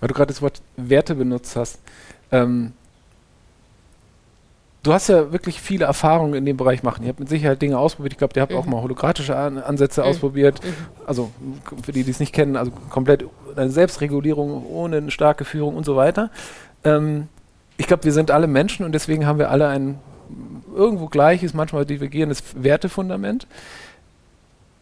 Weil 0.00 0.09
du 0.09 0.14
gerade 0.14 0.33
das 0.33 0.40
Wort 0.40 0.62
Werte 0.76 1.14
benutzt 1.14 1.56
hast. 1.56 1.78
Ähm, 2.33 2.72
du 4.83 4.94
hast 4.94 5.09
ja 5.09 5.30
wirklich 5.30 5.61
viele 5.61 5.85
Erfahrungen 5.85 6.35
in 6.35 6.46
dem 6.46 6.56
Bereich 6.56 6.83
machen. 6.83 7.02
Ihr 7.02 7.11
habt 7.11 7.20
mit 7.20 7.28
Sicherheit 7.28 7.61
Dinge 7.61 7.78
ausprobiert. 7.78 8.14
Ich 8.14 8.18
glaube, 8.18 8.33
ihr 8.37 8.42
habt 8.42 8.52
mhm. 8.52 8.59
auch 8.59 8.66
mal 8.66 8.80
holographische 8.80 9.37
An 9.37 9.59
Ansätze 9.59 10.00
mhm. 10.00 10.06
ausprobiert. 10.06 10.64
Mhm. 10.64 10.74
Also 11.06 11.30
für 11.83 11.92
die, 11.92 12.02
die 12.02 12.11
es 12.11 12.20
nicht 12.20 12.33
kennen, 12.33 12.56
also 12.56 12.72
komplett 12.88 13.24
eine 13.56 13.70
Selbstregulierung 13.70 14.66
ohne 14.66 14.96
eine 14.96 15.11
starke 15.11 15.44
Führung 15.44 15.76
und 15.76 15.85
so 15.85 15.96
weiter. 15.96 16.30
Ähm, 16.83 17.28
ich 17.76 17.87
glaube, 17.87 18.04
wir 18.04 18.12
sind 18.12 18.30
alle 18.30 18.46
Menschen 18.46 18.87
und 18.87 18.92
deswegen 18.92 19.26
haben 19.26 19.38
wir 19.38 19.50
alle 19.50 19.68
ein 19.68 19.98
irgendwo 20.80 21.06
gleiches, 21.06 21.54
manchmal 21.54 21.84
divergierendes 21.84 22.42
Wertefundament. 22.54 23.46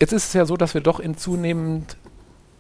Jetzt 0.01 0.13
ist 0.13 0.29
es 0.29 0.33
ja 0.33 0.47
so, 0.47 0.57
dass 0.57 0.75
wir 0.75 0.81
doch 0.81 1.01
in 1.01 1.17
zunehmend 1.17 1.97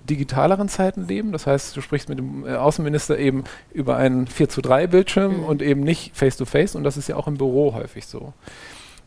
digitaleren 0.08 0.68
Zeiten 0.68 1.06
leben. 1.06 1.32
Das 1.32 1.46
heißt, 1.46 1.76
du 1.76 1.80
sprichst 1.80 2.08
mit 2.08 2.18
dem 2.18 2.46
äh, 2.46 2.54
Außenminister 2.54 3.18
eben 3.18 3.44
über 3.72 3.96
einen 3.96 4.26
4 4.26 4.48
zu 4.48 4.60
3 4.60 4.86
Bildschirm 4.88 5.38
mhm. 5.38 5.44
und 5.44 5.62
eben 5.62 5.82
nicht 5.82 6.16
face 6.16 6.36
to 6.36 6.44
face 6.44 6.74
und 6.74 6.84
das 6.84 6.96
ist 6.96 7.08
ja 7.08 7.16
auch 7.16 7.28
im 7.28 7.36
Büro 7.36 7.74
häufig 7.74 8.06
so. 8.06 8.32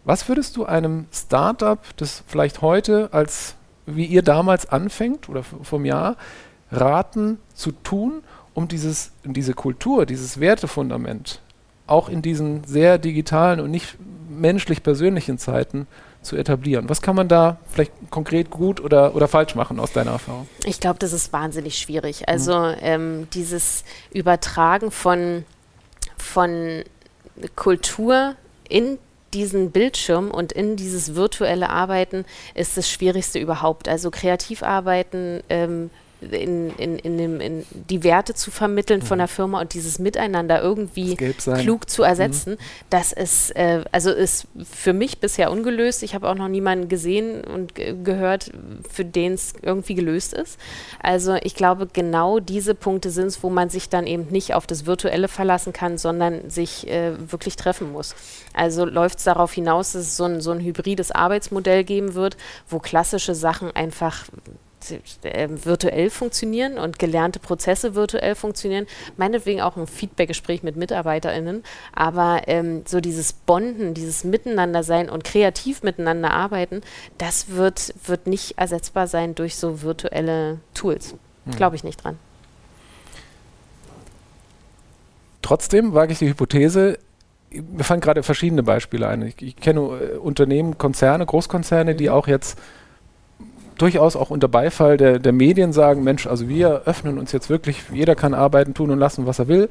Was 0.04 0.28
würdest 0.30 0.58
du 0.58 0.66
einem 0.66 1.06
Startup, 1.12 1.80
das 1.98 2.24
vielleicht 2.28 2.62
heute 2.62 3.10
als 3.12 3.56
wie 3.86 4.06
ihr 4.06 4.22
damals 4.22 4.70
anfängt 4.70 5.28
oder 5.28 5.44
vom 5.44 5.86
Jahr, 5.86 6.16
raten 6.72 7.40
zu 7.54 7.72
tun, 7.72 8.24
um 8.54 8.68
dieses, 8.68 9.12
diese 9.24 9.54
Kultur, 9.54 10.06
dieses 10.06 10.40
Wertefundament 10.40 11.42
auch 11.88 12.10
in 12.10 12.22
diesen 12.22 12.64
sehr 12.64 12.98
digitalen 12.98 13.60
und 13.60 13.72
nicht 13.72 13.98
menschlich 14.30 14.84
persönlichen 14.84 15.38
Zeiten 15.38 15.88
zu 16.22 16.36
etablieren. 16.36 16.88
Was 16.88 17.02
kann 17.02 17.16
man 17.16 17.28
da 17.28 17.58
vielleicht 17.72 17.92
konkret 18.10 18.50
gut 18.50 18.80
oder, 18.80 19.16
oder 19.16 19.28
falsch 19.28 19.56
machen 19.56 19.80
aus 19.80 19.92
deiner 19.92 20.12
Erfahrung? 20.12 20.48
Ich 20.66 20.80
glaube, 20.80 21.00
das 21.00 21.14
ist 21.14 21.34
wahnsinnig 21.34 21.78
schwierig. 21.78 22.30
Also 22.30 22.60
mhm. 22.60 22.76
ähm, 22.82 23.28
dieses 23.34 23.84
Übertragen 24.12 24.92
von, 24.92 25.46
von 26.18 26.84
Kultur 27.56 28.36
in 28.70 29.00
diesen 29.34 29.72
Bildschirm 29.72 30.30
und 30.30 30.52
in 30.52 30.76
dieses 30.76 31.16
virtuelle 31.16 31.70
Arbeiten 31.70 32.26
ist 32.54 32.78
das 32.78 32.90
Schwierigste 32.90 33.40
überhaupt. 33.40 33.88
Also 33.88 34.12
kreativ 34.12 34.62
arbeiten, 34.62 35.42
ähm, 35.50 35.90
in, 36.22 36.70
in, 36.78 37.00
in, 37.00 37.18
dem, 37.18 37.42
in 37.42 37.66
die 37.90 38.04
Werte 38.04 38.34
zu 38.34 38.52
vermitteln 38.52 39.00
mhm. 39.00 39.06
von 39.06 39.18
der 39.18 39.28
Firma 39.28 39.62
und 39.62 39.74
dieses 39.74 40.00
Miteinander 40.00 40.62
irgendwie 40.62 41.16
klug 41.16 41.90
zu 41.90 42.04
ersetzen, 42.04 42.54
mhm. 42.54 42.58
das 42.90 43.12
ist, 43.12 43.56
äh, 43.56 43.84
also 43.92 44.12
ist 44.12 44.48
für 44.72 44.94
mich 44.94 45.20
bisher 45.20 45.52
ungelöst. 45.52 46.04
Ich 46.04 46.14
habe 46.14 46.30
auch 46.30 46.36
noch 46.36 46.48
niemanden 46.48 46.90
gesehen 46.90 47.44
und 47.44 47.74
gehört, 47.76 48.52
für 48.90 49.06
den 49.06 49.34
es 49.34 49.54
irgendwie 49.62 49.96
gelöst 49.96 50.34
ist. 50.34 50.60
Also 51.02 51.36
ich 51.42 51.56
glaube, 51.56 51.88
genau 51.92 52.40
diese 52.40 52.76
Punkte 52.76 53.10
sind 53.10 53.28
es, 53.28 53.42
wo 53.44 53.50
man 53.50 53.70
sich 53.70 53.90
dann 53.90 54.06
eben 54.06 54.28
nicht 54.30 54.54
auf 54.54 54.68
das 54.68 54.86
Virtuelle 54.86 55.28
verlassen 55.28 55.74
kann, 55.74 55.98
sondern 55.98 56.50
sich 56.50 56.88
äh, 56.88 57.14
wirklich 57.32 57.56
treffen 57.56 57.92
muss. 57.92 58.16
Also 58.54 58.86
läuft 58.86 59.20
es 59.20 59.24
darauf 59.24 59.54
hinaus, 59.54 59.94
dass 59.94 60.04
es 60.04 60.18
so 60.18 60.26
ein, 60.26 60.42
so 60.42 60.52
ein 60.52 60.60
hybrides 60.60 61.12
Arbeitsmodell 61.12 61.84
geben 61.84 62.14
wird, 62.14 62.38
wo 62.70 62.80
klassische 62.80 63.36
Sachen 63.36 63.72
einfach 63.72 64.26
äh, 65.24 65.48
virtuell 65.50 66.10
funktionieren 66.10 66.78
und 66.78 67.00
gelernte 67.00 67.40
Prozesse 67.40 67.96
virtuell 67.96 68.36
funktionieren. 68.36 68.88
Meinetwegen 69.18 69.62
auch 69.62 69.78
ein 69.78 69.88
Feedbackgespräch 69.88 70.64
mit 70.64 70.76
MitarbeiterInnen. 70.76 71.64
Aber 71.94 72.42
ähm, 72.48 72.84
so 72.86 73.02
dieses 73.02 73.34
Bonden, 73.34 73.94
dieses 73.94 74.24
Miteinander 74.24 74.84
sein 74.84 75.10
und 75.10 75.24
kreativ 75.24 75.84
miteinander 75.84 76.32
arbeiten, 76.32 76.82
das 77.18 77.50
wird, 77.50 77.94
wird 78.06 78.28
nicht 78.28 78.58
ersetzbar 78.58 79.08
sein 79.08 79.36
durch 79.36 79.56
so 79.56 79.82
virtuelle 79.82 80.60
Tools. 80.74 81.16
Hm. 81.46 81.56
Glaube 81.56 81.76
ich 81.76 81.84
nicht 81.84 82.04
dran. 82.04 82.18
Trotzdem 85.42 85.94
wage 85.94 86.14
ich 86.14 86.20
die 86.20 86.30
Hypothese, 86.30 86.98
mir 87.52 87.84
fallen 87.84 88.02
gerade 88.02 88.24
verschiedene 88.24 88.64
Beispiele 88.64 89.08
ein. 89.08 89.22
Ich, 89.24 89.42
ich 89.42 89.56
kenne 89.56 89.82
äh, 89.82 90.18
Unternehmen, 90.18 90.78
Konzerne, 90.78 91.26
Großkonzerne, 91.26 91.96
die 91.96 92.08
mhm. 92.08 92.14
auch 92.14 92.28
jetzt 92.28 92.58
durchaus 93.82 94.16
auch 94.16 94.30
unter 94.30 94.48
Beifall 94.48 94.98
der, 94.98 95.20
der 95.20 95.34
Medien 95.34 95.74
sagen, 95.74 96.04
Mensch, 96.04 96.28
also 96.28 96.48
wir 96.48 96.84
öffnen 96.86 97.18
uns 97.18 97.32
jetzt 97.32 97.50
wirklich, 97.50 97.84
jeder 97.92 98.16
kann 98.16 98.34
arbeiten, 98.34 98.74
tun 98.74 98.92
und 98.92 99.00
lassen, 99.00 99.26
was 99.26 99.40
er 99.40 99.48
will, 99.48 99.70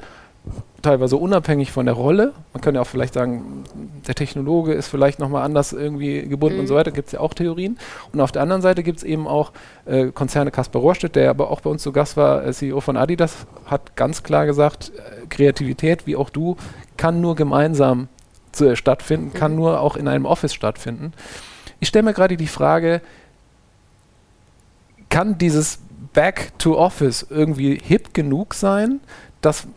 teilweise 0.81 1.17
unabhängig 1.17 1.71
von 1.71 1.85
der 1.85 1.93
Rolle. 1.93 2.33
Man 2.53 2.61
kann 2.61 2.73
ja 2.73 2.81
auch 2.81 2.87
vielleicht 2.87 3.13
sagen, 3.13 3.63
der 4.07 4.15
Technologe 4.15 4.73
ist 4.73 4.87
vielleicht 4.87 5.19
nochmal 5.19 5.43
anders 5.43 5.71
irgendwie 5.71 6.27
gebunden 6.27 6.55
mhm. 6.55 6.61
und 6.61 6.67
so 6.67 6.75
weiter, 6.75 6.91
gibt 6.91 7.07
es 7.07 7.11
ja 7.13 7.19
auch 7.19 7.33
Theorien. 7.33 7.77
Und 8.11 8.19
auf 8.19 8.31
der 8.31 8.41
anderen 8.41 8.61
Seite 8.61 8.83
gibt 8.83 8.97
es 8.97 9.03
eben 9.03 9.27
auch 9.27 9.51
äh, 9.85 10.07
Konzerne, 10.07 10.51
Kaspar 10.51 10.81
Rohrstedt, 10.81 11.15
der 11.15 11.29
aber 11.29 11.51
auch 11.51 11.61
bei 11.61 11.69
uns 11.69 11.83
zu 11.83 11.91
Gast 11.91 12.17
war, 12.17 12.45
äh, 12.45 12.51
CEO 12.51 12.81
von 12.81 12.97
Adidas, 12.97 13.45
hat 13.65 13.95
ganz 13.95 14.23
klar 14.23 14.45
gesagt, 14.45 14.91
äh, 14.95 15.27
Kreativität, 15.27 16.07
wie 16.07 16.15
auch 16.15 16.29
du, 16.29 16.57
kann 16.97 17.21
nur 17.21 17.35
gemeinsam 17.35 18.07
zu, 18.51 18.75
stattfinden, 18.75 19.27
mhm. 19.27 19.33
kann 19.33 19.55
nur 19.55 19.79
auch 19.79 19.95
in 19.95 20.07
einem 20.07 20.25
Office 20.25 20.53
stattfinden. 20.53 21.13
Ich 21.79 21.87
stelle 21.87 22.03
mir 22.03 22.13
gerade 22.13 22.37
die 22.37 22.47
Frage, 22.47 23.01
kann 25.11 25.37
dieses 25.37 25.79
Back 26.13 26.53
to 26.57 26.75
Office 26.75 27.27
irgendwie 27.29 27.79
hip 27.81 28.15
genug 28.15 28.55
sein, 28.55 29.01
dass 29.41 29.67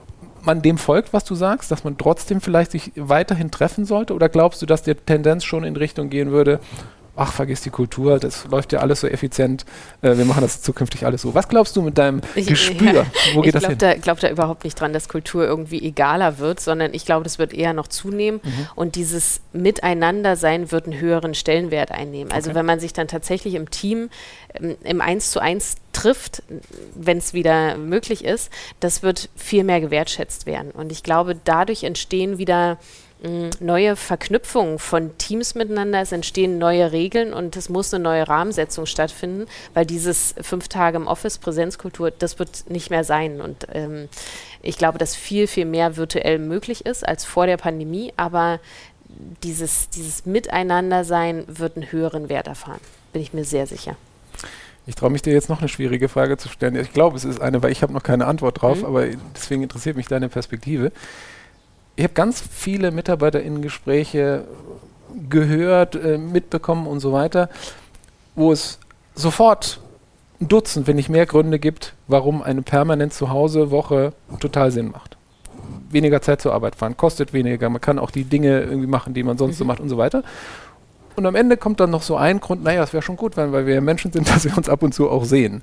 man 0.42 0.62
dem 0.62 0.78
folgt, 0.78 1.12
was 1.12 1.24
du 1.24 1.34
sagst, 1.34 1.70
dass 1.70 1.84
man 1.84 1.98
trotzdem 1.98 2.40
vielleicht 2.40 2.70
sich 2.70 2.92
weiterhin 2.96 3.50
treffen 3.50 3.84
sollte? 3.84 4.14
Oder 4.14 4.28
glaubst 4.30 4.62
du, 4.62 4.66
dass 4.66 4.82
die 4.82 4.94
Tendenz 4.94 5.44
schon 5.44 5.64
in 5.64 5.76
Richtung 5.76 6.08
gehen 6.08 6.30
würde, 6.30 6.60
ach, 7.16 7.32
vergiss 7.32 7.60
die 7.60 7.70
Kultur, 7.70 8.18
das 8.18 8.46
läuft 8.50 8.72
ja 8.72 8.80
alles 8.80 9.00
so 9.00 9.06
effizient, 9.06 9.64
äh, 10.02 10.16
wir 10.16 10.24
machen 10.24 10.40
das 10.40 10.62
zukünftig 10.62 11.06
alles 11.06 11.22
so. 11.22 11.34
Was 11.34 11.48
glaubst 11.48 11.76
du 11.76 11.82
mit 11.82 11.98
deinem 11.98 12.20
ich, 12.34 12.46
Gespür? 12.46 12.92
Ja, 12.92 13.06
Wo 13.34 13.42
geht 13.42 13.54
ich 13.54 13.62
das 13.62 13.70
hin? 13.70 13.78
Ich 13.96 14.02
glaube 14.02 14.20
da 14.20 14.28
überhaupt 14.30 14.64
nicht 14.64 14.78
dran, 14.78 14.92
dass 14.92 15.08
Kultur 15.08 15.44
irgendwie 15.44 15.82
egaler 15.82 16.38
wird, 16.38 16.60
sondern 16.60 16.92
ich 16.94 17.04
glaube, 17.04 17.24
das 17.24 17.38
wird 17.38 17.52
eher 17.52 17.72
noch 17.72 17.88
zunehmen 17.88 18.40
mhm. 18.42 18.68
und 18.74 18.96
dieses 18.96 19.40
Miteinandersein 19.52 20.72
wird 20.72 20.86
einen 20.86 21.00
höheren 21.00 21.34
Stellenwert 21.34 21.92
einnehmen. 21.92 22.32
Also 22.32 22.50
okay. 22.50 22.58
wenn 22.58 22.66
man 22.66 22.80
sich 22.80 22.92
dann 22.92 23.08
tatsächlich 23.08 23.54
im 23.54 23.70
Team 23.70 24.10
ähm, 24.54 24.76
im 24.82 25.00
Eins 25.00 25.30
zu 25.30 25.40
eins 25.40 25.76
trifft, 25.92 26.42
wenn 26.94 27.18
es 27.18 27.32
wieder 27.32 27.76
möglich 27.76 28.24
ist, 28.24 28.50
das 28.80 29.02
wird 29.02 29.28
viel 29.36 29.64
mehr 29.64 29.80
gewertschätzt 29.80 30.46
werden. 30.46 30.70
Und 30.72 30.92
ich 30.92 31.02
glaube, 31.02 31.36
dadurch 31.44 31.84
entstehen 31.84 32.38
wieder 32.38 32.78
neue 33.60 33.96
Verknüpfungen 33.96 34.78
von 34.78 35.16
Teams 35.16 35.54
miteinander, 35.54 36.00
es 36.00 36.12
entstehen 36.12 36.58
neue 36.58 36.92
Regeln 36.92 37.32
und 37.32 37.56
es 37.56 37.68
muss 37.68 37.92
eine 37.94 38.04
neue 38.04 38.28
Rahmensetzung 38.28 38.86
stattfinden, 38.86 39.46
weil 39.72 39.86
dieses 39.86 40.34
fünf 40.42 40.68
Tage 40.68 40.96
im 40.96 41.06
Office 41.06 41.38
Präsenzkultur, 41.38 42.10
das 42.10 42.38
wird 42.38 42.68
nicht 42.68 42.90
mehr 42.90 43.04
sein. 43.04 43.40
Und 43.40 43.66
ähm, 43.72 44.08
ich 44.62 44.76
glaube, 44.76 44.98
dass 44.98 45.16
viel, 45.16 45.46
viel 45.46 45.64
mehr 45.64 45.96
virtuell 45.96 46.38
möglich 46.38 46.84
ist 46.84 47.06
als 47.06 47.24
vor 47.24 47.46
der 47.46 47.56
Pandemie, 47.56 48.12
aber 48.16 48.60
dieses, 49.42 49.88
dieses 49.90 50.26
Miteinandersein 50.26 51.44
wird 51.46 51.76
einen 51.76 51.92
höheren 51.92 52.28
Wert 52.28 52.46
erfahren, 52.46 52.80
bin 53.12 53.22
ich 53.22 53.32
mir 53.32 53.44
sehr 53.44 53.66
sicher. 53.66 53.96
Ich 54.86 54.96
traue 54.96 55.08
mich 55.08 55.22
dir 55.22 55.32
jetzt 55.32 55.48
noch 55.48 55.60
eine 55.60 55.68
schwierige 55.68 56.10
Frage 56.10 56.36
zu 56.36 56.50
stellen. 56.50 56.76
Ich 56.76 56.92
glaube, 56.92 57.16
es 57.16 57.24
ist 57.24 57.40
eine, 57.40 57.62
weil 57.62 57.72
ich 57.72 57.82
habe 57.82 57.94
noch 57.94 58.02
keine 58.02 58.26
Antwort 58.26 58.60
drauf, 58.60 58.80
mhm. 58.80 58.84
aber 58.84 59.06
deswegen 59.34 59.62
interessiert 59.62 59.96
mich 59.96 60.08
deine 60.08 60.28
Perspektive 60.28 60.92
ich 61.96 62.04
habe 62.04 62.14
ganz 62.14 62.40
viele 62.40 62.90
MitarbeiterInnen-Gespräche 62.90 64.44
gehört, 65.28 65.94
äh, 65.94 66.18
mitbekommen 66.18 66.86
und 66.86 67.00
so 67.00 67.12
weiter, 67.12 67.48
wo 68.34 68.52
es 68.52 68.78
sofort 69.14 69.80
ein 70.40 70.48
Dutzend, 70.48 70.86
wenn 70.86 70.96
nicht 70.96 71.08
mehr 71.08 71.26
Gründe 71.26 71.58
gibt, 71.58 71.94
warum 72.08 72.42
eine 72.42 72.62
permanent 72.62 73.12
Zuhause-Woche 73.12 74.12
total 74.40 74.70
Sinn 74.72 74.90
macht. 74.90 75.16
Weniger 75.90 76.20
Zeit 76.20 76.40
zur 76.40 76.52
Arbeit 76.52 76.74
fahren, 76.74 76.96
kostet 76.96 77.32
weniger, 77.32 77.70
man 77.70 77.80
kann 77.80 78.00
auch 78.00 78.10
die 78.10 78.24
Dinge 78.24 78.62
irgendwie 78.62 78.88
machen, 78.88 79.14
die 79.14 79.22
man 79.22 79.38
sonst 79.38 79.54
mhm. 79.54 79.58
so 79.58 79.64
macht 79.64 79.80
und 79.80 79.88
so 79.88 79.96
weiter. 79.96 80.24
Und 81.16 81.26
am 81.26 81.36
Ende 81.36 81.56
kommt 81.56 81.78
dann 81.78 81.90
noch 81.90 82.02
so 82.02 82.16
ein 82.16 82.40
Grund, 82.40 82.64
naja, 82.64 82.82
es 82.82 82.92
wäre 82.92 83.02
schon 83.02 83.16
gut, 83.16 83.36
weil, 83.36 83.52
weil 83.52 83.66
wir 83.66 83.80
Menschen 83.80 84.12
sind, 84.12 84.28
dass 84.34 84.44
wir 84.44 84.56
uns 84.56 84.68
ab 84.68 84.82
und 84.82 84.92
zu 84.92 85.08
auch 85.08 85.24
sehen. 85.24 85.62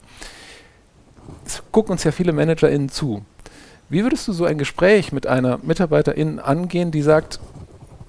Es 1.45 1.61
gucken 1.71 1.91
uns 1.91 2.03
ja 2.05 2.11
viele 2.11 2.31
ManagerInnen 2.31 2.89
zu. 2.89 3.25
Wie 3.91 4.03
würdest 4.03 4.25
du 4.29 4.31
so 4.31 4.45
ein 4.45 4.57
Gespräch 4.57 5.11
mit 5.11 5.27
einer 5.27 5.59
Mitarbeiterin 5.63 6.39
angehen, 6.39 6.91
die 6.91 7.01
sagt, 7.01 7.41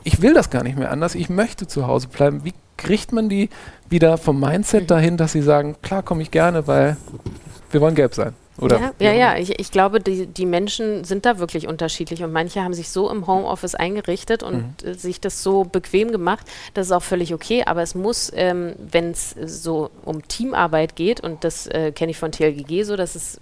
ich 0.04 0.22
will 0.22 0.32
das 0.32 0.48
gar 0.48 0.62
nicht 0.62 0.78
mehr 0.78 0.92
anders, 0.92 1.16
ich 1.16 1.28
möchte 1.28 1.66
zu 1.66 1.88
Hause 1.88 2.06
bleiben? 2.06 2.44
Wie 2.44 2.54
kriegt 2.76 3.10
man 3.10 3.28
die 3.28 3.50
wieder 3.88 4.16
vom 4.16 4.38
Mindset 4.38 4.82
mhm. 4.82 4.86
dahin, 4.86 5.16
dass 5.16 5.32
sie 5.32 5.42
sagen, 5.42 5.74
klar 5.82 6.04
komme 6.04 6.22
ich 6.22 6.30
gerne, 6.30 6.68
weil 6.68 6.96
wir 7.72 7.80
wollen 7.80 7.96
gelb 7.96 8.14
sein? 8.14 8.32
Oder 8.58 8.78
ja, 8.78 8.92
ja, 8.98 9.12
ja. 9.12 9.36
Ich, 9.38 9.58
ich, 9.58 9.70
glaube, 9.70 9.98
die, 9.98 10.26
die 10.26 10.44
Menschen 10.44 11.04
sind 11.04 11.24
da 11.24 11.38
wirklich 11.38 11.68
unterschiedlich 11.68 12.22
und 12.22 12.32
manche 12.32 12.62
haben 12.62 12.74
sich 12.74 12.90
so 12.90 13.10
im 13.10 13.26
Homeoffice 13.26 13.74
eingerichtet 13.74 14.42
und 14.42 14.82
mhm. 14.82 14.90
Äh, 14.90 14.94
sich 14.94 15.20
das 15.20 15.42
so 15.42 15.64
bequem 15.64 16.12
gemacht, 16.12 16.46
das 16.74 16.86
ist 16.86 16.92
auch 16.92 17.02
völlig 17.02 17.32
okay, 17.32 17.64
aber 17.64 17.82
es 17.82 17.94
muss, 17.94 18.30
ähm, 18.34 18.74
wenn 18.78 19.10
es 19.10 19.34
so 19.46 19.90
um 20.04 20.26
Teamarbeit 20.28 20.96
geht 20.96 21.20
und 21.20 21.44
das 21.44 21.66
äh, 21.66 21.92
kenne 21.92 22.10
ich 22.10 22.18
von 22.18 22.30
TLGG 22.30 22.82
so, 22.82 22.96
dass 22.96 23.14
es 23.14 23.40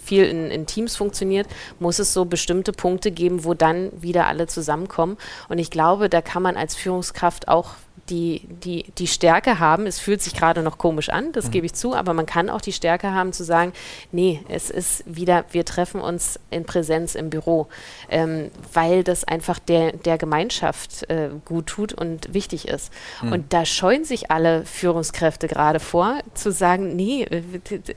viel 0.00 0.24
in, 0.24 0.50
in 0.50 0.66
Teams 0.66 0.94
funktioniert, 0.94 1.48
muss 1.80 1.98
es 1.98 2.12
so 2.12 2.24
bestimmte 2.24 2.72
Punkte 2.72 3.10
geben, 3.10 3.44
wo 3.44 3.54
dann 3.54 3.90
wieder 4.00 4.26
alle 4.26 4.46
zusammenkommen 4.46 5.16
und 5.48 5.58
ich 5.58 5.70
glaube, 5.70 6.08
da 6.08 6.22
kann 6.22 6.42
man 6.42 6.56
als 6.56 6.76
Führungskraft 6.76 7.48
auch 7.48 7.74
die, 8.10 8.42
die, 8.64 8.84
die 8.98 9.06
Stärke 9.06 9.58
haben, 9.58 9.86
es 9.86 10.00
fühlt 10.00 10.22
sich 10.22 10.34
gerade 10.34 10.62
noch 10.62 10.76
komisch 10.76 11.08
an, 11.08 11.32
das 11.32 11.46
mhm. 11.46 11.50
gebe 11.52 11.66
ich 11.66 11.74
zu, 11.74 11.94
aber 11.94 12.14
man 12.14 12.26
kann 12.26 12.50
auch 12.50 12.60
die 12.60 12.72
Stärke 12.72 13.12
haben 13.12 13.32
zu 13.32 13.44
sagen, 13.44 13.72
nee, 14.10 14.40
es 14.48 14.70
ist 14.70 15.04
wieder, 15.06 15.44
wir 15.52 15.64
treffen 15.64 16.00
uns 16.00 16.38
in 16.50 16.64
Präsenz 16.64 17.14
im 17.14 17.30
Büro, 17.30 17.68
ähm, 18.10 18.50
weil 18.72 19.04
das 19.04 19.24
einfach 19.24 19.58
der, 19.58 19.92
der 19.92 20.18
Gemeinschaft 20.18 21.08
äh, 21.10 21.30
gut 21.44 21.66
tut 21.66 21.92
und 21.92 22.34
wichtig 22.34 22.66
ist. 22.68 22.92
Mhm. 23.22 23.32
Und 23.32 23.52
da 23.52 23.64
scheuen 23.64 24.04
sich 24.04 24.30
alle 24.30 24.64
Führungskräfte 24.64 25.46
gerade 25.46 25.78
vor, 25.78 26.18
zu 26.34 26.50
sagen, 26.50 26.96
nee, 26.96 27.22
äh, 27.22 27.42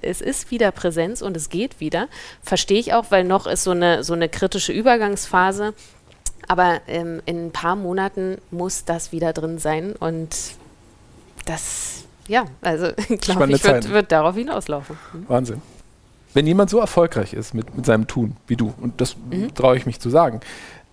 es 0.02 0.22
ist 0.22 0.52
wieder 0.52 0.72
Präsenz 0.72 1.22
und 1.22 1.36
es 1.36 1.50
geht 1.50 1.80
wieder. 1.80 2.08
Verstehe 2.42 2.80
ich 2.80 2.94
auch, 2.94 3.06
weil 3.10 3.24
noch 3.24 3.48
ist 3.48 3.64
so 3.64 3.72
eine, 3.72 4.04
so 4.04 4.14
eine 4.14 4.30
kritische 4.30 4.72
Übergangsphase 4.72 5.74
aber 6.48 6.82
ähm, 6.88 7.22
in 7.26 7.48
ein 7.48 7.52
paar 7.52 7.76
Monaten 7.76 8.38
muss 8.52 8.86
das 8.86 9.12
wieder 9.12 9.34
drin 9.34 9.60
sein 9.60 9.94
und 9.94 10.36
das, 11.46 12.04
ja, 12.28 12.46
also 12.62 12.88
glaube 13.22 13.52
ich, 13.52 13.64
wird, 13.64 13.90
wird, 13.90 14.12
darauf 14.12 14.36
hinauslaufen. 14.36 14.98
Mhm. 15.14 15.26
Wahnsinn. 15.28 15.62
Wenn 16.34 16.48
jemand 16.48 16.70
so 16.70 16.80
erfolgreich 16.80 17.34
ist 17.34 17.54
mit, 17.54 17.76
mit 17.76 17.86
seinem 17.86 18.08
Tun 18.08 18.36
wie 18.48 18.58
du, 18.58 18.74
und 18.82 19.00
das 19.00 19.16
mhm. 19.16 19.54
traue 19.54 19.78
ich 19.78 19.86
mich 19.86 20.00
zu 20.00 20.10
sagen, 20.10 20.42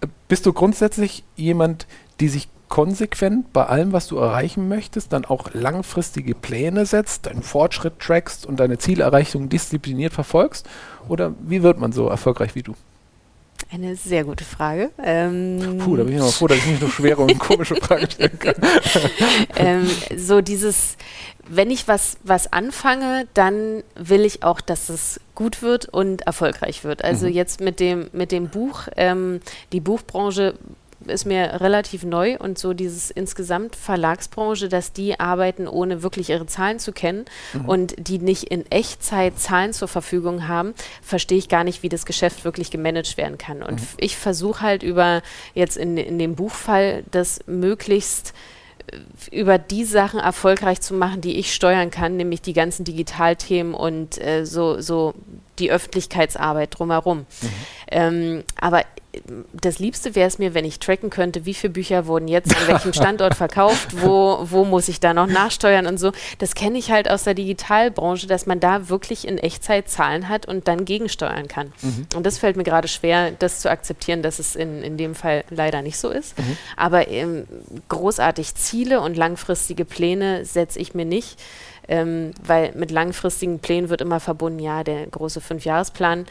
äh, 0.00 0.06
bist 0.28 0.46
du 0.46 0.52
grundsätzlich 0.52 1.24
jemand, 1.36 1.86
die 2.20 2.28
sich 2.28 2.48
konsequent 2.72 3.52
bei 3.52 3.66
allem, 3.66 3.92
was 3.92 4.06
du 4.06 4.16
erreichen 4.16 4.66
möchtest, 4.66 5.12
dann 5.12 5.26
auch 5.26 5.52
langfristige 5.52 6.34
Pläne 6.34 6.86
setzt, 6.86 7.26
deinen 7.26 7.42
Fortschritt 7.42 7.98
trackst 8.00 8.46
und 8.46 8.60
deine 8.60 8.78
Zielerreichung 8.78 9.50
diszipliniert 9.50 10.14
verfolgst? 10.14 10.66
Oder 11.06 11.34
wie 11.40 11.62
wird 11.62 11.78
man 11.78 11.92
so 11.92 12.08
erfolgreich 12.08 12.54
wie 12.54 12.62
du? 12.62 12.74
Eine 13.70 13.96
sehr 13.96 14.24
gute 14.24 14.44
Frage. 14.44 14.90
Ähm 15.02 15.78
Puh, 15.78 15.96
da 15.96 16.04
bin 16.04 16.14
ich 16.14 16.18
noch 16.18 16.32
froh, 16.32 16.46
dass 16.46 16.58
ich 16.58 16.66
nicht 16.66 16.82
noch 16.82 16.90
schwere 16.90 17.22
und 17.22 17.38
komische 17.38 17.76
Fragen 17.76 18.10
stellen 18.10 18.38
kann. 18.38 18.54
ähm, 19.56 19.90
so 20.16 20.40
dieses, 20.40 20.96
wenn 21.48 21.70
ich 21.70 21.88
was, 21.88 22.16
was 22.24 22.52
anfange, 22.52 23.26
dann 23.34 23.82
will 23.94 24.24
ich 24.24 24.42
auch, 24.42 24.60
dass 24.60 24.88
es 24.88 25.20
gut 25.34 25.62
wird 25.62 25.88
und 25.88 26.22
erfolgreich 26.22 26.84
wird. 26.84 27.04
Also 27.04 27.26
mhm. 27.26 27.32
jetzt 27.32 27.60
mit 27.60 27.80
dem, 27.80 28.08
mit 28.12 28.32
dem 28.32 28.48
Buch, 28.48 28.88
ähm, 28.96 29.40
die 29.72 29.80
Buchbranche 29.80 30.54
ist 31.06 31.24
mir 31.24 31.60
relativ 31.60 32.04
neu 32.04 32.36
und 32.38 32.58
so 32.58 32.72
dieses 32.72 33.10
insgesamt 33.10 33.76
Verlagsbranche, 33.76 34.68
dass 34.68 34.92
die 34.92 35.18
arbeiten, 35.20 35.68
ohne 35.68 36.02
wirklich 36.02 36.30
ihre 36.30 36.46
Zahlen 36.46 36.78
zu 36.78 36.92
kennen 36.92 37.24
mhm. 37.52 37.68
und 37.68 37.94
die 37.98 38.18
nicht 38.18 38.44
in 38.44 38.70
Echtzeit 38.70 39.38
Zahlen 39.38 39.72
zur 39.72 39.88
Verfügung 39.88 40.48
haben, 40.48 40.74
verstehe 41.02 41.38
ich 41.38 41.48
gar 41.48 41.64
nicht, 41.64 41.82
wie 41.82 41.88
das 41.88 42.06
Geschäft 42.06 42.44
wirklich 42.44 42.70
gemanagt 42.70 43.16
werden 43.16 43.38
kann. 43.38 43.62
Und 43.62 43.80
mhm. 43.80 43.86
ich 43.98 44.16
versuche 44.16 44.62
halt 44.62 44.82
über 44.82 45.22
jetzt 45.54 45.76
in, 45.76 45.96
in 45.96 46.18
dem 46.18 46.34
Buchfall 46.34 47.04
das 47.10 47.40
möglichst 47.46 48.32
äh, 48.86 49.36
über 49.36 49.58
die 49.58 49.84
Sachen 49.84 50.20
erfolgreich 50.20 50.80
zu 50.80 50.94
machen, 50.94 51.20
die 51.20 51.38
ich 51.38 51.54
steuern 51.54 51.90
kann, 51.90 52.16
nämlich 52.16 52.42
die 52.42 52.52
ganzen 52.52 52.84
Digitalthemen 52.84 53.74
und 53.74 54.20
äh, 54.20 54.44
so, 54.44 54.80
so 54.80 55.14
die 55.58 55.70
Öffentlichkeitsarbeit 55.70 56.78
drumherum. 56.78 57.18
Mhm. 57.18 57.48
Ähm, 57.90 58.44
aber 58.60 58.82
das 59.52 59.78
Liebste 59.78 60.14
wäre 60.14 60.26
es 60.26 60.38
mir, 60.38 60.54
wenn 60.54 60.64
ich 60.64 60.78
tracken 60.78 61.10
könnte, 61.10 61.44
wie 61.44 61.52
viele 61.52 61.72
Bücher 61.72 62.06
wurden 62.06 62.28
jetzt 62.28 62.56
an 62.56 62.66
welchem 62.66 62.92
Standort 62.92 63.34
verkauft, 63.36 64.02
wo, 64.02 64.38
wo 64.44 64.64
muss 64.64 64.88
ich 64.88 65.00
da 65.00 65.12
noch 65.12 65.26
nachsteuern 65.26 65.86
und 65.86 65.98
so. 65.98 66.12
Das 66.38 66.54
kenne 66.54 66.78
ich 66.78 66.90
halt 66.90 67.10
aus 67.10 67.24
der 67.24 67.34
Digitalbranche, 67.34 68.26
dass 68.26 68.46
man 68.46 68.58
da 68.58 68.88
wirklich 68.88 69.28
in 69.28 69.36
Echtzeit 69.36 69.88
Zahlen 69.88 70.28
hat 70.28 70.46
und 70.46 70.66
dann 70.66 70.84
gegensteuern 70.84 71.46
kann. 71.46 71.72
Mhm. 71.82 72.06
Und 72.16 72.24
das 72.24 72.38
fällt 72.38 72.56
mir 72.56 72.64
gerade 72.64 72.88
schwer, 72.88 73.32
das 73.32 73.60
zu 73.60 73.70
akzeptieren, 73.70 74.22
dass 74.22 74.38
es 74.38 74.56
in, 74.56 74.82
in 74.82 74.96
dem 74.96 75.14
Fall 75.14 75.44
leider 75.50 75.82
nicht 75.82 75.98
so 75.98 76.08
ist. 76.08 76.38
Mhm. 76.38 76.56
Aber 76.76 77.08
ähm, 77.08 77.44
großartig 77.88 78.54
Ziele 78.54 79.00
und 79.00 79.16
langfristige 79.16 79.84
Pläne 79.84 80.44
setze 80.46 80.78
ich 80.78 80.94
mir 80.94 81.04
nicht. 81.04 81.38
Ähm, 81.88 82.30
weil 82.44 82.72
mit 82.76 82.92
langfristigen 82.92 83.58
Plänen 83.58 83.90
wird 83.90 84.00
immer 84.00 84.20
verbunden, 84.20 84.60
ja, 84.60 84.84
der 84.84 85.04
große 85.08 85.40
Fünfjahresplan. 85.40 86.26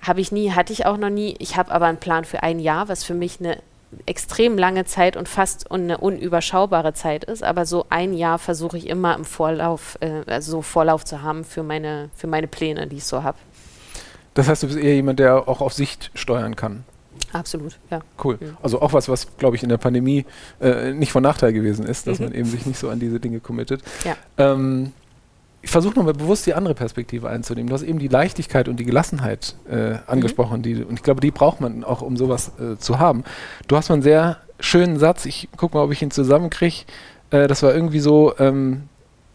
Habe 0.00 0.20
ich 0.20 0.32
nie, 0.32 0.52
hatte 0.52 0.72
ich 0.72 0.86
auch 0.86 0.96
noch 0.96 1.10
nie. 1.10 1.34
Ich 1.38 1.56
habe 1.56 1.72
aber 1.72 1.86
einen 1.86 1.98
Plan 1.98 2.24
für 2.24 2.42
ein 2.42 2.58
Jahr, 2.58 2.88
was 2.88 3.04
für 3.04 3.14
mich 3.14 3.40
eine 3.40 3.58
extrem 4.04 4.58
lange 4.58 4.84
Zeit 4.84 5.16
und 5.16 5.28
fast 5.28 5.70
eine 5.70 5.98
unüberschaubare 5.98 6.92
Zeit 6.92 7.24
ist. 7.24 7.42
Aber 7.42 7.66
so 7.66 7.86
ein 7.88 8.12
Jahr 8.12 8.38
versuche 8.38 8.76
ich 8.76 8.88
immer 8.88 9.14
im 9.14 9.24
Vorlauf, 9.24 9.98
äh, 10.00 10.22
also 10.26 10.52
so 10.52 10.62
Vorlauf 10.62 11.04
zu 11.04 11.22
haben 11.22 11.44
für 11.44 11.62
meine, 11.62 12.10
für 12.14 12.26
meine 12.26 12.46
Pläne, 12.46 12.86
die 12.86 12.96
ich 12.96 13.04
so 13.04 13.22
habe. 13.22 13.38
Das 14.34 14.48
heißt, 14.48 14.62
du 14.62 14.66
bist 14.66 14.78
eher 14.78 14.94
jemand, 14.94 15.18
der 15.18 15.48
auch 15.48 15.60
auf 15.60 15.72
Sicht 15.72 16.10
steuern 16.14 16.56
kann. 16.56 16.84
Absolut, 17.32 17.78
ja. 17.90 18.00
Cool. 18.22 18.38
Mhm. 18.40 18.56
Also 18.62 18.80
auch 18.80 18.92
was, 18.92 19.08
was, 19.08 19.36
glaube 19.36 19.56
ich, 19.56 19.62
in 19.62 19.68
der 19.68 19.78
Pandemie 19.78 20.26
äh, 20.60 20.92
nicht 20.92 21.12
von 21.12 21.22
Nachteil 21.22 21.52
gewesen 21.52 21.86
ist, 21.86 22.06
dass 22.06 22.18
mhm. 22.18 22.26
man 22.26 22.34
eben 22.34 22.48
sich 22.48 22.66
nicht 22.66 22.78
so 22.78 22.90
an 22.90 23.00
diese 23.00 23.18
Dinge 23.20 23.40
committet. 23.40 23.82
Ja. 24.04 24.16
Ähm, 24.36 24.92
ich 25.66 25.72
versuche 25.72 25.96
nochmal 25.96 26.14
bewusst 26.14 26.46
die 26.46 26.54
andere 26.54 26.76
Perspektive 26.76 27.28
einzunehmen. 27.28 27.68
Du 27.68 27.74
hast 27.74 27.82
eben 27.82 27.98
die 27.98 28.06
Leichtigkeit 28.06 28.68
und 28.68 28.78
die 28.78 28.84
Gelassenheit 28.84 29.56
äh, 29.68 29.96
angesprochen, 30.06 30.58
mhm. 30.58 30.62
die, 30.62 30.84
und 30.84 30.94
ich 30.94 31.02
glaube, 31.02 31.20
die 31.20 31.32
braucht 31.32 31.60
man 31.60 31.82
auch, 31.82 32.02
um 32.02 32.16
sowas 32.16 32.52
äh, 32.60 32.76
zu 32.78 33.00
haben. 33.00 33.24
Du 33.66 33.76
hast 33.76 33.88
mal 33.88 33.94
einen 33.94 34.02
sehr 34.02 34.36
schönen 34.60 34.96
Satz, 35.00 35.26
ich 35.26 35.48
gucke 35.56 35.76
mal, 35.76 35.82
ob 35.82 35.90
ich 35.90 36.00
ihn 36.02 36.12
zusammenkriege. 36.12 36.84
Äh, 37.30 37.48
das 37.48 37.64
war 37.64 37.74
irgendwie 37.74 37.98
so, 37.98 38.38
ähm, 38.38 38.84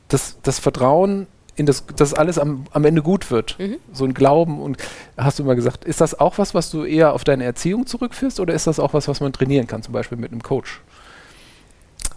das, 0.08 0.38
das 0.42 0.58
Vertrauen 0.58 1.28
in 1.58 1.66
das, 1.66 1.86
dass 1.98 2.14
alles 2.14 2.40
am, 2.40 2.64
am 2.72 2.86
Ende 2.86 3.02
gut 3.02 3.30
wird. 3.30 3.60
Mhm. 3.60 3.76
So 3.92 4.06
ein 4.06 4.14
Glauben 4.14 4.62
und 4.62 4.78
hast 5.18 5.38
du 5.38 5.44
mal 5.44 5.58
gesagt, 5.58 5.84
ist 5.84 6.00
das 6.00 6.18
auch 6.18 6.38
was, 6.38 6.54
was 6.54 6.72
du 6.72 6.86
eher 6.86 7.12
auf 7.12 7.26
deine 7.26 7.44
Erziehung 7.44 7.88
zurückführst 7.88 8.40
oder 8.40 8.54
ist 8.54 8.68
das 8.68 8.80
auch 8.80 8.94
was, 8.94 9.10
was 9.10 9.20
man 9.20 9.34
trainieren 9.34 9.68
kann, 9.68 9.84
zum 9.84 9.92
Beispiel 9.92 10.18
mit 10.18 10.32
einem 10.32 10.42
Coach? 10.42 10.80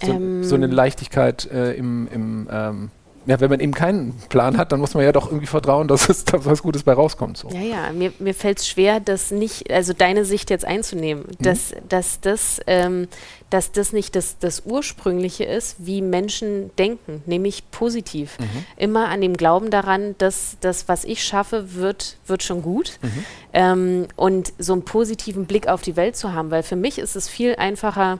So, 0.00 0.12
ähm. 0.12 0.44
so 0.44 0.54
eine 0.54 0.68
Leichtigkeit 0.68 1.50
äh, 1.50 1.72
im, 1.72 2.06
im 2.12 2.48
ähm, 2.48 2.90
ja, 3.26 3.40
wenn 3.40 3.50
man 3.50 3.60
eben 3.60 3.72
keinen 3.72 4.12
Plan 4.28 4.58
hat, 4.58 4.72
dann 4.72 4.80
muss 4.80 4.94
man 4.94 5.04
ja 5.04 5.12
doch 5.12 5.28
irgendwie 5.28 5.46
vertrauen, 5.46 5.88
dass 5.88 6.08
es 6.08 6.24
da 6.24 6.44
was 6.44 6.62
Gutes 6.62 6.82
bei 6.82 6.92
rauskommt. 6.92 7.38
So. 7.38 7.48
Ja, 7.48 7.60
ja, 7.60 7.92
mir, 7.92 8.12
mir 8.18 8.34
fällt 8.34 8.58
es 8.58 8.68
schwer, 8.68 9.00
das 9.00 9.30
nicht, 9.30 9.70
also 9.70 9.92
deine 9.92 10.24
Sicht 10.24 10.50
jetzt 10.50 10.64
einzunehmen, 10.64 11.24
mhm. 11.24 11.42
dass, 11.42 11.74
dass, 11.88 12.20
das, 12.20 12.60
ähm, 12.66 13.08
dass 13.50 13.72
das 13.72 13.92
nicht 13.92 14.14
das, 14.14 14.38
das 14.38 14.62
Ursprüngliche 14.66 15.44
ist, 15.44 15.76
wie 15.78 16.02
Menschen 16.02 16.70
denken, 16.76 17.22
nämlich 17.24 17.70
positiv. 17.70 18.38
Mhm. 18.38 18.64
Immer 18.76 19.08
an 19.08 19.20
dem 19.20 19.36
Glauben 19.36 19.70
daran, 19.70 20.14
dass 20.18 20.58
das, 20.60 20.88
was 20.88 21.04
ich 21.04 21.24
schaffe, 21.24 21.74
wird, 21.74 22.18
wird 22.26 22.42
schon 22.42 22.62
gut. 22.62 22.98
Mhm. 23.00 23.24
Ähm, 23.52 24.08
und 24.16 24.52
so 24.58 24.74
einen 24.74 24.84
positiven 24.84 25.46
Blick 25.46 25.68
auf 25.68 25.80
die 25.80 25.96
Welt 25.96 26.16
zu 26.16 26.32
haben, 26.32 26.50
weil 26.50 26.62
für 26.62 26.76
mich 26.76 26.98
ist 26.98 27.16
es 27.16 27.28
viel 27.28 27.56
einfacher, 27.56 28.18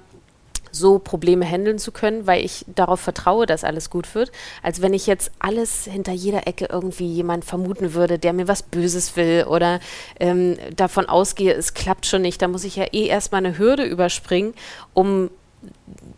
so 0.74 0.98
Probleme 0.98 1.46
handeln 1.46 1.78
zu 1.78 1.92
können, 1.92 2.26
weil 2.26 2.44
ich 2.44 2.64
darauf 2.74 3.00
vertraue, 3.00 3.46
dass 3.46 3.64
alles 3.64 3.90
gut 3.90 4.14
wird, 4.14 4.32
als 4.62 4.82
wenn 4.82 4.92
ich 4.92 5.06
jetzt 5.06 5.30
alles 5.38 5.84
hinter 5.84 6.12
jeder 6.12 6.46
Ecke 6.46 6.68
irgendwie 6.70 7.06
jemand 7.06 7.44
vermuten 7.44 7.94
würde, 7.94 8.18
der 8.18 8.32
mir 8.32 8.48
was 8.48 8.62
Böses 8.62 9.16
will 9.16 9.46
oder 9.48 9.80
ähm, 10.18 10.56
davon 10.74 11.06
ausgehe, 11.06 11.54
es 11.54 11.74
klappt 11.74 12.06
schon 12.06 12.22
nicht. 12.22 12.42
Da 12.42 12.48
muss 12.48 12.64
ich 12.64 12.76
ja 12.76 12.84
eh 12.92 13.06
erstmal 13.06 13.44
eine 13.44 13.58
Hürde 13.58 13.84
überspringen, 13.84 14.54
um 14.92 15.30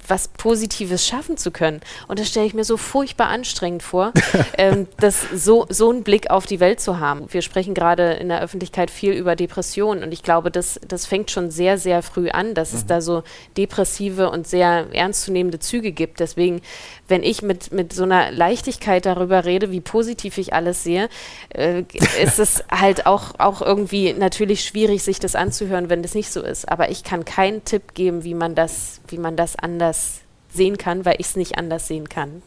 was 0.09 0.29
Positives 0.29 1.07
schaffen 1.07 1.37
zu 1.37 1.51
können. 1.51 1.81
Und 2.07 2.21
das 2.21 2.29
stelle 2.29 2.47
ich 2.47 2.55
mir 2.55 2.65
so 2.65 2.77
furchtbar 2.77 3.29
anstrengend 3.29 3.83
vor, 3.83 4.13
ähm, 4.59 4.87
das 4.99 5.27
so, 5.35 5.67
so 5.69 5.91
einen 5.91 6.05
Blick 6.05 6.31
auf 6.31 6.47
die 6.47 6.61
Welt 6.61 6.81
zu 6.81 7.01
haben. 7.01 7.27
Wir 7.33 7.43
sprechen 7.43 7.75
gerade 7.75 8.13
in 8.15 8.29
der 8.29 8.41
Öffentlichkeit 8.41 8.91
viel 8.91 9.13
über 9.13 9.35
Depressionen 9.35 10.05
und 10.05 10.13
ich 10.13 10.23
glaube, 10.23 10.51
das, 10.51 10.81
das 10.87 11.07
fängt 11.07 11.31
schon 11.31 11.51
sehr, 11.51 11.79
sehr 11.79 12.03
früh 12.03 12.29
an, 12.29 12.55
dass 12.55 12.73
mhm. 12.73 12.79
es 12.79 12.87
da 12.87 13.01
so 13.01 13.25
depressive 13.57 14.31
und 14.31 14.47
sehr 14.47 14.87
ernstzunehmende 14.93 15.59
Züge 15.59 15.91
gibt. 15.91 16.21
Deswegen, 16.21 16.63
wenn 17.09 17.25
ich 17.25 17.43
mit, 17.43 17.73
mit 17.73 17.93
so 17.93 18.05
einer 18.05 18.31
Leichtigkeit 18.31 19.07
darüber 19.07 19.45
rede, 19.45 19.73
wie 19.73 19.81
positiv 19.81 20.39
ich 20.39 20.55
alles 20.55 20.85
sehe, 20.85 21.09
äh, 21.53 21.83
ist 22.23 22.39
es 22.39 22.63
halt 22.71 23.07
auch, 23.07 23.35
auch 23.39 23.63
irgendwie 23.63 24.13
natürlich 24.13 24.65
schwierig, 24.65 25.03
sich 25.03 25.19
das 25.19 25.35
anzuhören, 25.35 25.89
wenn 25.91 26.03
das 26.03 26.15
nicht 26.15 26.31
so 26.31 26.43
ist. 26.43 26.69
Aber 26.69 26.91
ich 26.91 27.03
kann 27.03 27.25
keinen 27.25 27.65
Tipp 27.65 27.95
geben, 27.95 28.23
wie 28.23 28.35
man 28.35 28.55
das, 28.55 29.01
wie 29.09 29.19
man 29.19 29.37
das 29.37 29.56
anders 29.63 30.21
sehen 30.53 30.79
kann, 30.79 31.05
weil 31.05 31.17
ich 31.19 31.27
es 31.27 31.37
nicht 31.37 31.59
anders 31.59 31.89
sehen 31.89 32.09
kann. 32.09 32.43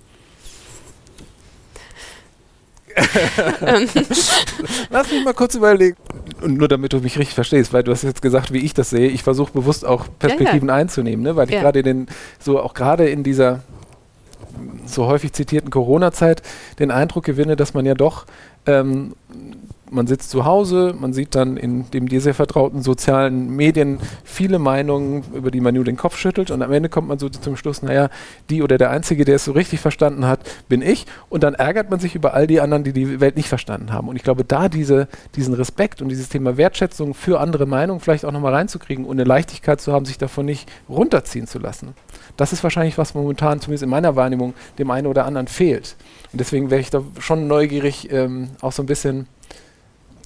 Lass 4.89 5.11
mich 5.11 5.23
mal 5.23 5.33
kurz 5.33 5.55
überlegen. 5.55 5.95
Und 6.41 6.57
nur 6.57 6.67
damit 6.67 6.93
du 6.93 6.99
mich 6.99 7.17
richtig 7.17 7.35
verstehst, 7.35 7.71
weil 7.73 7.83
du 7.83 7.91
hast 7.91 8.03
jetzt 8.03 8.21
gesagt, 8.21 8.51
wie 8.51 8.59
ich 8.59 8.73
das 8.73 8.89
sehe. 8.89 9.09
Ich 9.09 9.23
versuche 9.23 9.51
bewusst 9.51 9.85
auch 9.85 10.07
Perspektiven 10.19 10.69
ja, 10.69 10.75
ja. 10.75 10.81
einzunehmen, 10.81 11.23
ne? 11.23 11.35
weil 11.35 11.47
ich 11.47 11.55
ja. 11.55 11.61
gerade 11.61 11.83
den, 11.83 12.07
so 12.39 12.59
auch 12.59 12.73
gerade 12.73 13.07
in 13.09 13.23
dieser 13.23 13.61
so 14.85 15.05
häufig 15.05 15.33
zitierten 15.33 15.69
Corona-Zeit 15.69 16.41
den 16.79 16.91
Eindruck 16.91 17.23
gewinne, 17.23 17.55
dass 17.55 17.73
man 17.73 17.85
ja 17.85 17.93
doch 17.93 18.25
ähm, 18.65 19.13
man 19.91 20.07
sitzt 20.07 20.29
zu 20.29 20.45
Hause, 20.45 20.95
man 20.99 21.13
sieht 21.13 21.35
dann 21.35 21.57
in 21.57 21.89
dem 21.91 22.07
dir 22.07 22.21
sehr 22.21 22.33
vertrauten 22.33 22.81
sozialen 22.81 23.55
Medien 23.55 23.99
viele 24.23 24.59
Meinungen, 24.59 25.23
über 25.33 25.51
die 25.51 25.61
man 25.61 25.73
nur 25.73 25.83
den 25.83 25.97
Kopf 25.97 26.17
schüttelt. 26.17 26.51
Und 26.51 26.61
am 26.61 26.71
Ende 26.71 26.89
kommt 26.89 27.07
man 27.07 27.19
so 27.19 27.29
zum 27.29 27.57
Schluss, 27.57 27.81
naja, 27.81 28.09
die 28.49 28.61
oder 28.61 28.77
der 28.77 28.91
Einzige, 28.91 29.25
der 29.25 29.35
es 29.35 29.45
so 29.45 29.51
richtig 29.51 29.79
verstanden 29.79 30.25
hat, 30.25 30.39
bin 30.67 30.81
ich. 30.81 31.05
Und 31.29 31.43
dann 31.43 31.55
ärgert 31.55 31.89
man 31.89 31.99
sich 31.99 32.15
über 32.15 32.33
all 32.33 32.47
die 32.47 32.61
anderen, 32.61 32.83
die 32.83 32.93
die 32.93 33.19
Welt 33.19 33.35
nicht 33.35 33.49
verstanden 33.49 33.91
haben. 33.91 34.07
Und 34.07 34.15
ich 34.15 34.23
glaube, 34.23 34.43
da 34.43 34.69
diese, 34.69 35.07
diesen 35.35 35.53
Respekt 35.53 36.01
und 36.01 36.09
dieses 36.09 36.29
Thema 36.29 36.57
Wertschätzung 36.57 37.13
für 37.13 37.39
andere 37.39 37.65
Meinungen 37.65 37.99
vielleicht 37.99 38.25
auch 38.25 38.31
nochmal 38.31 38.53
reinzukriegen 38.53 39.05
und 39.05 39.17
eine 39.19 39.27
Leichtigkeit 39.27 39.81
zu 39.81 39.91
haben, 39.91 40.05
sich 40.05 40.17
davon 40.17 40.45
nicht 40.45 40.69
runterziehen 40.87 41.47
zu 41.47 41.59
lassen, 41.59 41.93
das 42.37 42.53
ist 42.53 42.63
wahrscheinlich, 42.63 42.97
was 42.97 43.15
momentan, 43.15 43.59
zumindest 43.59 43.83
in 43.83 43.89
meiner 43.89 44.15
Wahrnehmung, 44.15 44.53
dem 44.77 44.91
einen 44.91 45.07
oder 45.07 45.25
anderen 45.25 45.47
fehlt. 45.47 45.95
Und 46.31 46.39
deswegen 46.39 46.69
wäre 46.69 46.81
ich 46.81 46.89
da 46.89 47.01
schon 47.19 47.47
neugierig, 47.47 48.11
ähm, 48.11 48.49
auch 48.61 48.71
so 48.71 48.83
ein 48.83 48.85
bisschen 48.85 49.27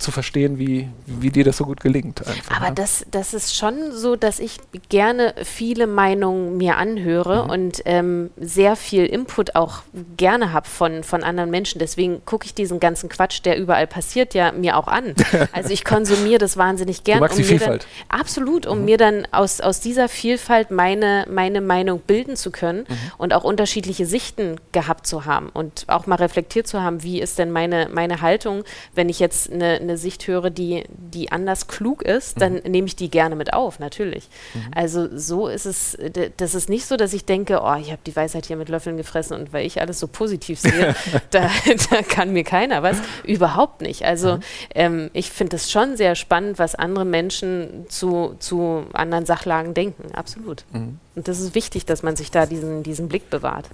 zu 0.04 0.12
verstehen, 0.12 0.60
wie, 0.60 0.88
wie 1.06 1.32
dir 1.32 1.44
das 1.44 1.58
so 1.58 1.66
gut 1.66 1.80
gelingt. 1.80 2.26
Einfach, 2.28 2.58
Aber 2.58 2.70
ne? 2.70 2.76
das, 2.76 3.06
das 3.10 3.34
ist 3.34 3.56
schon 3.56 3.92
so, 3.92 4.16
dass 4.16 4.40
ich 4.40 4.60
gerne 4.90 5.34
viele 5.44 5.88
Meinungen 5.88 6.58
mir 6.58 6.78
anhöre 6.78 7.46
mhm. 7.46 7.50
und 7.50 7.82
ähm, 7.86 8.30
sehr 8.38 8.76
viel 8.76 9.06
Input 9.06 9.56
auch 9.56 9.82
gerne 10.18 10.54
habe 10.54 10.68
von, 10.68 11.04
von 11.04 11.24
anderen 11.24 11.50
Menschen. 11.50 11.80
Deswegen 11.80 12.24
gucke 12.26 12.46
ich 12.46 12.54
diesen 12.54 12.80
ganzen 12.80 13.10
Quatsch, 13.10 13.42
der 13.44 13.58
überall 13.58 13.88
passiert, 13.88 14.34
ja 14.34 14.52
mir 14.52 14.78
auch 14.78 14.88
an. 14.88 15.16
Also 15.52 15.70
ich 15.72 15.84
konsumiere 15.84 16.40
das 16.40 16.58
wahnsinnig 16.58 17.04
gerne. 17.04 17.20
Du 17.20 17.24
magst 17.26 17.38
um 17.38 17.44
die 17.44 17.48
Vielfalt. 17.50 17.88
Dann, 18.10 18.20
absolut, 18.20 18.66
um 18.66 18.80
mhm. 18.80 18.86
mir 18.86 18.98
dann 18.98 19.28
aus, 19.32 19.62
aus 19.62 19.80
dieser 19.80 20.10
Vielfalt 20.10 20.72
meine, 20.72 21.26
meine 21.30 21.62
Meinung 21.62 22.00
bilden 22.00 22.36
zu 22.36 22.52
können 22.52 22.86
mhm. 22.88 22.96
und 23.18 23.34
auch 23.34 23.44
unterschiedliche 23.44 24.06
Sichten 24.06 24.60
gehabt 24.72 25.06
zu 25.06 25.26
haben 25.26 25.50
und 25.50 25.86
auch 25.88 26.08
mal 26.08 26.16
reflektiert 26.16 26.68
zu 26.68 26.82
haben, 26.82 27.04
wie 27.04 27.22
ist 27.22 27.40
denn 27.40 27.52
meine, 27.52 27.90
meine 27.92 28.22
Haltung, 28.22 28.64
wenn 28.96 29.10
ich 29.10 29.20
jetzt 29.20 29.52
eine, 29.52 29.76
eine 29.76 29.93
eine 29.94 29.98
Sicht 30.00 30.28
höre, 30.28 30.50
die, 30.50 30.84
die 30.90 31.32
anders 31.32 31.68
klug 31.68 32.02
ist, 32.02 32.42
dann 32.42 32.56
mhm. 32.56 32.72
nehme 32.72 32.88
ich 32.88 32.96
die 32.96 33.10
gerne 33.10 33.36
mit 33.36 33.54
auf, 33.54 33.80
natürlich. 33.80 34.28
Mhm. 34.54 34.60
Also 34.74 35.08
so 35.16 35.48
ist 35.48 35.66
es, 35.66 35.98
das 36.38 36.56
ist 36.56 36.70
nicht 36.70 36.86
so, 36.86 36.98
dass 36.98 37.14
ich 37.14 37.26
denke, 37.26 37.62
oh, 37.64 37.76
ich 37.76 37.92
habe 37.92 38.02
die 38.06 38.16
Weisheit 38.16 38.48
hier 38.48 38.58
mit 38.58 38.70
Löffeln 38.70 38.98
gefressen 38.98 39.40
und 39.40 39.54
weil 39.54 39.66
ich 39.66 39.82
alles 39.82 40.00
so 40.00 40.08
positiv 40.08 40.60
sehe, 40.60 40.96
da, 41.30 41.50
da, 41.92 42.02
kann 42.02 42.34
mir 42.34 42.44
keiner 42.44 42.82
was. 42.84 42.98
Überhaupt 43.24 43.82
nicht. 43.82 44.04
Also 44.04 44.38
mhm. 44.38 44.42
ähm, 44.74 45.10
ich 45.14 45.32
finde 45.32 45.58
es 45.58 45.72
schon 45.72 45.96
sehr 45.96 46.16
spannend, 46.16 46.58
was 46.58 46.74
andere 46.76 47.06
Menschen 47.06 47.86
zu, 47.90 48.36
zu 48.40 48.86
anderen 48.94 49.26
Sachlagen 49.26 49.74
denken, 49.74 50.12
absolut. 50.14 50.66
Mhm. 50.72 51.00
Und 51.16 51.28
das 51.28 51.40
ist 51.40 51.54
wichtig, 51.54 51.86
dass 51.86 52.02
man 52.02 52.16
sich 52.16 52.32
da 52.32 52.48
diesen, 52.48 52.82
diesen 52.82 53.08
Blick 53.08 53.30
bewahrt. 53.30 53.70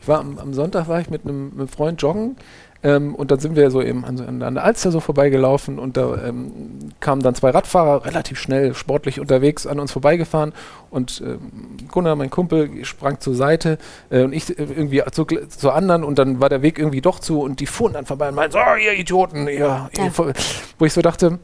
Ich 0.00 0.06
war 0.06 0.20
am, 0.20 0.38
am 0.38 0.54
Sonntag 0.54 0.86
war 0.86 1.00
ich 1.00 1.10
mit 1.10 1.24
einem 1.24 1.66
Freund 1.66 2.00
joggen 2.00 2.36
ähm, 2.82 3.14
und 3.14 3.30
dann 3.30 3.40
sind 3.40 3.56
wir 3.56 3.70
so 3.70 3.82
eben 3.82 4.04
an, 4.04 4.42
an, 4.42 4.54
der 4.54 4.64
Alster 4.64 4.92
so 4.92 5.00
vorbeigelaufen 5.00 5.78
und 5.78 5.96
da 5.96 6.14
ähm, 6.24 6.90
kamen 7.00 7.22
dann 7.22 7.34
zwei 7.34 7.50
Radfahrer 7.50 8.04
relativ 8.04 8.38
schnell 8.38 8.74
sportlich 8.74 9.18
unterwegs 9.18 9.66
an 9.66 9.80
uns 9.80 9.90
vorbeigefahren 9.90 10.52
und 10.90 11.20
ähm, 11.24 11.40
Gunnar, 11.88 12.14
mein 12.14 12.30
Kumpel, 12.30 12.84
sprang 12.84 13.18
zur 13.18 13.34
Seite 13.34 13.78
äh, 14.10 14.22
und 14.22 14.32
ich 14.32 14.50
äh, 14.50 14.62
irgendwie 14.62 15.02
zu, 15.10 15.24
zu, 15.24 15.70
anderen 15.70 16.04
und 16.04 16.18
dann 16.18 16.40
war 16.40 16.48
der 16.48 16.62
Weg 16.62 16.78
irgendwie 16.78 17.00
doch 17.00 17.18
zu 17.18 17.40
und 17.40 17.58
die 17.60 17.66
fuhren 17.66 17.94
dann 17.94 18.06
vorbei 18.06 18.28
und 18.28 18.36
meinten, 18.36 18.52
so, 18.52 18.58
ihr 18.80 18.92
Idioten, 18.92 19.48
ihr, 19.48 19.58
ja. 19.58 19.90
ihr, 19.98 20.12
wo 20.78 20.84
ich 20.84 20.92
so 20.92 21.02
dachte, 21.02 21.40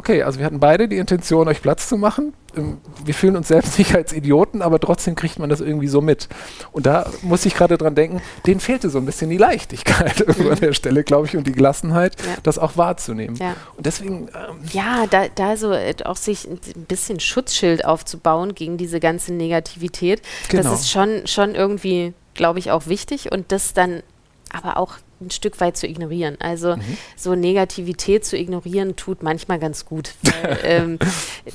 okay, 0.00 0.22
also 0.22 0.38
wir 0.38 0.46
hatten 0.46 0.60
beide 0.60 0.88
die 0.88 0.96
Intention, 0.96 1.46
euch 1.46 1.60
Platz 1.60 1.86
zu 1.86 1.98
machen. 1.98 2.32
Ähm, 2.56 2.78
wir 3.04 3.12
fühlen 3.12 3.36
uns 3.36 3.48
selbst 3.48 3.78
nicht 3.78 3.94
als 3.94 4.14
Idioten, 4.14 4.62
aber 4.62 4.80
trotzdem 4.80 5.14
kriegt 5.14 5.38
man 5.38 5.50
das 5.50 5.60
irgendwie 5.60 5.88
so 5.88 6.00
mit. 6.00 6.28
Und 6.72 6.86
da 6.86 7.10
muss 7.20 7.44
ich 7.44 7.54
gerade 7.54 7.76
dran 7.76 7.94
denken, 7.94 8.22
denen 8.46 8.60
fehlte 8.60 8.88
so 8.88 8.96
ein 8.96 9.04
bisschen 9.04 9.28
die 9.28 9.36
Leichtigkeit 9.36 10.26
mhm. 10.38 10.52
an 10.52 10.58
der 10.58 10.72
Stelle, 10.72 11.04
glaube 11.04 11.26
ich, 11.26 11.36
und 11.36 11.46
die 11.46 11.52
Gelassenheit, 11.52 12.16
ja. 12.18 12.36
das 12.42 12.58
auch 12.58 12.78
wahrzunehmen. 12.78 13.36
Ja. 13.36 13.54
Und 13.76 13.84
deswegen. 13.84 14.28
Ähm 14.28 14.56
ja, 14.72 15.06
da, 15.06 15.28
da 15.28 15.58
so 15.58 15.72
äh, 15.72 15.94
auch 16.04 16.16
sich 16.16 16.48
ein 16.48 16.86
bisschen 16.88 17.20
Schutzschild 17.20 17.84
aufzubauen 17.84 18.54
gegen 18.54 18.78
diese 18.78 19.00
ganze 19.00 19.34
Negativität, 19.34 20.22
genau. 20.48 20.62
das 20.62 20.80
ist 20.80 20.90
schon, 20.90 21.26
schon 21.26 21.54
irgendwie, 21.54 22.14
glaube 22.32 22.58
ich, 22.58 22.70
auch 22.70 22.86
wichtig 22.86 23.30
und 23.30 23.52
das 23.52 23.74
dann 23.74 24.02
aber 24.50 24.78
auch 24.78 24.94
ein 25.20 25.30
Stück 25.30 25.60
weit 25.60 25.76
zu 25.76 25.86
ignorieren. 25.86 26.36
Also 26.40 26.76
mhm. 26.76 26.96
so 27.16 27.34
Negativität 27.34 28.24
zu 28.24 28.36
ignorieren 28.36 28.96
tut 28.96 29.22
manchmal 29.22 29.58
ganz 29.58 29.84
gut. 29.84 30.14
Weil, 30.22 30.58
ähm, 30.64 30.98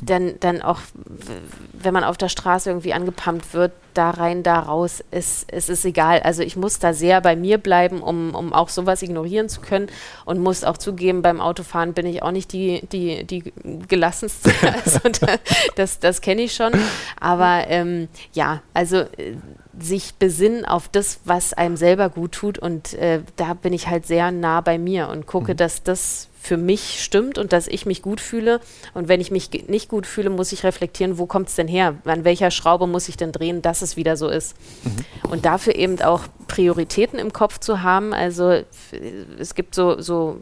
dann, 0.01 0.35
dann 0.39 0.61
auch, 0.61 0.79
wenn 1.73 1.93
man 1.93 2.03
auf 2.03 2.17
der 2.17 2.29
Straße 2.29 2.69
irgendwie 2.69 2.93
angepumpt 2.93 3.53
wird, 3.53 3.71
da 3.97 4.11
rein, 4.11 4.43
da 4.43 4.59
raus, 4.59 5.03
es, 5.11 5.45
es 5.49 5.69
ist 5.69 5.85
egal. 5.85 6.21
Also 6.21 6.43
ich 6.43 6.55
muss 6.55 6.79
da 6.79 6.93
sehr 6.93 7.21
bei 7.21 7.35
mir 7.35 7.57
bleiben, 7.57 8.01
um, 8.01 8.35
um 8.35 8.53
auch 8.53 8.69
sowas 8.69 9.01
ignorieren 9.01 9.49
zu 9.49 9.61
können 9.61 9.87
und 10.25 10.39
muss 10.39 10.63
auch 10.63 10.77
zugeben, 10.77 11.21
beim 11.21 11.41
Autofahren 11.41 11.93
bin 11.93 12.05
ich 12.05 12.23
auch 12.23 12.31
nicht 12.31 12.53
die, 12.53 12.85
die, 12.91 13.23
die 13.23 13.51
gelassenste. 13.87 14.51
Also 14.85 14.99
da, 15.21 15.35
das, 15.75 15.99
das 15.99 16.21
kenne 16.21 16.43
ich 16.43 16.53
schon. 16.53 16.73
Aber 17.19 17.65
ähm, 17.67 18.07
ja, 18.33 18.61
also 18.73 18.97
äh, 18.97 19.37
sich 19.79 20.15
besinnen 20.15 20.65
auf 20.65 20.87
das, 20.87 21.19
was 21.25 21.53
einem 21.53 21.77
selber 21.77 22.09
gut 22.09 22.33
tut. 22.33 22.57
Und 22.57 22.93
äh, 22.95 23.21
da 23.35 23.53
bin 23.53 23.73
ich 23.73 23.87
halt 23.87 24.05
sehr 24.05 24.31
nah 24.31 24.61
bei 24.61 24.77
mir 24.77 25.09
und 25.09 25.27
gucke, 25.27 25.53
mhm. 25.53 25.57
dass 25.57 25.83
das 25.83 26.29
für 26.45 26.57
mich 26.57 27.03
stimmt 27.03 27.37
und 27.37 27.53
dass 27.53 27.67
ich 27.67 27.85
mich 27.85 28.01
gut 28.01 28.21
fühle. 28.21 28.59
Und 28.93 29.07
wenn 29.07 29.19
ich 29.19 29.31
mich 29.31 29.49
nicht 29.67 29.89
gut 29.89 30.05
fühle, 30.05 30.29
muss 30.29 30.51
ich 30.51 30.63
reflektieren, 30.63 31.17
wo 31.17 31.25
kommt 31.25 31.49
es 31.49 31.55
denn 31.55 31.67
her? 31.67 31.95
An 32.05 32.23
welcher 32.23 32.51
Schraube 32.51 32.87
muss 32.87 33.09
ich 33.09 33.17
denn 33.17 33.31
drehen, 33.31 33.61
dass 33.61 33.81
es 33.81 33.97
wieder 33.97 34.15
so 34.15 34.29
ist? 34.29 34.55
Mhm. 34.83 35.31
Und 35.31 35.45
dafür 35.45 35.75
eben 35.75 36.01
auch 36.01 36.21
Prioritäten 36.47 37.19
im 37.19 37.33
Kopf 37.33 37.59
zu 37.59 37.81
haben. 37.81 38.13
Also 38.13 38.61
es 39.39 39.55
gibt 39.55 39.75
so, 39.75 40.01
so 40.01 40.41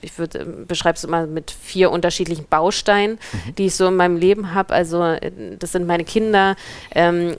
ich 0.00 0.18
würde 0.18 0.44
beschreibe 0.44 0.96
es 0.96 1.04
immer 1.04 1.26
mit 1.26 1.50
vier 1.50 1.90
unterschiedlichen 1.90 2.46
Bausteinen, 2.48 3.18
mhm. 3.32 3.54
die 3.56 3.66
ich 3.66 3.74
so 3.74 3.88
in 3.88 3.96
meinem 3.96 4.16
Leben 4.16 4.54
habe. 4.54 4.72
Also 4.72 5.16
das 5.58 5.72
sind 5.72 5.86
meine 5.86 6.04
Kinder, 6.04 6.56
ähm, 6.94 7.36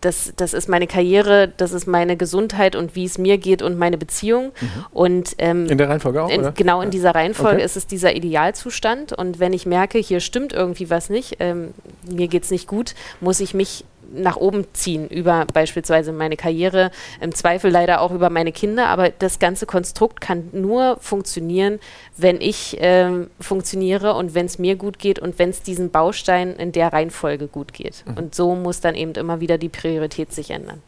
das, 0.00 0.32
das 0.36 0.54
ist 0.54 0.68
meine 0.68 0.86
Karriere, 0.86 1.52
das 1.56 1.72
ist 1.72 1.86
meine 1.86 2.16
Gesundheit 2.16 2.74
und 2.74 2.94
wie 2.94 3.04
es 3.04 3.18
mir 3.18 3.38
geht 3.38 3.62
und 3.62 3.78
meine 3.78 3.98
Beziehung. 3.98 4.52
Mhm. 4.60 4.68
Und 4.92 5.34
ähm, 5.38 5.66
in 5.66 5.78
der 5.78 5.88
Reihenfolge 5.88 6.22
auch? 6.22 6.30
In, 6.30 6.54
genau 6.54 6.80
in 6.80 6.90
dieser 6.90 7.14
Reihenfolge 7.14 7.56
okay. 7.56 7.64
ist 7.64 7.76
es 7.76 7.86
dieser 7.86 8.14
Idealzustand. 8.14 9.12
Und 9.12 9.40
wenn 9.40 9.52
ich 9.52 9.66
merke, 9.66 9.98
hier 9.98 10.20
stimmt 10.20 10.52
irgendwie 10.52 10.90
was 10.90 11.10
nicht, 11.10 11.36
ähm, 11.40 11.74
mir 12.08 12.28
geht 12.28 12.44
es 12.44 12.50
nicht 12.50 12.66
gut, 12.66 12.94
muss 13.20 13.40
ich 13.40 13.52
mich 13.52 13.84
nach 14.12 14.36
oben 14.36 14.64
ziehen 14.72 15.08
über 15.08 15.46
beispielsweise 15.52 16.12
meine 16.12 16.36
Karriere, 16.36 16.90
im 17.20 17.34
Zweifel 17.34 17.70
leider 17.70 18.00
auch 18.00 18.12
über 18.12 18.30
meine 18.30 18.52
Kinder, 18.52 18.88
aber 18.88 19.10
das 19.10 19.38
ganze 19.38 19.66
Konstrukt 19.66 20.20
kann 20.20 20.48
nur 20.52 20.98
funktionieren, 21.00 21.78
wenn 22.16 22.40
ich 22.40 22.76
ähm, 22.80 23.28
funktioniere 23.40 24.14
und 24.14 24.34
wenn 24.34 24.46
es 24.46 24.58
mir 24.58 24.76
gut 24.76 24.98
geht 24.98 25.18
und 25.18 25.38
wenn 25.38 25.50
es 25.50 25.62
diesen 25.62 25.90
Baustein 25.90 26.54
in 26.54 26.72
der 26.72 26.92
Reihenfolge 26.92 27.46
gut 27.46 27.72
geht. 27.72 28.04
Mhm. 28.06 28.14
Und 28.14 28.34
so 28.34 28.54
muss 28.54 28.80
dann 28.80 28.94
eben 28.94 29.12
immer 29.12 29.40
wieder 29.40 29.58
die 29.58 29.68
Priorität 29.68 30.32
sich 30.32 30.50
ändern. 30.50 30.82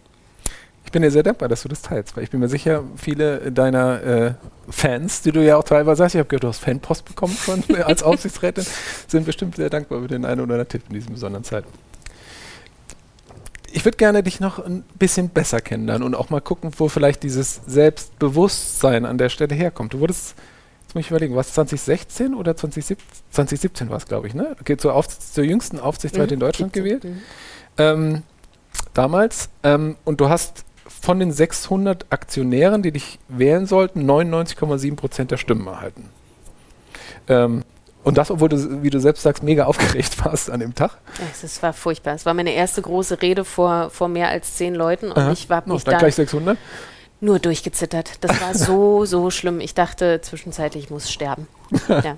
Ich 0.84 0.90
bin 0.90 1.02
dir 1.02 1.10
sehr 1.10 1.22
dankbar, 1.22 1.48
dass 1.48 1.62
du 1.62 1.68
das 1.68 1.80
teilst, 1.80 2.16
weil 2.16 2.24
ich 2.24 2.30
bin 2.30 2.40
mir 2.40 2.48
sicher, 2.48 2.82
viele 2.96 3.52
deiner 3.52 4.02
äh, 4.02 4.34
Fans, 4.68 5.22
die 5.22 5.32
du 5.32 5.40
ja 5.40 5.56
auch 5.56 5.64
teilweise 5.64 6.04
hast, 6.04 6.14
ich 6.14 6.18
habe 6.18 6.28
gehört, 6.28 6.42
du 6.42 6.48
hast 6.48 6.58
Fanpost 6.58 7.04
bekommen 7.04 7.34
schon 7.34 7.62
als 7.84 8.02
Aufsichtsrätin, 8.02 8.66
sind 9.06 9.24
bestimmt 9.24 9.56
sehr 9.56 9.70
dankbar 9.70 9.98
über 9.98 10.08
den 10.08 10.24
einen 10.24 10.40
oder 10.40 10.54
anderen 10.54 10.68
Tipp 10.68 10.82
in 10.88 10.94
diesen 10.94 11.12
besonderen 11.14 11.44
Zeiten 11.44 11.68
ich 13.72 13.84
würde 13.84 13.96
gerne 13.96 14.22
dich 14.22 14.40
noch 14.40 14.58
ein 14.58 14.84
bisschen 14.98 15.28
besser 15.28 15.60
kennenlernen 15.60 16.06
und 16.06 16.14
auch 16.14 16.30
mal 16.30 16.40
gucken, 16.40 16.70
wo 16.76 16.88
vielleicht 16.88 17.22
dieses 17.22 17.60
Selbstbewusstsein 17.66 19.04
an 19.04 19.18
der 19.18 19.28
Stelle 19.28 19.54
herkommt. 19.54 19.94
Du 19.94 20.00
wurdest, 20.00 20.34
jetzt 20.82 20.94
muss 20.94 21.04
ich 21.04 21.10
überlegen, 21.10 21.34
was 21.34 21.54
2016 21.54 22.34
oder 22.34 22.56
2017, 22.56 23.06
2017 23.30 23.90
war 23.90 23.96
es, 23.96 24.06
glaube 24.06 24.26
ich, 24.26 24.34
ne? 24.34 24.56
Okay, 24.60 24.76
zur, 24.76 24.94
Auf 24.94 25.08
zur 25.08 25.44
jüngsten 25.44 25.80
Aufsichtsrat 25.80 26.28
mhm. 26.28 26.34
in 26.34 26.40
Deutschland 26.40 26.72
gewählt. 26.72 27.06
Ähm, 27.78 28.22
damals. 28.94 29.48
Ähm, 29.62 29.96
und 30.04 30.20
du 30.20 30.28
hast 30.28 30.64
von 30.86 31.18
den 31.18 31.32
600 31.32 32.06
Aktionären, 32.10 32.82
die 32.82 32.92
dich 32.92 33.18
wählen 33.28 33.66
sollten, 33.66 34.08
99,7 34.08 34.96
Prozent 34.96 35.30
der 35.30 35.38
Stimmen 35.38 35.66
erhalten. 35.66 36.08
Ähm, 37.28 37.64
und 38.04 38.18
das, 38.18 38.30
obwohl 38.30 38.48
du, 38.48 38.82
wie 38.82 38.90
du 38.90 39.00
selbst 39.00 39.22
sagst, 39.22 39.42
mega 39.42 39.64
aufgeregt 39.64 40.24
warst 40.24 40.50
an 40.50 40.60
dem 40.60 40.74
Tag. 40.74 40.98
Es 41.42 41.62
war 41.62 41.72
furchtbar. 41.72 42.14
Es 42.14 42.26
war 42.26 42.34
meine 42.34 42.52
erste 42.52 42.82
große 42.82 43.22
Rede 43.22 43.44
vor, 43.44 43.90
vor 43.90 44.08
mehr 44.08 44.28
als 44.28 44.54
zehn 44.54 44.74
Leuten 44.74 45.10
und 45.10 45.18
Aha. 45.18 45.32
ich 45.32 45.48
war 45.48 45.62
nicht 45.66 45.86
dann 45.86 45.92
da 45.92 45.98
gleich 45.98 46.16
600? 46.16 46.58
Nur 47.20 47.38
durchgezittert. 47.38 48.18
Das 48.20 48.40
war 48.40 48.54
so, 48.54 49.04
so 49.04 49.30
schlimm. 49.30 49.60
Ich 49.60 49.74
dachte 49.74 50.20
zwischenzeitlich, 50.20 50.84
ich 50.84 50.90
muss 50.90 51.10
sterben. 51.10 51.46
Ja. 51.88 52.16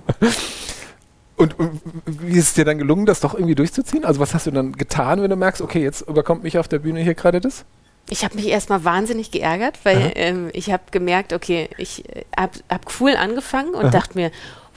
Und, 1.37 1.59
und 1.59 1.81
wie 2.05 2.37
ist 2.37 2.47
es 2.47 2.53
dir 2.53 2.63
dann 2.63 2.77
gelungen, 2.77 3.05
das 3.05 3.19
doch 3.19 3.33
irgendwie 3.33 3.55
durchzuziehen? 3.55 4.05
Also 4.05 4.21
was 4.21 4.33
hast 4.33 4.47
du 4.47 4.51
dann 4.51 4.71
getan, 4.71 5.21
wenn 5.21 5.29
du 5.29 5.35
merkst, 5.35 5.61
okay, 5.61 5.83
jetzt 5.83 6.01
überkommt 6.07 6.43
mich 6.43 6.57
auf 6.57 6.69
der 6.69 6.79
Bühne 6.79 7.01
hier 7.01 7.13
gerade 7.13 7.41
das? 7.41 7.65
Ich 8.09 8.23
habe 8.23 8.35
mich 8.35 8.47
erstmal 8.47 8.83
wahnsinnig 8.85 9.31
geärgert, 9.31 9.79
weil 9.83 10.13
ähm, 10.15 10.49
ich 10.53 10.71
habe 10.71 10.83
gemerkt, 10.91 11.33
okay, 11.33 11.69
ich 11.77 12.07
äh, 12.07 12.23
habe 12.37 12.53
hab 12.69 12.85
cool 12.99 13.15
angefangen 13.15 13.73
und 13.73 13.85
Aha. 13.85 13.91
dachte 13.91 14.17
mir, 14.17 14.31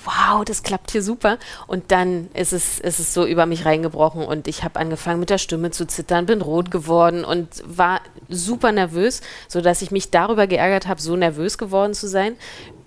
wow, 0.09 0.45
das 0.45 0.63
klappt 0.63 0.91
hier 0.91 1.03
super. 1.03 1.39
Und 1.67 1.91
dann 1.91 2.29
ist 2.35 2.53
es, 2.53 2.79
ist 2.81 2.99
es 2.99 3.13
so 3.13 3.27
über 3.27 3.47
mich 3.47 3.65
reingebrochen 3.65 4.25
und 4.25 4.49
ich 4.49 4.65
habe 4.65 4.81
angefangen 4.81 5.21
mit 5.21 5.31
der 5.31 5.39
Stimme 5.39 5.71
zu 5.71 5.87
zittern, 5.87 6.27
bin 6.27 6.41
rot 6.41 6.71
geworden 6.71 7.25
und 7.25 7.49
war 7.67 8.01
super 8.29 8.73
nervös, 8.73 9.21
sodass 9.49 9.83
ich 9.83 9.91
mich 9.91 10.11
darüber 10.11 10.47
geärgert 10.47 10.87
habe, 10.87 11.01
so 11.01 11.17
nervös 11.17 11.59
geworden 11.59 11.95
zu 11.95 12.09
sein. 12.09 12.37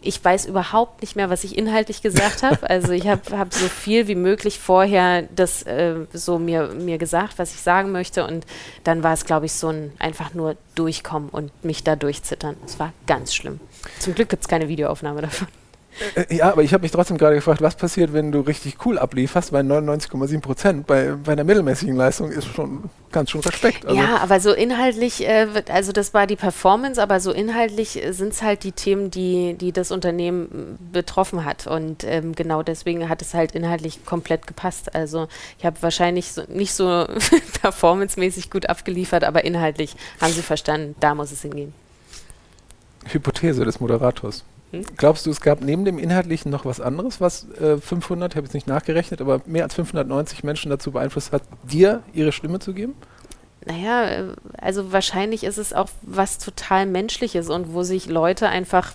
Ich 0.03 0.23
weiß 0.23 0.47
überhaupt 0.47 1.01
nicht 1.01 1.15
mehr, 1.15 1.29
was 1.29 1.43
ich 1.43 1.55
inhaltlich 1.55 2.01
gesagt 2.01 2.41
habe. 2.43 2.67
Also 2.67 2.91
ich 2.91 3.07
habe 3.07 3.37
hab 3.37 3.53
so 3.53 3.67
viel 3.67 4.07
wie 4.07 4.15
möglich 4.15 4.59
vorher 4.59 5.23
das 5.35 5.61
äh, 5.63 6.07
so 6.13 6.39
mir, 6.39 6.69
mir 6.69 6.97
gesagt, 6.97 7.37
was 7.37 7.53
ich 7.53 7.61
sagen 7.61 7.91
möchte. 7.91 8.25
Und 8.25 8.47
dann 8.83 9.03
war 9.03 9.13
es, 9.13 9.25
glaube 9.25 9.45
ich, 9.45 9.53
so 9.53 9.67
ein 9.69 9.93
einfach 9.99 10.33
nur 10.33 10.55
durchkommen 10.73 11.29
und 11.29 11.51
mich 11.63 11.83
da 11.83 11.95
durchzittern. 11.95 12.57
Es 12.65 12.79
war 12.79 12.93
ganz 13.05 13.35
schlimm. 13.35 13.59
Zum 13.99 14.15
Glück 14.15 14.29
gibt 14.29 14.41
es 14.41 14.47
keine 14.47 14.67
Videoaufnahme 14.67 15.21
davon. 15.21 15.47
Äh, 16.15 16.35
ja, 16.35 16.51
aber 16.51 16.63
ich 16.63 16.73
habe 16.73 16.83
mich 16.83 16.91
trotzdem 16.91 17.17
gerade 17.17 17.35
gefragt, 17.35 17.61
was 17.61 17.75
passiert, 17.75 18.13
wenn 18.13 18.31
du 18.31 18.41
richtig 18.41 18.85
cool 18.85 18.97
ablieferst 18.97 19.51
bei 19.51 19.59
99,7 19.59 20.41
Prozent? 20.41 20.87
Bei, 20.87 21.13
bei 21.23 21.33
einer 21.33 21.43
mittelmäßigen 21.43 21.95
Leistung 21.95 22.31
ist 22.31 22.47
schon 22.47 22.89
ganz 23.11 23.29
schon 23.29 23.41
Respekt. 23.41 23.85
Also 23.85 23.99
ja, 23.99 24.17
aber 24.17 24.39
so 24.39 24.53
inhaltlich, 24.53 25.27
äh, 25.27 25.47
also 25.69 25.91
das 25.91 26.13
war 26.13 26.27
die 26.27 26.35
Performance, 26.35 27.01
aber 27.01 27.19
so 27.19 27.31
inhaltlich 27.31 28.01
sind 28.11 28.33
es 28.33 28.41
halt 28.41 28.63
die 28.63 28.71
Themen, 28.71 29.11
die, 29.11 29.55
die 29.59 29.71
das 29.71 29.91
Unternehmen 29.91 30.77
betroffen 30.91 31.45
hat. 31.45 31.67
Und 31.67 32.03
ähm, 32.05 32.33
genau 32.33 32.63
deswegen 32.63 33.09
hat 33.09 33.21
es 33.21 33.33
halt 33.33 33.51
inhaltlich 33.51 34.05
komplett 34.05 34.47
gepasst. 34.47 34.95
Also 34.95 35.27
ich 35.59 35.65
habe 35.65 35.77
wahrscheinlich 35.81 36.31
so, 36.31 36.43
nicht 36.47 36.73
so 36.73 37.07
performancemäßig 37.61 38.49
gut 38.49 38.69
abgeliefert, 38.69 39.23
aber 39.23 39.43
inhaltlich 39.43 39.95
haben 40.19 40.31
sie 40.31 40.41
verstanden, 40.41 40.95
da 40.99 41.15
muss 41.15 41.31
es 41.31 41.41
hingehen. 41.41 41.73
Hypothese 43.05 43.65
des 43.65 43.79
Moderators. 43.79 44.43
Glaubst 44.97 45.25
du, 45.25 45.31
es 45.31 45.41
gab 45.41 45.61
neben 45.61 45.83
dem 45.83 45.99
Inhaltlichen 45.99 46.49
noch 46.49 46.65
was 46.65 46.79
anderes, 46.79 47.19
was 47.19 47.49
äh, 47.59 47.77
500, 47.77 48.31
ich 48.31 48.37
habe 48.37 48.45
jetzt 48.45 48.53
nicht 48.53 48.67
nachgerechnet, 48.67 49.19
aber 49.19 49.41
mehr 49.45 49.63
als 49.63 49.75
590 49.75 50.43
Menschen 50.43 50.69
dazu 50.69 50.91
beeinflusst 50.91 51.33
hat, 51.33 51.43
dir 51.63 52.03
ihre 52.13 52.31
Stimme 52.31 52.59
zu 52.59 52.73
geben? 52.73 52.95
Naja, 53.65 54.05
äh, 54.05 54.23
also 54.57 54.91
wahrscheinlich 54.91 55.43
ist 55.43 55.57
es 55.57 55.73
auch 55.73 55.89
was 56.01 56.37
total 56.37 56.85
Menschliches 56.85 57.49
und 57.49 57.73
wo 57.73 57.83
sich 57.83 58.07
Leute 58.07 58.47
einfach 58.47 58.93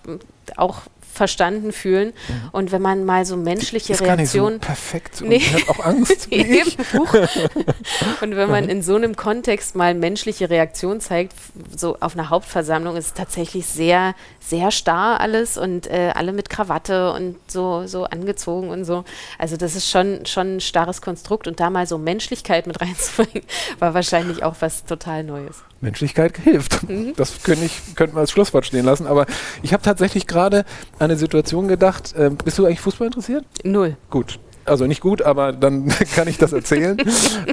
auch 0.57 0.83
verstanden 1.17 1.73
fühlen. 1.73 2.13
Mhm. 2.29 2.49
Und 2.53 2.73
wenn 2.73 2.83
man 2.83 3.05
mal 3.05 3.25
so 3.25 3.37
menschliche 3.37 3.95
ist 3.95 4.03
Reaktionen. 4.03 4.55
So 4.55 4.67
perfekt 4.67 5.23
und 5.23 5.29
nee. 5.31 5.41
hat 5.41 5.69
auch 5.69 5.85
Angst. 5.85 6.29
und 8.21 8.37
wenn 8.37 8.51
man 8.51 8.69
in 8.69 8.83
so 8.83 8.97
einem 8.97 9.17
Kontext 9.17 9.75
mal 9.75 9.95
menschliche 9.95 10.51
Reaktionen 10.51 11.01
zeigt, 11.01 11.33
so 11.77 11.97
auf 12.01 12.15
einer 12.15 12.31
Hauptversammlung, 12.31 12.97
ist 12.97 13.07
es 13.07 13.15
tatsächlich 13.15 13.67
sehr, 13.67 14.15
sehr 14.41 14.71
starr 14.71 15.21
alles 15.21 15.59
und 15.59 15.87
äh, 15.89 16.13
alle 16.15 16.33
mit 16.33 16.51
Krawatte 16.51 17.13
und 17.13 17.37
so, 17.51 17.87
so 17.87 18.05
angezogen 18.05 18.71
und 18.71 18.85
so. 18.85 19.05
Also 19.39 19.57
das 19.57 19.75
ist 19.75 19.91
schon, 19.91 20.27
schon 20.27 20.57
ein 20.57 20.61
starres 20.61 21.01
Konstrukt 21.01 21.49
und 21.49 21.61
da 21.61 21.71
mal 21.71 21.87
so 21.87 21.99
Menschlichkeit 21.99 22.67
mit 22.67 22.81
reinzubringen, 22.81 23.47
war 23.79 23.95
wahrscheinlich 23.95 24.45
auch 24.45 24.57
was 24.61 24.85
total 24.85 25.25
Neues. 25.25 25.63
Menschlichkeit 25.81 26.39
hilft. 26.39 26.89
Mhm. 26.89 27.13
Das 27.17 27.43
könnte 27.43 27.65
ich, 27.65 27.95
könnten 27.95 28.17
wir 28.17 28.21
als 28.21 28.31
Schlusswort 28.31 28.67
stehen 28.67 28.85
lassen. 28.85 29.07
Aber 29.07 29.27
ich 29.63 29.73
habe 29.73 29.83
tatsächlich 29.83 30.27
gerade 30.27 30.61
an 30.99 31.11
eine 31.11 31.17
Situation 31.17 31.69
gedacht. 31.69 32.15
Äh, 32.17 32.31
bist 32.31 32.59
du 32.59 32.67
eigentlich 32.67 32.81
Fußball 32.81 33.07
interessiert? 33.07 33.45
Null. 33.65 33.97
Gut. 34.11 34.39
Also 34.65 34.87
nicht 34.87 35.01
gut, 35.01 35.23
aber 35.23 35.53
dann 35.53 35.89
kann 36.15 36.29
ich 36.29 36.39
das 36.39 36.53
erzählen. 36.53 36.97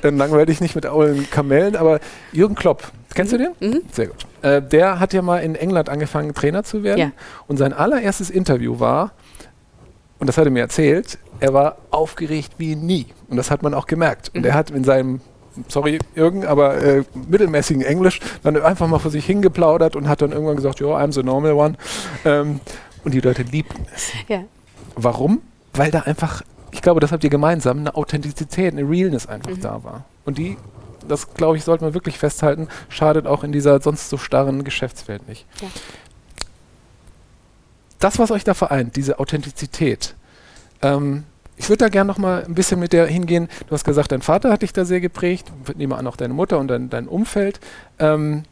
dann 0.02 0.18
langweile 0.18 0.52
ich 0.52 0.62
nicht 0.62 0.76
mit 0.76 0.86
aulen 0.86 1.30
Kamellen. 1.30 1.76
Aber 1.76 2.00
Jürgen 2.32 2.56
Klopp, 2.56 2.92
kennst 3.14 3.34
mhm. 3.34 3.38
du 3.38 3.54
den? 3.60 3.72
Mhm. 3.72 3.82
Sehr 3.92 4.08
gut. 4.08 4.26
Äh, 4.42 4.62
der 4.62 5.00
hat 5.00 5.14
ja 5.14 5.22
mal 5.22 5.40
in 5.40 5.56
England 5.56 5.90
angefangen, 5.90 6.34
Trainer 6.34 6.64
zu 6.64 6.84
werden. 6.84 7.00
Ja. 7.00 7.12
Und 7.48 7.58
sein 7.58 7.74
allererstes 7.74 8.30
Interview 8.30 8.80
war, 8.80 9.12
und 10.20 10.28
das 10.28 10.38
hat 10.38 10.46
er 10.46 10.52
mir 10.52 10.62
erzählt, 10.62 11.20
er 11.40 11.54
war 11.54 11.78
aufgeregt 11.92 12.54
wie 12.58 12.76
nie. 12.76 13.08
Und 13.28 13.38
das 13.38 13.52
hat 13.52 13.62
man 13.62 13.74
auch 13.74 13.88
gemerkt. 13.88 14.32
Und 14.34 14.42
mhm. 14.42 14.48
er 14.48 14.54
hat 14.54 14.72
in 14.72 14.84
seinem 14.84 15.22
sorry 15.68 16.00
Jürgen, 16.16 16.46
aber 16.46 16.82
äh, 16.82 17.04
mittelmäßigen 17.28 17.84
Englisch 17.84 18.20
dann 18.44 18.60
einfach 18.62 18.88
mal 18.88 19.00
vor 19.00 19.12
sich 19.12 19.26
hingeplaudert 19.26 19.96
und 19.96 20.08
hat 20.08 20.22
dann 20.22 20.32
irgendwann 20.32 20.56
gesagt, 20.56 20.80
ja, 20.80 20.88
I'm 20.88 21.12
the 21.12 21.24
normal 21.24 21.54
one. 21.54 21.76
Ähm, 22.26 22.60
und 23.04 23.14
die 23.14 23.20
Leute 23.20 23.44
liebten 23.44 23.86
es. 23.94 24.12
Ja. 24.28 24.44
Warum? 24.96 25.42
Weil 25.74 25.92
da 25.92 26.02
einfach, 26.02 26.42
ich 26.72 26.82
glaube, 26.82 27.00
das 27.00 27.12
habt 27.12 27.24
ihr 27.24 27.30
gemeinsam, 27.30 27.80
eine 27.80 27.96
Authentizität, 27.96 28.74
eine 28.74 28.88
Realness 28.88 29.28
einfach 29.28 29.52
mhm. 29.52 29.62
da 29.62 29.84
war. 29.84 30.06
Und 30.26 30.38
die, 30.38 30.58
das 31.08 31.34
glaube 31.34 31.58
ich, 31.58 31.64
sollte 31.64 31.84
man 31.84 31.94
wirklich 31.94 32.18
festhalten, 32.18 32.68
schadet 32.90 33.28
auch 33.28 33.44
in 33.44 33.52
dieser 33.52 33.82
sonst 33.82 34.10
so 34.10 34.18
starren 34.18 34.64
Geschäftswelt 34.64 35.28
nicht. 35.28 35.46
Ja. 35.62 35.68
Das, 38.00 38.20
was 38.20 38.32
euch 38.32 38.44
da 38.44 38.54
vereint, 38.54 38.96
diese 38.96 39.20
Authentizität, 39.20 40.16
ähm, 40.82 41.24
ich 41.58 41.70
würde 41.70 41.86
da 41.86 41.90
gerne 41.90 42.08
noch 42.08 42.18
mal 42.18 42.44
ein 42.44 42.56
bisschen 42.56 42.80
mit 42.80 42.94
dir 42.94 43.06
hingehen. 43.06 43.50
Du 43.68 43.74
hast 43.74 43.84
gesagt, 43.84 44.12
dein 44.12 44.22
Vater 44.22 44.52
hat 44.52 44.62
dich 44.62 44.74
da 44.74 44.86
sehr 44.86 45.02
geprägt. 45.02 45.52
Ich 45.68 45.76
nehme 45.76 45.98
an, 45.98 46.08
auch 46.08 46.16
deine 46.16 46.34
Mutter 46.34 46.60
und 46.60 46.68
dein, 46.68 46.90
dein 46.90 47.08
Umfeld. 47.08 47.60
Ähm, 48.00 48.44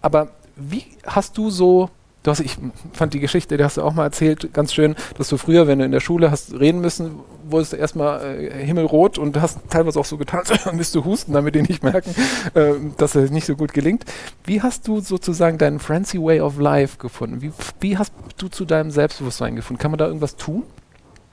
aber 0.00 0.28
wie 0.56 0.84
hast 1.06 1.36
du 1.36 1.50
so 1.50 1.90
Du 2.22 2.30
hast, 2.30 2.40
ich 2.40 2.58
fand 2.92 3.14
die 3.14 3.20
Geschichte, 3.20 3.56
die 3.56 3.64
hast 3.64 3.78
du 3.78 3.82
auch 3.82 3.94
mal 3.94 4.04
erzählt, 4.04 4.52
ganz 4.52 4.74
schön, 4.74 4.94
dass 5.16 5.30
du 5.30 5.38
früher, 5.38 5.66
wenn 5.66 5.78
du 5.78 5.86
in 5.86 5.90
der 5.90 6.00
Schule 6.00 6.30
hast 6.30 6.52
reden 6.52 6.82
müssen, 6.82 7.12
wurdest 7.48 7.72
du 7.72 7.76
erstmal 7.78 8.22
äh, 8.22 8.62
himmelrot 8.62 9.16
und 9.16 9.40
hast 9.40 9.58
teilweise 9.70 9.98
auch 9.98 10.04
so 10.04 10.18
getan, 10.18 10.42
dann 10.64 10.76
müsst 10.76 10.94
du 10.94 11.02
husten, 11.02 11.32
damit 11.32 11.54
die 11.54 11.62
nicht 11.62 11.82
merken, 11.82 12.14
äh, 12.52 12.74
dass 12.98 13.14
es 13.14 13.30
nicht 13.30 13.46
so 13.46 13.56
gut 13.56 13.72
gelingt. 13.72 14.04
Wie 14.44 14.60
hast 14.60 14.86
du 14.86 15.00
sozusagen 15.00 15.56
deinen 15.56 15.78
Francie 15.78 16.20
Way 16.20 16.42
of 16.42 16.58
Life 16.58 16.98
gefunden? 16.98 17.40
Wie, 17.40 17.52
wie 17.80 17.96
hast 17.96 18.12
du 18.36 18.48
zu 18.48 18.66
deinem 18.66 18.90
Selbstbewusstsein 18.90 19.56
gefunden? 19.56 19.80
Kann 19.80 19.90
man 19.90 19.96
da 19.96 20.06
irgendwas 20.06 20.36
tun? 20.36 20.64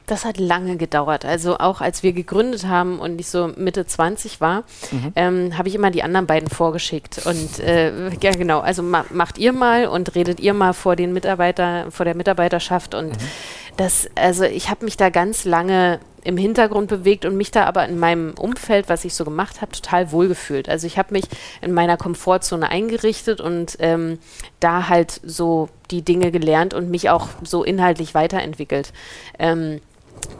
Das 0.07 0.23
hat 0.23 0.39
lange 0.39 0.77
gedauert. 0.77 1.25
Also 1.25 1.57
auch 1.57 1.81
als 1.81 2.01
wir 2.01 2.13
gegründet 2.13 2.65
haben 2.65 2.99
und 2.99 3.19
ich 3.19 3.27
so 3.27 3.51
Mitte 3.57 3.85
20 3.85 4.39
war, 4.39 4.63
mhm. 4.91 5.11
ähm, 5.17 5.57
habe 5.57 5.67
ich 5.67 5.75
immer 5.75 5.91
die 5.91 6.01
anderen 6.01 6.25
beiden 6.27 6.49
vorgeschickt. 6.49 7.25
Und 7.25 7.59
äh, 7.59 8.09
ja 8.21 8.31
genau, 8.31 8.61
also 8.61 8.81
ma 8.83 9.05
macht 9.11 9.37
ihr 9.37 9.51
mal 9.51 9.87
und 9.87 10.15
redet 10.15 10.39
ihr 10.39 10.53
mal 10.53 10.73
vor 10.73 10.95
den 10.95 11.11
Mitarbeiter, 11.11 11.91
vor 11.91 12.05
der 12.05 12.15
Mitarbeiterschaft. 12.15 12.95
Und 12.95 13.09
mhm. 13.09 13.27
das, 13.75 14.09
also 14.15 14.45
ich 14.45 14.69
habe 14.69 14.85
mich 14.85 14.95
da 14.95 15.09
ganz 15.09 15.43
lange 15.43 15.99
im 16.23 16.37
Hintergrund 16.37 16.87
bewegt 16.89 17.25
und 17.25 17.37
mich 17.37 17.51
da 17.51 17.65
aber 17.65 17.85
in 17.87 17.99
meinem 17.99 18.33
Umfeld, 18.37 18.89
was 18.89 19.05
ich 19.05 19.13
so 19.13 19.23
gemacht 19.23 19.61
habe, 19.61 19.71
total 19.71 20.11
wohlgefühlt. 20.11 20.67
Also 20.67 20.87
ich 20.87 20.97
habe 20.97 21.13
mich 21.13 21.23
in 21.61 21.73
meiner 21.73 21.95
Komfortzone 21.95 22.69
eingerichtet 22.69 23.39
und 23.39 23.77
ähm, 23.79 24.19
da 24.59 24.89
halt 24.89 25.21
so 25.23 25.69
die 25.89 26.01
Dinge 26.01 26.31
gelernt 26.31 26.73
und 26.73 26.89
mich 26.89 27.09
auch 27.09 27.29
so 27.43 27.63
inhaltlich 27.63 28.13
weiterentwickelt. 28.13 28.91
Ähm, 29.39 29.79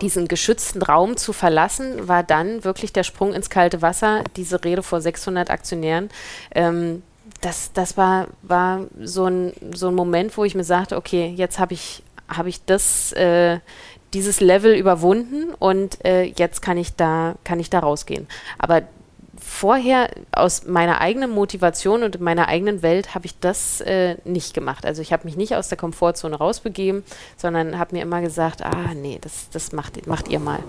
diesen 0.01 0.28
geschützten 0.28 0.82
Raum 0.82 1.17
zu 1.17 1.34
verlassen, 1.34 2.07
war 2.07 2.23
dann 2.23 2.63
wirklich 2.63 2.93
der 2.93 3.03
Sprung 3.03 3.34
ins 3.34 3.49
kalte 3.49 3.82
Wasser, 3.82 4.23
diese 4.36 4.63
Rede 4.63 4.84
vor 4.84 5.01
600 5.01 5.49
Aktionären. 5.49 6.09
Ähm, 6.53 7.03
das, 7.41 7.71
das 7.73 7.97
war, 7.97 8.28
war 8.41 8.86
so, 9.01 9.25
ein, 9.25 9.53
so 9.73 9.89
ein 9.89 9.95
Moment, 9.95 10.38
wo 10.38 10.45
ich 10.45 10.55
mir 10.55 10.63
sagte, 10.63 10.95
okay, 10.95 11.34
jetzt 11.36 11.59
habe 11.59 11.73
ich, 11.73 12.03
hab 12.28 12.45
ich 12.45 12.63
das, 12.65 13.11
äh, 13.13 13.59
dieses 14.13 14.39
Level 14.39 14.73
überwunden 14.75 15.53
und 15.59 16.03
äh, 16.05 16.23
jetzt 16.23 16.61
kann 16.61 16.78
ich 16.78 16.95
da, 16.95 17.36
kann 17.43 17.59
ich 17.59 17.69
da 17.69 17.80
rausgehen. 17.80 18.28
Aber 18.57 18.84
vorher 19.48 20.10
aus 20.32 20.68
meiner 20.68 21.00
eigenen 21.00 21.32
Motivation 21.32 22.04
und 22.04 22.20
meiner 22.20 22.50
eigenen 22.50 22.82
Welt 22.82 23.16
habe 23.16 23.26
ich 23.26 23.39
das 23.39 23.82
äh, 23.82 24.18
nicht 24.26 24.54
gemacht. 24.54 24.86
Also 24.86 25.02
ich 25.02 25.14
habe 25.14 25.26
mich 25.26 25.38
nicht 25.38 25.56
aus 25.56 25.70
der 25.70 25.78
Komfortzone 25.78 26.36
rausbegeben, 26.36 27.04
sondern 27.38 27.80
habe 27.80 27.95
mir 27.95 28.02
immer 28.02 28.22
gesagt, 28.22 28.62
ah 28.62 28.93
nee, 28.93 29.18
das, 29.22 29.50
das 29.52 29.72
macht, 29.72 30.06
macht 30.06 30.28
ihr 30.28 30.39
mal. 30.39 30.60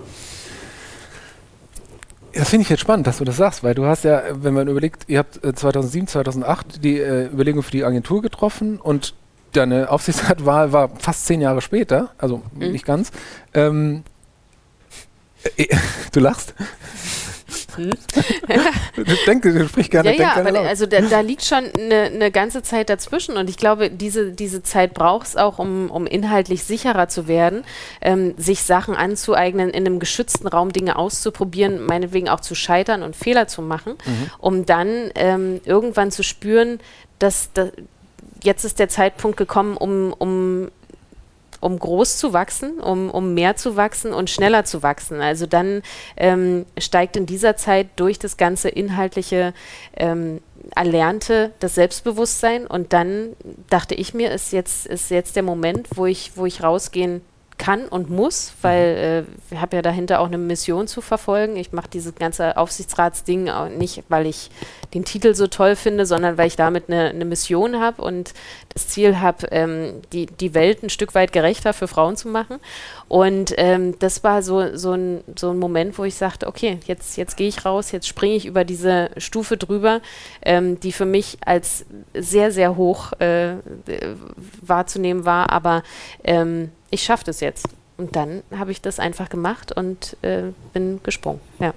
Das 2.33 2.49
finde 2.49 2.63
ich 2.63 2.69
jetzt 2.69 2.79
spannend, 2.79 3.05
dass 3.05 3.17
du 3.17 3.25
das 3.25 3.37
sagst, 3.37 3.63
weil 3.63 3.75
du 3.75 3.85
hast 3.85 4.05
ja, 4.05 4.23
wenn 4.31 4.53
man 4.53 4.67
überlegt, 4.67 5.03
ihr 5.07 5.19
habt 5.19 5.35
2007, 5.35 6.05
äh, 6.05 6.07
2008 6.07 6.83
die 6.83 6.99
äh, 6.99 7.25
Überlegung 7.25 7.63
für 7.63 7.71
die 7.71 7.83
Agentur 7.83 8.21
getroffen 8.21 8.79
und 8.79 9.13
deine 9.51 9.89
Aufsichtsratwahl 9.89 10.71
war 10.71 10.89
fast 10.99 11.25
zehn 11.25 11.41
Jahre 11.41 11.61
später, 11.61 12.11
also 12.17 12.41
mhm. 12.53 12.71
nicht 12.71 12.85
ganz. 12.85 13.11
Ähm, 13.53 14.03
äh, 15.57 15.67
du 16.13 16.21
lachst. 16.21 16.53
Hm? 17.77 17.91
Denke, 19.27 19.53
du 19.53 19.67
sprichst 19.67 19.91
gerne. 19.91 20.15
Ja, 20.15 20.21
ja, 20.21 20.35
aber 20.35 20.51
laut. 20.51 20.65
also 20.65 20.85
da, 20.85 21.01
da, 21.01 21.19
liegt 21.21 21.43
schon 21.43 21.65
eine 21.77 22.11
ne 22.11 22.31
ganze 22.31 22.61
Zeit 22.63 22.89
dazwischen 22.89 23.37
und 23.37 23.49
ich 23.49 23.57
glaube, 23.57 23.89
diese, 23.89 24.31
diese 24.31 24.63
Zeit 24.63 24.93
braucht 24.93 25.27
es 25.27 25.35
auch, 25.35 25.59
um, 25.59 25.89
um 25.91 26.05
inhaltlich 26.05 26.63
sicherer 26.63 27.07
zu 27.07 27.27
werden, 27.27 27.63
ähm, 28.01 28.33
sich 28.37 28.63
Sachen 28.63 28.95
anzueignen, 28.95 29.69
in 29.69 29.85
einem 29.85 29.99
geschützten 29.99 30.47
Raum 30.47 30.71
Dinge 30.71 30.97
auszuprobieren, 30.97 31.85
meinetwegen 31.85 32.29
auch 32.29 32.39
zu 32.39 32.55
scheitern 32.55 33.03
und 33.03 33.15
Fehler 33.15 33.47
zu 33.47 33.61
machen, 33.61 33.93
mhm. 34.05 34.31
um 34.39 34.65
dann 34.65 35.11
ähm, 35.15 35.61
irgendwann 35.65 36.11
zu 36.11 36.23
spüren, 36.23 36.79
dass, 37.19 37.51
dass 37.53 37.71
jetzt 38.43 38.63
ist 38.63 38.79
der 38.79 38.89
Zeitpunkt 38.89 39.37
gekommen, 39.37 39.77
um, 39.77 40.13
um 40.17 40.69
um 41.59 41.77
groß 41.77 42.17
zu 42.17 42.33
wachsen, 42.33 42.79
um, 42.79 43.09
um 43.09 43.33
mehr 43.33 43.55
zu 43.55 43.75
wachsen 43.75 44.13
und 44.13 44.29
schneller 44.29 44.65
zu 44.65 44.83
wachsen. 44.83 45.21
Also 45.21 45.45
dann 45.45 45.81
ähm, 46.17 46.65
steigt 46.77 47.17
in 47.17 47.25
dieser 47.25 47.57
Zeit 47.57 47.87
durch 47.95 48.19
das 48.19 48.37
ganze 48.37 48.69
inhaltliche 48.69 49.53
ähm, 49.95 50.41
Erlernte 50.75 51.51
das 51.59 51.75
Selbstbewusstsein 51.75 52.67
und 52.67 52.93
dann 52.93 53.35
dachte 53.69 53.95
ich 53.95 54.13
mir, 54.13 54.31
ist 54.31 54.51
jetzt, 54.51 54.85
ist 54.85 55.09
jetzt 55.09 55.35
der 55.35 55.43
Moment, 55.43 55.87
wo 55.95 56.05
ich, 56.05 56.33
wo 56.35 56.45
ich 56.45 56.63
rausgehen 56.63 57.21
kann 57.57 57.87
und 57.87 58.09
muss, 58.09 58.53
weil 58.61 59.25
äh, 59.51 59.53
ich 59.53 59.61
habe 59.61 59.75
ja 59.75 59.81
dahinter 59.81 60.21
auch 60.21 60.27
eine 60.27 60.37
Mission 60.37 60.87
zu 60.87 61.01
verfolgen. 61.01 61.57
Ich 61.57 61.71
mache 61.73 61.89
dieses 61.89 62.15
ganze 62.15 62.57
Aufsichtsratsding 62.57 63.49
auch 63.49 63.69
nicht, 63.69 64.03
weil 64.09 64.25
ich 64.25 64.49
den 64.93 65.05
Titel 65.05 65.35
so 65.35 65.47
toll 65.47 65.75
finde, 65.75 66.05
sondern 66.05 66.37
weil 66.37 66.47
ich 66.47 66.55
damit 66.55 66.85
eine, 66.87 67.09
eine 67.09 67.25
Mission 67.25 67.79
habe 67.79 68.01
und 68.01 68.33
das 68.73 68.87
Ziel 68.87 69.19
habe, 69.19 69.47
ähm, 69.51 70.01
die, 70.13 70.25
die 70.25 70.53
Welt 70.53 70.81
ein 70.83 70.89
Stück 70.89 71.13
weit 71.13 71.31
gerechter 71.31 71.73
für 71.73 71.87
Frauen 71.87 72.17
zu 72.17 72.27
machen. 72.27 72.59
Und 73.07 73.53
ähm, 73.57 73.97
das 73.99 74.23
war 74.23 74.41
so, 74.41 74.75
so, 74.75 74.93
ein, 74.93 75.21
so 75.35 75.51
ein 75.51 75.59
Moment, 75.59 75.97
wo 75.97 76.03
ich 76.03 76.15
sagte, 76.15 76.47
okay, 76.47 76.79
jetzt, 76.85 77.17
jetzt 77.17 77.37
gehe 77.37 77.47
ich 77.47 77.65
raus, 77.65 77.91
jetzt 77.91 78.07
springe 78.07 78.35
ich 78.35 78.45
über 78.45 78.65
diese 78.65 79.11
Stufe 79.17 79.57
drüber, 79.57 80.01
ähm, 80.41 80.79
die 80.79 80.91
für 80.91 81.05
mich 81.05 81.37
als 81.45 81.85
sehr, 82.13 82.51
sehr 82.51 82.75
hoch 82.75 83.13
äh, 83.19 83.55
wahrzunehmen 84.61 85.25
war, 85.25 85.51
aber 85.51 85.83
ähm, 86.23 86.71
ich 86.89 87.03
schaffe 87.03 87.25
das 87.25 87.41
jetzt. 87.41 87.67
Und 87.97 88.15
dann 88.15 88.43
habe 88.55 88.71
ich 88.71 88.81
das 88.81 88.99
einfach 88.99 89.29
gemacht 89.29 89.73
und 89.73 90.17
äh, 90.21 90.43
bin 90.73 91.01
gesprungen. 91.03 91.41
Ja. 91.59 91.73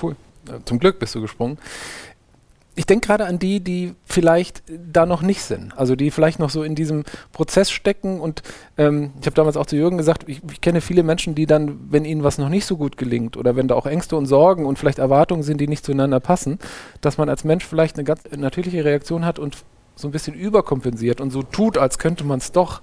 Cool. 0.00 0.14
Zum 0.64 0.78
Glück 0.78 1.00
bist 1.00 1.14
du 1.14 1.20
gesprungen 1.20 1.58
ich 2.76 2.84
denke 2.84 3.06
gerade 3.06 3.24
an 3.24 3.38
die, 3.38 3.60
die 3.60 3.94
vielleicht 4.04 4.62
da 4.68 5.06
noch 5.06 5.22
nicht 5.22 5.42
sind, 5.42 5.76
also 5.76 5.96
die 5.96 6.10
vielleicht 6.10 6.38
noch 6.38 6.50
so 6.50 6.62
in 6.62 6.74
diesem 6.74 7.04
Prozess 7.32 7.70
stecken 7.70 8.20
und 8.20 8.42
ähm, 8.76 9.12
ich 9.18 9.26
habe 9.26 9.34
damals 9.34 9.56
auch 9.56 9.64
zu 9.64 9.76
Jürgen 9.76 9.96
gesagt, 9.96 10.28
ich, 10.28 10.42
ich, 10.50 10.60
kenne 10.60 10.82
viele 10.82 11.02
Menschen, 11.02 11.34
die 11.34 11.46
dann, 11.46 11.78
wenn 11.90 12.04
ihnen 12.04 12.22
was 12.22 12.36
noch 12.36 12.50
nicht 12.50 12.66
so 12.66 12.76
gut 12.76 12.98
gelingt 12.98 13.38
oder 13.38 13.56
wenn 13.56 13.66
da 13.66 13.74
auch 13.74 13.86
Ängste 13.86 14.16
und 14.16 14.26
Sorgen 14.26 14.66
und 14.66 14.78
vielleicht 14.78 14.98
Erwartungen 14.98 15.42
sind, 15.42 15.58
die 15.58 15.68
nicht 15.68 15.84
zueinander 15.86 16.20
passen, 16.20 16.58
dass 17.00 17.16
man 17.16 17.30
als 17.30 17.44
Mensch 17.44 17.64
vielleicht 17.64 17.96
eine 17.96 18.04
ganz 18.04 18.20
natürliche 18.36 18.84
Reaktion 18.84 19.24
hat 19.24 19.38
und 19.38 19.56
so 19.94 20.06
ein 20.06 20.12
bisschen 20.12 20.34
überkompensiert 20.34 21.22
und 21.22 21.30
so 21.30 21.42
tut, 21.42 21.78
als 21.78 21.98
könnte 21.98 22.24
man 22.24 22.38
es 22.38 22.52
doch. 22.52 22.82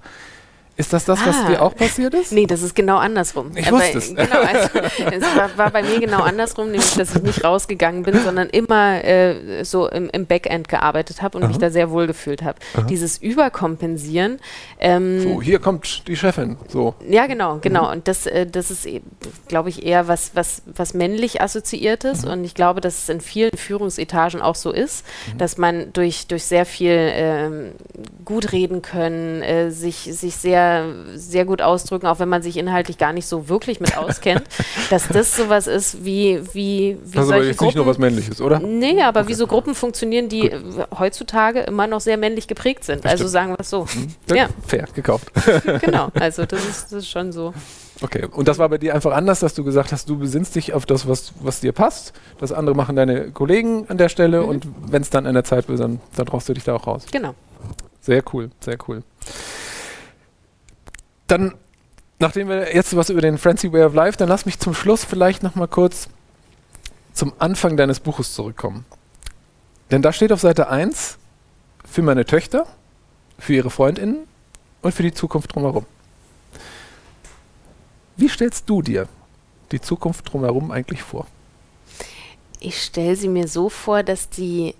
Ist 0.76 0.92
das 0.92 1.04
das, 1.04 1.24
was 1.24 1.36
ah. 1.36 1.48
dir 1.48 1.62
auch 1.62 1.76
passiert 1.76 2.14
ist? 2.14 2.32
Nee, 2.32 2.46
das 2.46 2.62
ist 2.62 2.74
genau 2.74 2.96
andersrum. 2.96 3.52
Ich 3.54 3.70
wusste 3.70 3.92
äh, 3.92 3.98
es. 3.98 4.14
Genau, 4.14 4.40
also, 4.40 4.68
es 5.12 5.36
war, 5.36 5.56
war, 5.56 5.70
bei 5.70 5.82
mir 5.82 6.00
genau 6.00 6.22
andersrum, 6.22 6.70
nämlich, 6.70 6.94
dass 6.94 7.14
ich 7.14 7.22
nicht 7.22 7.44
rausgegangen 7.44 8.02
bin, 8.02 8.18
sondern 8.24 8.48
immer 8.48 9.04
äh, 9.04 9.64
so 9.64 9.88
im, 9.88 10.08
im, 10.10 10.26
Backend 10.26 10.68
gearbeitet 10.68 11.22
habe 11.22 11.38
und 11.38 11.44
Aha. 11.44 11.48
mich 11.48 11.58
da 11.58 11.70
sehr 11.70 11.90
wohl 11.90 12.06
gefühlt 12.06 12.42
habe. 12.42 12.58
Dieses 12.88 13.18
Überkompensieren. 13.18 14.40
Ähm, 14.80 15.20
so, 15.20 15.42
hier 15.42 15.60
kommt 15.60 16.08
die 16.08 16.16
Chefin. 16.16 16.56
So. 16.68 16.94
Ja, 17.08 17.26
genau, 17.26 17.58
genau. 17.60 17.86
Mhm. 17.86 17.92
Und 17.92 18.08
das, 18.08 18.26
äh, 18.26 18.46
das 18.46 18.70
ist, 18.70 18.86
e, 18.86 19.02
glaube 19.46 19.68
ich, 19.68 19.84
eher 19.84 20.08
was, 20.08 20.32
was, 20.34 20.62
was 20.66 20.94
männlich 20.94 21.40
assoziiertes. 21.40 22.24
Mhm. 22.24 22.30
Und 22.30 22.44
ich 22.44 22.54
glaube, 22.54 22.80
dass 22.80 23.02
es 23.02 23.08
in 23.08 23.20
vielen 23.20 23.56
Führungsetagen 23.56 24.40
auch 24.40 24.56
so 24.56 24.72
ist, 24.72 25.04
mhm. 25.32 25.38
dass 25.38 25.56
man 25.56 25.92
durch, 25.92 26.26
durch 26.26 26.44
sehr 26.44 26.66
viel 26.66 26.96
ähm, 27.12 27.72
gut 28.24 28.50
reden 28.52 28.82
können, 28.82 29.42
äh, 29.42 29.70
sich, 29.70 30.08
sich 30.12 30.36
sehr 30.36 30.63
sehr, 31.14 31.44
gut 31.44 31.62
ausdrücken, 31.62 32.06
auch 32.06 32.18
wenn 32.18 32.28
man 32.28 32.42
sich 32.42 32.56
inhaltlich 32.56 32.98
gar 32.98 33.12
nicht 33.12 33.26
so 33.26 33.48
wirklich 33.48 33.80
mit 33.80 33.96
auskennt, 33.96 34.44
dass 34.90 35.08
das 35.08 35.36
sowas 35.36 35.66
ist 35.66 36.04
wie, 36.04 36.40
wie, 36.52 36.98
wie 37.04 37.18
also 37.18 37.30
solche 37.30 37.48
jetzt 37.48 37.58
Gruppen, 37.58 37.66
nicht 37.68 37.76
nur 37.76 37.86
was 37.86 37.98
Männliches, 37.98 38.40
oder? 38.40 38.60
Nee, 38.60 39.02
aber 39.02 39.20
okay. 39.20 39.28
wie 39.30 39.34
so 39.34 39.46
Gruppen 39.46 39.74
funktionieren, 39.74 40.28
die 40.28 40.50
gut. 40.50 40.88
heutzutage 40.98 41.60
immer 41.60 41.86
noch 41.86 42.00
sehr 42.00 42.16
männlich 42.16 42.48
geprägt 42.48 42.84
sind. 42.84 43.06
Also 43.06 43.28
sagen 43.28 43.50
wir 43.50 43.60
es 43.60 43.70
so. 43.70 43.86
Mhm. 43.94 44.34
Ja. 44.34 44.48
Fair, 44.66 44.86
gekauft. 44.94 45.32
genau, 45.80 46.08
also 46.14 46.46
das 46.46 46.64
ist, 46.64 46.84
das 46.84 46.92
ist 47.00 47.08
schon 47.08 47.32
so. 47.32 47.52
Okay, 48.02 48.26
und 48.30 48.48
das 48.48 48.58
war 48.58 48.68
bei 48.68 48.78
dir 48.78 48.94
einfach 48.94 49.12
anders, 49.12 49.40
dass 49.40 49.54
du 49.54 49.64
gesagt 49.64 49.92
hast, 49.92 50.08
du 50.08 50.18
besinnst 50.18 50.56
dich 50.56 50.72
auf 50.72 50.84
das, 50.84 51.08
was, 51.08 51.32
was 51.40 51.60
dir 51.60 51.72
passt. 51.72 52.12
Das 52.38 52.52
andere 52.52 52.74
machen 52.74 52.96
deine 52.96 53.30
Kollegen 53.30 53.86
an 53.88 53.98
der 53.98 54.08
Stelle 54.08 54.42
mhm. 54.42 54.48
und 54.48 54.66
wenn 54.88 55.02
es 55.02 55.10
dann 55.10 55.26
an 55.26 55.34
der 55.34 55.44
Zeit 55.44 55.68
wird, 55.68 55.80
dann, 55.80 56.00
dann 56.16 56.26
traust 56.26 56.48
du 56.48 56.54
dich 56.54 56.64
da 56.64 56.74
auch 56.74 56.86
raus. 56.86 57.06
Genau. 57.12 57.34
Sehr 58.00 58.22
cool, 58.32 58.50
sehr 58.60 58.76
cool 58.88 59.02
dann 61.26 61.54
nachdem 62.18 62.48
wir 62.48 62.74
jetzt 62.74 62.96
was 62.96 63.10
über 63.10 63.20
den 63.20 63.38
Frenzy 63.38 63.72
Way 63.72 63.84
of 63.84 63.94
Life, 63.94 64.16
dann 64.16 64.28
lass 64.28 64.46
mich 64.46 64.58
zum 64.58 64.74
Schluss 64.74 65.04
vielleicht 65.04 65.42
noch 65.42 65.54
mal 65.54 65.68
kurz 65.68 66.08
zum 67.12 67.32
Anfang 67.38 67.76
deines 67.76 68.00
Buches 68.00 68.34
zurückkommen. 68.34 68.84
Denn 69.90 70.02
da 70.02 70.12
steht 70.12 70.32
auf 70.32 70.40
Seite 70.40 70.68
1 70.68 71.18
für 71.84 72.02
meine 72.02 72.24
Töchter, 72.24 72.66
für 73.38 73.54
ihre 73.54 73.70
Freundinnen 73.70 74.26
und 74.82 74.94
für 74.94 75.02
die 75.02 75.12
Zukunft 75.12 75.54
drumherum. 75.54 75.86
Wie 78.16 78.28
stellst 78.28 78.68
du 78.70 78.82
dir 78.82 79.08
die 79.72 79.80
Zukunft 79.80 80.32
drumherum 80.32 80.70
eigentlich 80.70 81.02
vor? 81.02 81.26
Ich 82.60 82.82
stelle 82.82 83.16
sie 83.16 83.28
mir 83.28 83.48
so 83.48 83.68
vor, 83.68 84.02
dass 84.02 84.30
die 84.30 84.74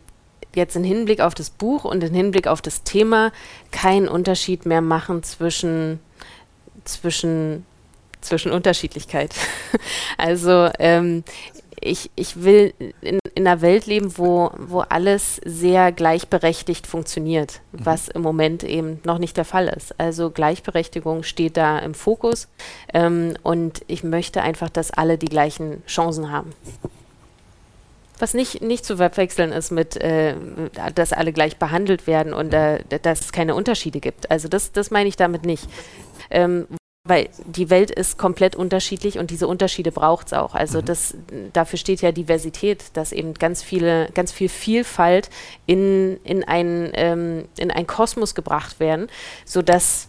jetzt 0.55 0.77
im 0.77 0.85
Hinblick 0.85 1.21
auf 1.21 1.35
das 1.35 1.51
Buch 1.51 1.85
und 1.85 2.03
im 2.03 2.15
Hinblick 2.15 2.47
auf 2.47 2.63
das 2.63 2.85
Thema 2.85 3.33
keinen 3.73 4.09
Unterschied 4.09 4.67
mehr 4.67 4.81
machen 4.81 5.23
zwischen, 5.23 5.99
zwischen, 6.85 7.67
zwischen 8.21 8.53
Unterschiedlichkeit. 8.53 9.35
also 10.19 10.71
ähm, 10.79 11.25
ich, 11.81 12.11
ich 12.17 12.43
will 12.43 12.73
in, 13.01 13.19
in 13.35 13.47
einer 13.47 13.61
Welt 13.61 13.87
leben, 13.87 14.17
wo, 14.17 14.51
wo 14.57 14.81
alles 14.81 15.41
sehr 15.45 15.93
gleichberechtigt 15.93 16.87
funktioniert, 16.87 17.61
mhm. 17.73 17.87
was 17.87 18.09
im 18.09 18.23
Moment 18.23 18.65
eben 18.65 19.01
noch 19.05 19.19
nicht 19.19 19.37
der 19.37 19.45
Fall 19.45 19.69
ist. 19.69 19.99
Also 20.01 20.31
Gleichberechtigung 20.31 21.23
steht 21.23 21.57
da 21.57 21.79
im 21.79 21.95
Fokus 21.95 22.49
ähm, 22.93 23.37
und 23.43 23.83
ich 23.87 24.03
möchte 24.05 24.43
einfach, 24.43 24.71
dass 24.71 24.91
alle 24.91 25.19
die 25.19 25.27
gleichen 25.27 25.85
Chancen 25.87 26.31
haben. 26.31 26.53
Was 28.19 28.35
nicht, 28.35 28.63
nicht 28.63 28.85
zu 28.85 28.97
verwechseln 28.97 29.53
ist 29.53 29.71
mit, 29.71 29.97
äh, 29.97 30.35
dass 30.95 31.13
alle 31.13 31.33
gleich 31.33 31.57
behandelt 31.57 32.07
werden 32.07 32.33
und 32.33 32.55
äh, 32.55 32.81
dass 33.03 33.21
es 33.21 33.33
keine 33.33 33.55
Unterschiede 33.55 34.01
gibt. 34.01 34.31
Also 34.31 34.49
das, 34.49 34.73
das 34.73 34.91
meine 34.91 35.09
ich 35.09 35.17
damit 35.17 35.45
nicht. 35.45 35.69
Ähm, 36.31 36.67
weil 37.07 37.29
die 37.45 37.69
Welt 37.69 37.91
ist 37.91 38.17
komplett 38.17 38.57
unterschiedlich 38.57 39.19
und 39.19 39.31
diese 39.31 39.47
Unterschiede 39.47 39.93
braucht 39.93 40.29
es 40.29 40.33
auch. 40.33 40.55
Also 40.55 40.81
mhm. 40.81 40.85
das, 40.87 41.15
dafür 41.53 41.79
steht 41.79 42.01
ja 42.01 42.13
Diversität, 42.13 42.85
dass 42.95 43.13
eben 43.13 43.35
ganz 43.35 43.63
viele, 43.63 44.09
ganz 44.15 44.33
viel 44.33 44.49
Vielfalt 44.49 45.29
in, 45.67 46.19
in, 46.25 46.45
ein, 46.45 46.93
ähm, 46.95 47.45
in 47.59 47.71
einen 47.71 47.87
Kosmos 47.87 48.35
gebracht 48.35 48.81
werden, 48.81 49.09
sodass 49.45 50.09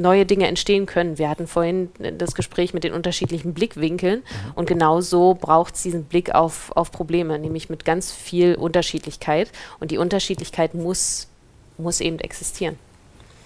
neue 0.00 0.26
Dinge 0.26 0.46
entstehen 0.46 0.86
können. 0.86 1.18
Wir 1.18 1.28
hatten 1.28 1.46
vorhin 1.46 1.90
das 2.16 2.34
Gespräch 2.34 2.74
mit 2.74 2.84
den 2.84 2.92
unterschiedlichen 2.92 3.54
Blickwinkeln 3.54 4.20
mhm. 4.20 4.52
und 4.54 4.66
genau 4.66 5.00
so 5.00 5.34
braucht 5.34 5.74
es 5.74 5.82
diesen 5.82 6.04
Blick 6.04 6.34
auf, 6.34 6.72
auf 6.76 6.90
Probleme, 6.92 7.38
nämlich 7.38 7.68
mit 7.68 7.84
ganz 7.84 8.12
viel 8.12 8.54
Unterschiedlichkeit. 8.54 9.50
Und 9.80 9.90
die 9.90 9.98
Unterschiedlichkeit 9.98 10.74
muss, 10.74 11.28
muss 11.76 12.00
eben 12.00 12.18
existieren. 12.18 12.76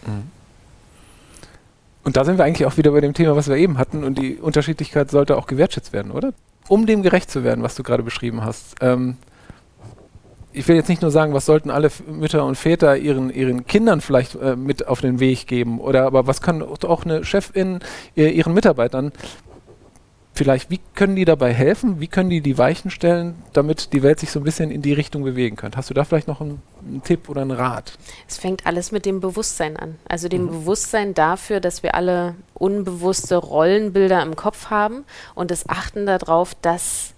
Mhm. 0.07 0.31
Und 2.05 2.17
da 2.17 2.25
sind 2.25 2.39
wir 2.39 2.45
eigentlich 2.45 2.67
auch 2.67 2.77
wieder 2.77 2.91
bei 2.91 3.01
dem 3.01 3.15
Thema, 3.15 3.37
was 3.37 3.49
wir 3.49 3.57
eben 3.57 3.79
hatten. 3.79 4.05
Und 4.05 4.19
die 4.19 4.37
Unterschiedlichkeit 4.37 5.11
sollte 5.11 5.37
auch 5.37 5.47
gewertschätzt 5.47 5.93
werden, 5.93 6.11
oder? 6.11 6.33
Um 6.69 6.87
dem 6.87 7.03
gerecht 7.03 7.31
zu 7.31 7.45
werden, 7.45 7.63
was 7.63 7.75
du 7.75 7.83
gerade 7.83 8.03
beschrieben 8.03 8.45
hast. 8.45 8.77
Ähm, 8.81 9.17
ich 10.53 10.69
will 10.69 10.77
jetzt 10.77 10.89
nicht 10.89 11.03
nur 11.03 11.11
sagen, 11.11 11.35
was 11.35 11.47
sollten 11.47 11.71
alle 11.71 11.91
Mütter 12.07 12.45
und 12.45 12.57
Väter 12.57 12.97
ihren, 12.97 13.31
ihren 13.31 13.67
Kindern 13.67 14.01
vielleicht 14.01 14.35
äh, 14.37 14.57
mit 14.57 14.87
auf 14.87 15.01
den 15.01 15.21
Weg 15.21 15.47
geben, 15.47 15.81
oder 15.81 16.07
aber 16.07 16.27
was 16.27 16.41
kann 16.41 16.63
auch 16.63 17.05
eine 17.05 17.25
Chefin 17.25 17.81
äh, 18.17 18.29
ihren 18.29 18.55
Mitarbeitern 18.55 19.13
vielleicht, 20.35 20.71
wie 20.71 20.81
können 20.95 21.17
die 21.17 21.25
dabei 21.25 21.53
helfen? 21.53 22.01
Wie 22.01 22.09
können 22.09 22.31
die 22.31 22.41
die 22.41 22.59
Weichen 22.59 22.91
stellen, 22.91 23.35
damit 23.53 23.93
die 23.93 24.03
Welt 24.03 24.21
sich 24.21 24.31
so 24.31 24.41
ein 24.41 24.45
bisschen 24.45 24.71
in 24.71 24.83
die 24.83 24.93
Richtung 24.93 25.25
bewegen 25.25 25.57
könnte? 25.57 25.77
Hast 25.77 25.91
du 25.91 25.95
da 25.95 26.05
vielleicht 26.05 26.29
noch 26.29 26.41
einen, 26.41 26.63
einen 26.87 27.03
Tipp 27.03 27.29
oder 27.29 27.43
einen 27.43 27.51
Rat? 27.51 27.93
Es 28.29 28.39
fängt 28.39 28.67
alles 28.67 28.93
mit 28.93 29.07
dem 29.07 29.21
Bewusstsein 29.21 29.77
an. 29.77 29.97
Also 30.09 30.29
dem 30.29 30.45
mhm. 30.45 30.49
Bewusstsein 30.49 31.15
dafür, 31.15 31.61
dass 31.61 31.83
wir 31.83 31.95
alle 31.95 32.35
unbewusste 32.55 33.37
Rollenbilder 33.37 34.23
im 34.23 34.37
Kopf 34.37 34.71
haben 34.71 35.05
und 35.35 35.51
das 35.51 35.69
Achten 35.69 36.07
darauf, 36.07 36.55
dass 36.61 37.15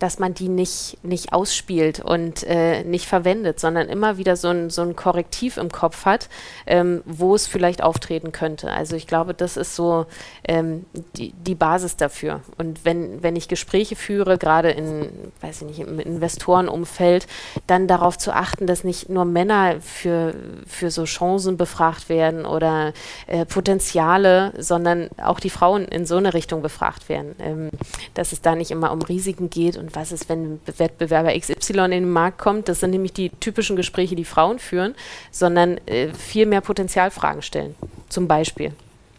dass 0.00 0.18
man 0.18 0.34
die 0.34 0.48
nicht, 0.48 0.96
nicht 1.04 1.32
ausspielt 1.32 2.00
und 2.00 2.42
äh, 2.44 2.82
nicht 2.84 3.06
verwendet, 3.06 3.60
sondern 3.60 3.88
immer 3.88 4.16
wieder 4.16 4.34
so 4.34 4.48
ein, 4.48 4.70
so 4.70 4.82
ein 4.82 4.96
Korrektiv 4.96 5.58
im 5.58 5.70
Kopf 5.70 6.06
hat, 6.06 6.28
ähm, 6.66 7.02
wo 7.04 7.34
es 7.34 7.46
vielleicht 7.46 7.82
auftreten 7.82 8.32
könnte. 8.32 8.70
Also 8.70 8.96
ich 8.96 9.06
glaube, 9.06 9.34
das 9.34 9.58
ist 9.58 9.76
so 9.76 10.06
ähm, 10.48 10.86
die, 11.16 11.32
die 11.32 11.54
Basis 11.54 11.96
dafür. 11.96 12.40
Und 12.56 12.84
wenn, 12.86 13.22
wenn 13.22 13.36
ich 13.36 13.46
Gespräche 13.46 13.94
führe, 13.94 14.38
gerade 14.38 14.70
in, 14.70 15.10
weiß 15.42 15.62
ich 15.62 15.68
nicht, 15.68 15.80
im 15.80 16.00
Investorenumfeld, 16.00 17.26
dann 17.66 17.86
darauf 17.86 18.16
zu 18.16 18.32
achten, 18.32 18.66
dass 18.66 18.84
nicht 18.84 19.10
nur 19.10 19.26
Männer 19.26 19.76
für, 19.80 20.34
für 20.66 20.90
so 20.90 21.04
Chancen 21.04 21.58
befragt 21.58 22.08
werden 22.08 22.46
oder 22.46 22.94
äh, 23.26 23.44
Potenziale, 23.44 24.54
sondern 24.56 25.10
auch 25.22 25.40
die 25.40 25.50
Frauen 25.50 25.84
in 25.84 26.06
so 26.06 26.16
eine 26.16 26.32
Richtung 26.32 26.62
befragt 26.62 27.10
werden. 27.10 27.34
Ähm, 27.38 27.70
dass 28.14 28.32
es 28.32 28.40
da 28.40 28.54
nicht 28.54 28.70
immer 28.70 28.92
um 28.92 29.02
Risiken 29.02 29.50
geht 29.50 29.76
und 29.76 29.89
was 29.94 30.12
ist, 30.12 30.28
wenn 30.28 30.60
Wettbewerber 30.64 31.38
XY 31.38 31.84
in 31.84 31.90
den 31.90 32.10
Markt 32.10 32.38
kommt. 32.38 32.68
Das 32.68 32.80
sind 32.80 32.90
nämlich 32.90 33.12
die 33.12 33.30
typischen 33.30 33.76
Gespräche, 33.76 34.16
die 34.16 34.24
Frauen 34.24 34.58
führen, 34.58 34.94
sondern 35.30 35.78
äh, 35.86 36.12
viel 36.14 36.46
mehr 36.46 36.60
Potenzialfragen 36.60 37.42
stellen. 37.42 37.74
Zum 38.08 38.28
Beispiel 38.28 38.72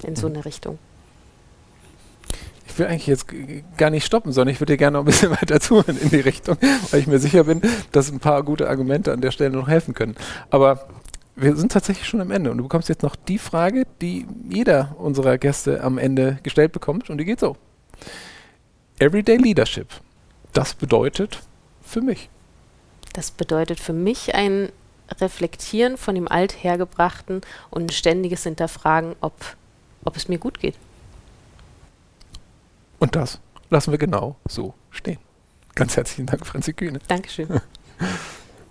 in 0.04 0.16
so 0.16 0.28
eine 0.28 0.46
Richtung. 0.46 0.78
Ich 2.68 2.80
will 2.80 2.86
eigentlich 2.86 3.08
jetzt 3.08 3.28
gar 3.78 3.90
nicht 3.90 4.06
stoppen, 4.06 4.32
sondern 4.32 4.54
ich 4.54 4.62
würde 4.62 4.74
dir 4.74 4.78
gerne 4.78 4.98
noch 4.98 5.04
ein 5.04 5.06
bisschen 5.06 5.32
weiter 5.42 5.60
zuhören 5.60 5.98
in 5.98 6.10
die 6.10 6.22
Richtung, 6.22 6.58
weil 6.90 7.02
ich 7.02 7.08
mir 7.08 7.20
sicher 7.20 7.44
bin, 7.44 7.62
dass 7.92 8.12
ein 8.12 8.20
paar 8.20 8.44
gute 8.44 8.70
Argumente 8.70 9.12
an 9.12 9.22
der 9.22 9.32
Stelle 9.32 9.52
noch 9.52 9.68
helfen 9.68 9.94
können. 9.94 10.16
Aber 10.50 10.88
wir 11.36 11.56
sind 11.56 11.72
tatsächlich 11.72 12.08
schon 12.08 12.22
am 12.22 12.32
Ende 12.32 12.52
und 12.52 12.58
du 12.58 12.64
bekommst 12.64 12.88
jetzt 12.88 13.04
noch 13.04 13.16
die 13.16 13.38
Frage, 13.38 13.86
die 14.02 14.26
jeder 14.50 14.96
unserer 14.98 15.38
Gäste 15.38 15.84
am 15.84 15.98
Ende 15.98 16.40
gestellt 16.44 16.72
bekommt 16.72 17.10
und 17.10 17.18
die 17.18 17.26
geht 17.26 17.40
so. 17.40 17.58
Everyday 19.00 19.38
Leadership 19.38 19.88
das 20.54 20.74
bedeutet 20.74 21.42
für 21.82 22.02
mich? 22.02 22.30
Das 23.14 23.32
bedeutet 23.32 23.80
für 23.80 23.94
mich 23.94 24.36
ein 24.36 24.70
Reflektieren 25.20 25.98
von 25.98 26.16
dem 26.16 26.28
Althergebrachten 26.28 27.42
und 27.70 27.84
ein 27.84 27.90
ständiges 27.90 28.44
Hinterfragen, 28.44 29.16
ob, 29.20 29.34
ob 30.06 30.16
es 30.16 30.30
mir 30.30 30.38
gut 30.38 30.60
geht. 30.60 30.76
Und 33.00 33.16
das 33.16 33.40
lassen 33.70 33.92
wir 33.92 33.98
genau 33.98 34.36
so 34.48 34.74
stehen. 34.90 35.20
Ganz 35.76 35.98
herzlichen 35.98 36.28
Dank, 36.28 36.46
Franzi 36.46 36.74
Kühne. 36.74 37.00
Dankeschön. 37.08 37.48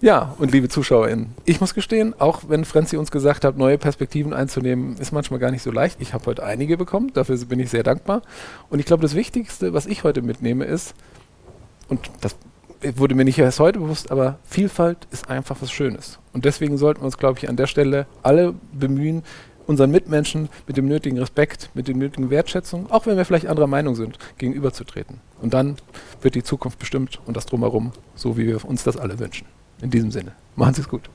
Ja, 0.03 0.35
und 0.39 0.51
liebe 0.51 0.71
ZuschauerInnen, 0.71 1.35
ich 1.45 1.61
muss 1.61 1.75
gestehen, 1.75 2.19
auch 2.19 2.45
wenn 2.49 2.65
Franzi 2.65 2.97
uns 2.97 3.11
gesagt 3.11 3.45
hat, 3.45 3.59
neue 3.59 3.77
Perspektiven 3.77 4.33
einzunehmen, 4.33 4.97
ist 4.97 5.13
manchmal 5.13 5.39
gar 5.39 5.51
nicht 5.51 5.61
so 5.61 5.71
leicht. 5.71 6.01
Ich 6.01 6.15
habe 6.15 6.25
heute 6.25 6.43
einige 6.43 6.79
bekommen, 6.79 7.13
dafür 7.13 7.37
bin 7.45 7.61
ich 7.61 7.69
sehr 7.69 7.83
dankbar. 7.83 8.23
Und 8.71 8.79
ich 8.79 8.87
glaube, 8.87 9.03
das 9.03 9.15
Wichtigste, 9.15 9.75
was 9.75 9.85
ich 9.85 10.03
heute 10.03 10.23
mitnehme, 10.23 10.65
ist, 10.65 10.95
und 11.91 12.11
das 12.23 12.37
wurde 12.97 13.15
mir 13.15 13.25
nicht 13.25 13.39
erst 13.39 13.61
heute 13.61 13.79
bewusst, 13.79 14.11
aber 14.11 14.39
Vielfalt 14.45 15.07
ist 15.11 15.29
einfach 15.29 15.57
was 15.61 15.71
Schönes. 15.71 16.19
Und 16.33 16.47
deswegen 16.47 16.79
sollten 16.79 17.03
wir 17.03 17.07
uns, 17.07 17.19
glaube 17.19 17.39
ich, 17.39 17.49
an 17.49 17.57
der 17.57 17.67
Stelle 17.67 18.07
alle 18.23 18.55
bemühen, 18.73 19.23
unseren 19.67 19.91
Mitmenschen 19.91 20.49
mit 20.67 20.77
dem 20.77 20.89
nötigen 20.89 21.19
Respekt, 21.19 21.71
mit 21.75 21.87
der 21.87 21.95
nötigen 21.95 22.31
Wertschätzung, 22.31 22.91
auch 22.91 23.07
wenn 23.07 23.17
wir 23.17 23.25
vielleicht 23.25 23.47
anderer 23.47 23.67
Meinung 23.67 23.95
sind, 23.95 24.19
gegenüberzutreten. 24.39 25.21
Und 25.41 25.55
dann 25.55 25.77
wird 26.23 26.35
die 26.35 26.43
Zukunft 26.43 26.79
bestimmt 26.79 27.21
und 27.27 27.37
das 27.37 27.47
drumherum, 27.47 27.93
so 28.15 28.37
wie 28.37 28.47
wir 28.47 28.65
uns 28.65 28.83
das 28.83 28.97
alle 28.97 29.19
wünschen. 29.19 29.47
In 29.83 29.91
diesem 29.91 30.11
Sinne, 30.11 30.33
machen 30.57 30.75
Sie 30.75 30.81
es 30.81 30.89
gut. 30.89 31.09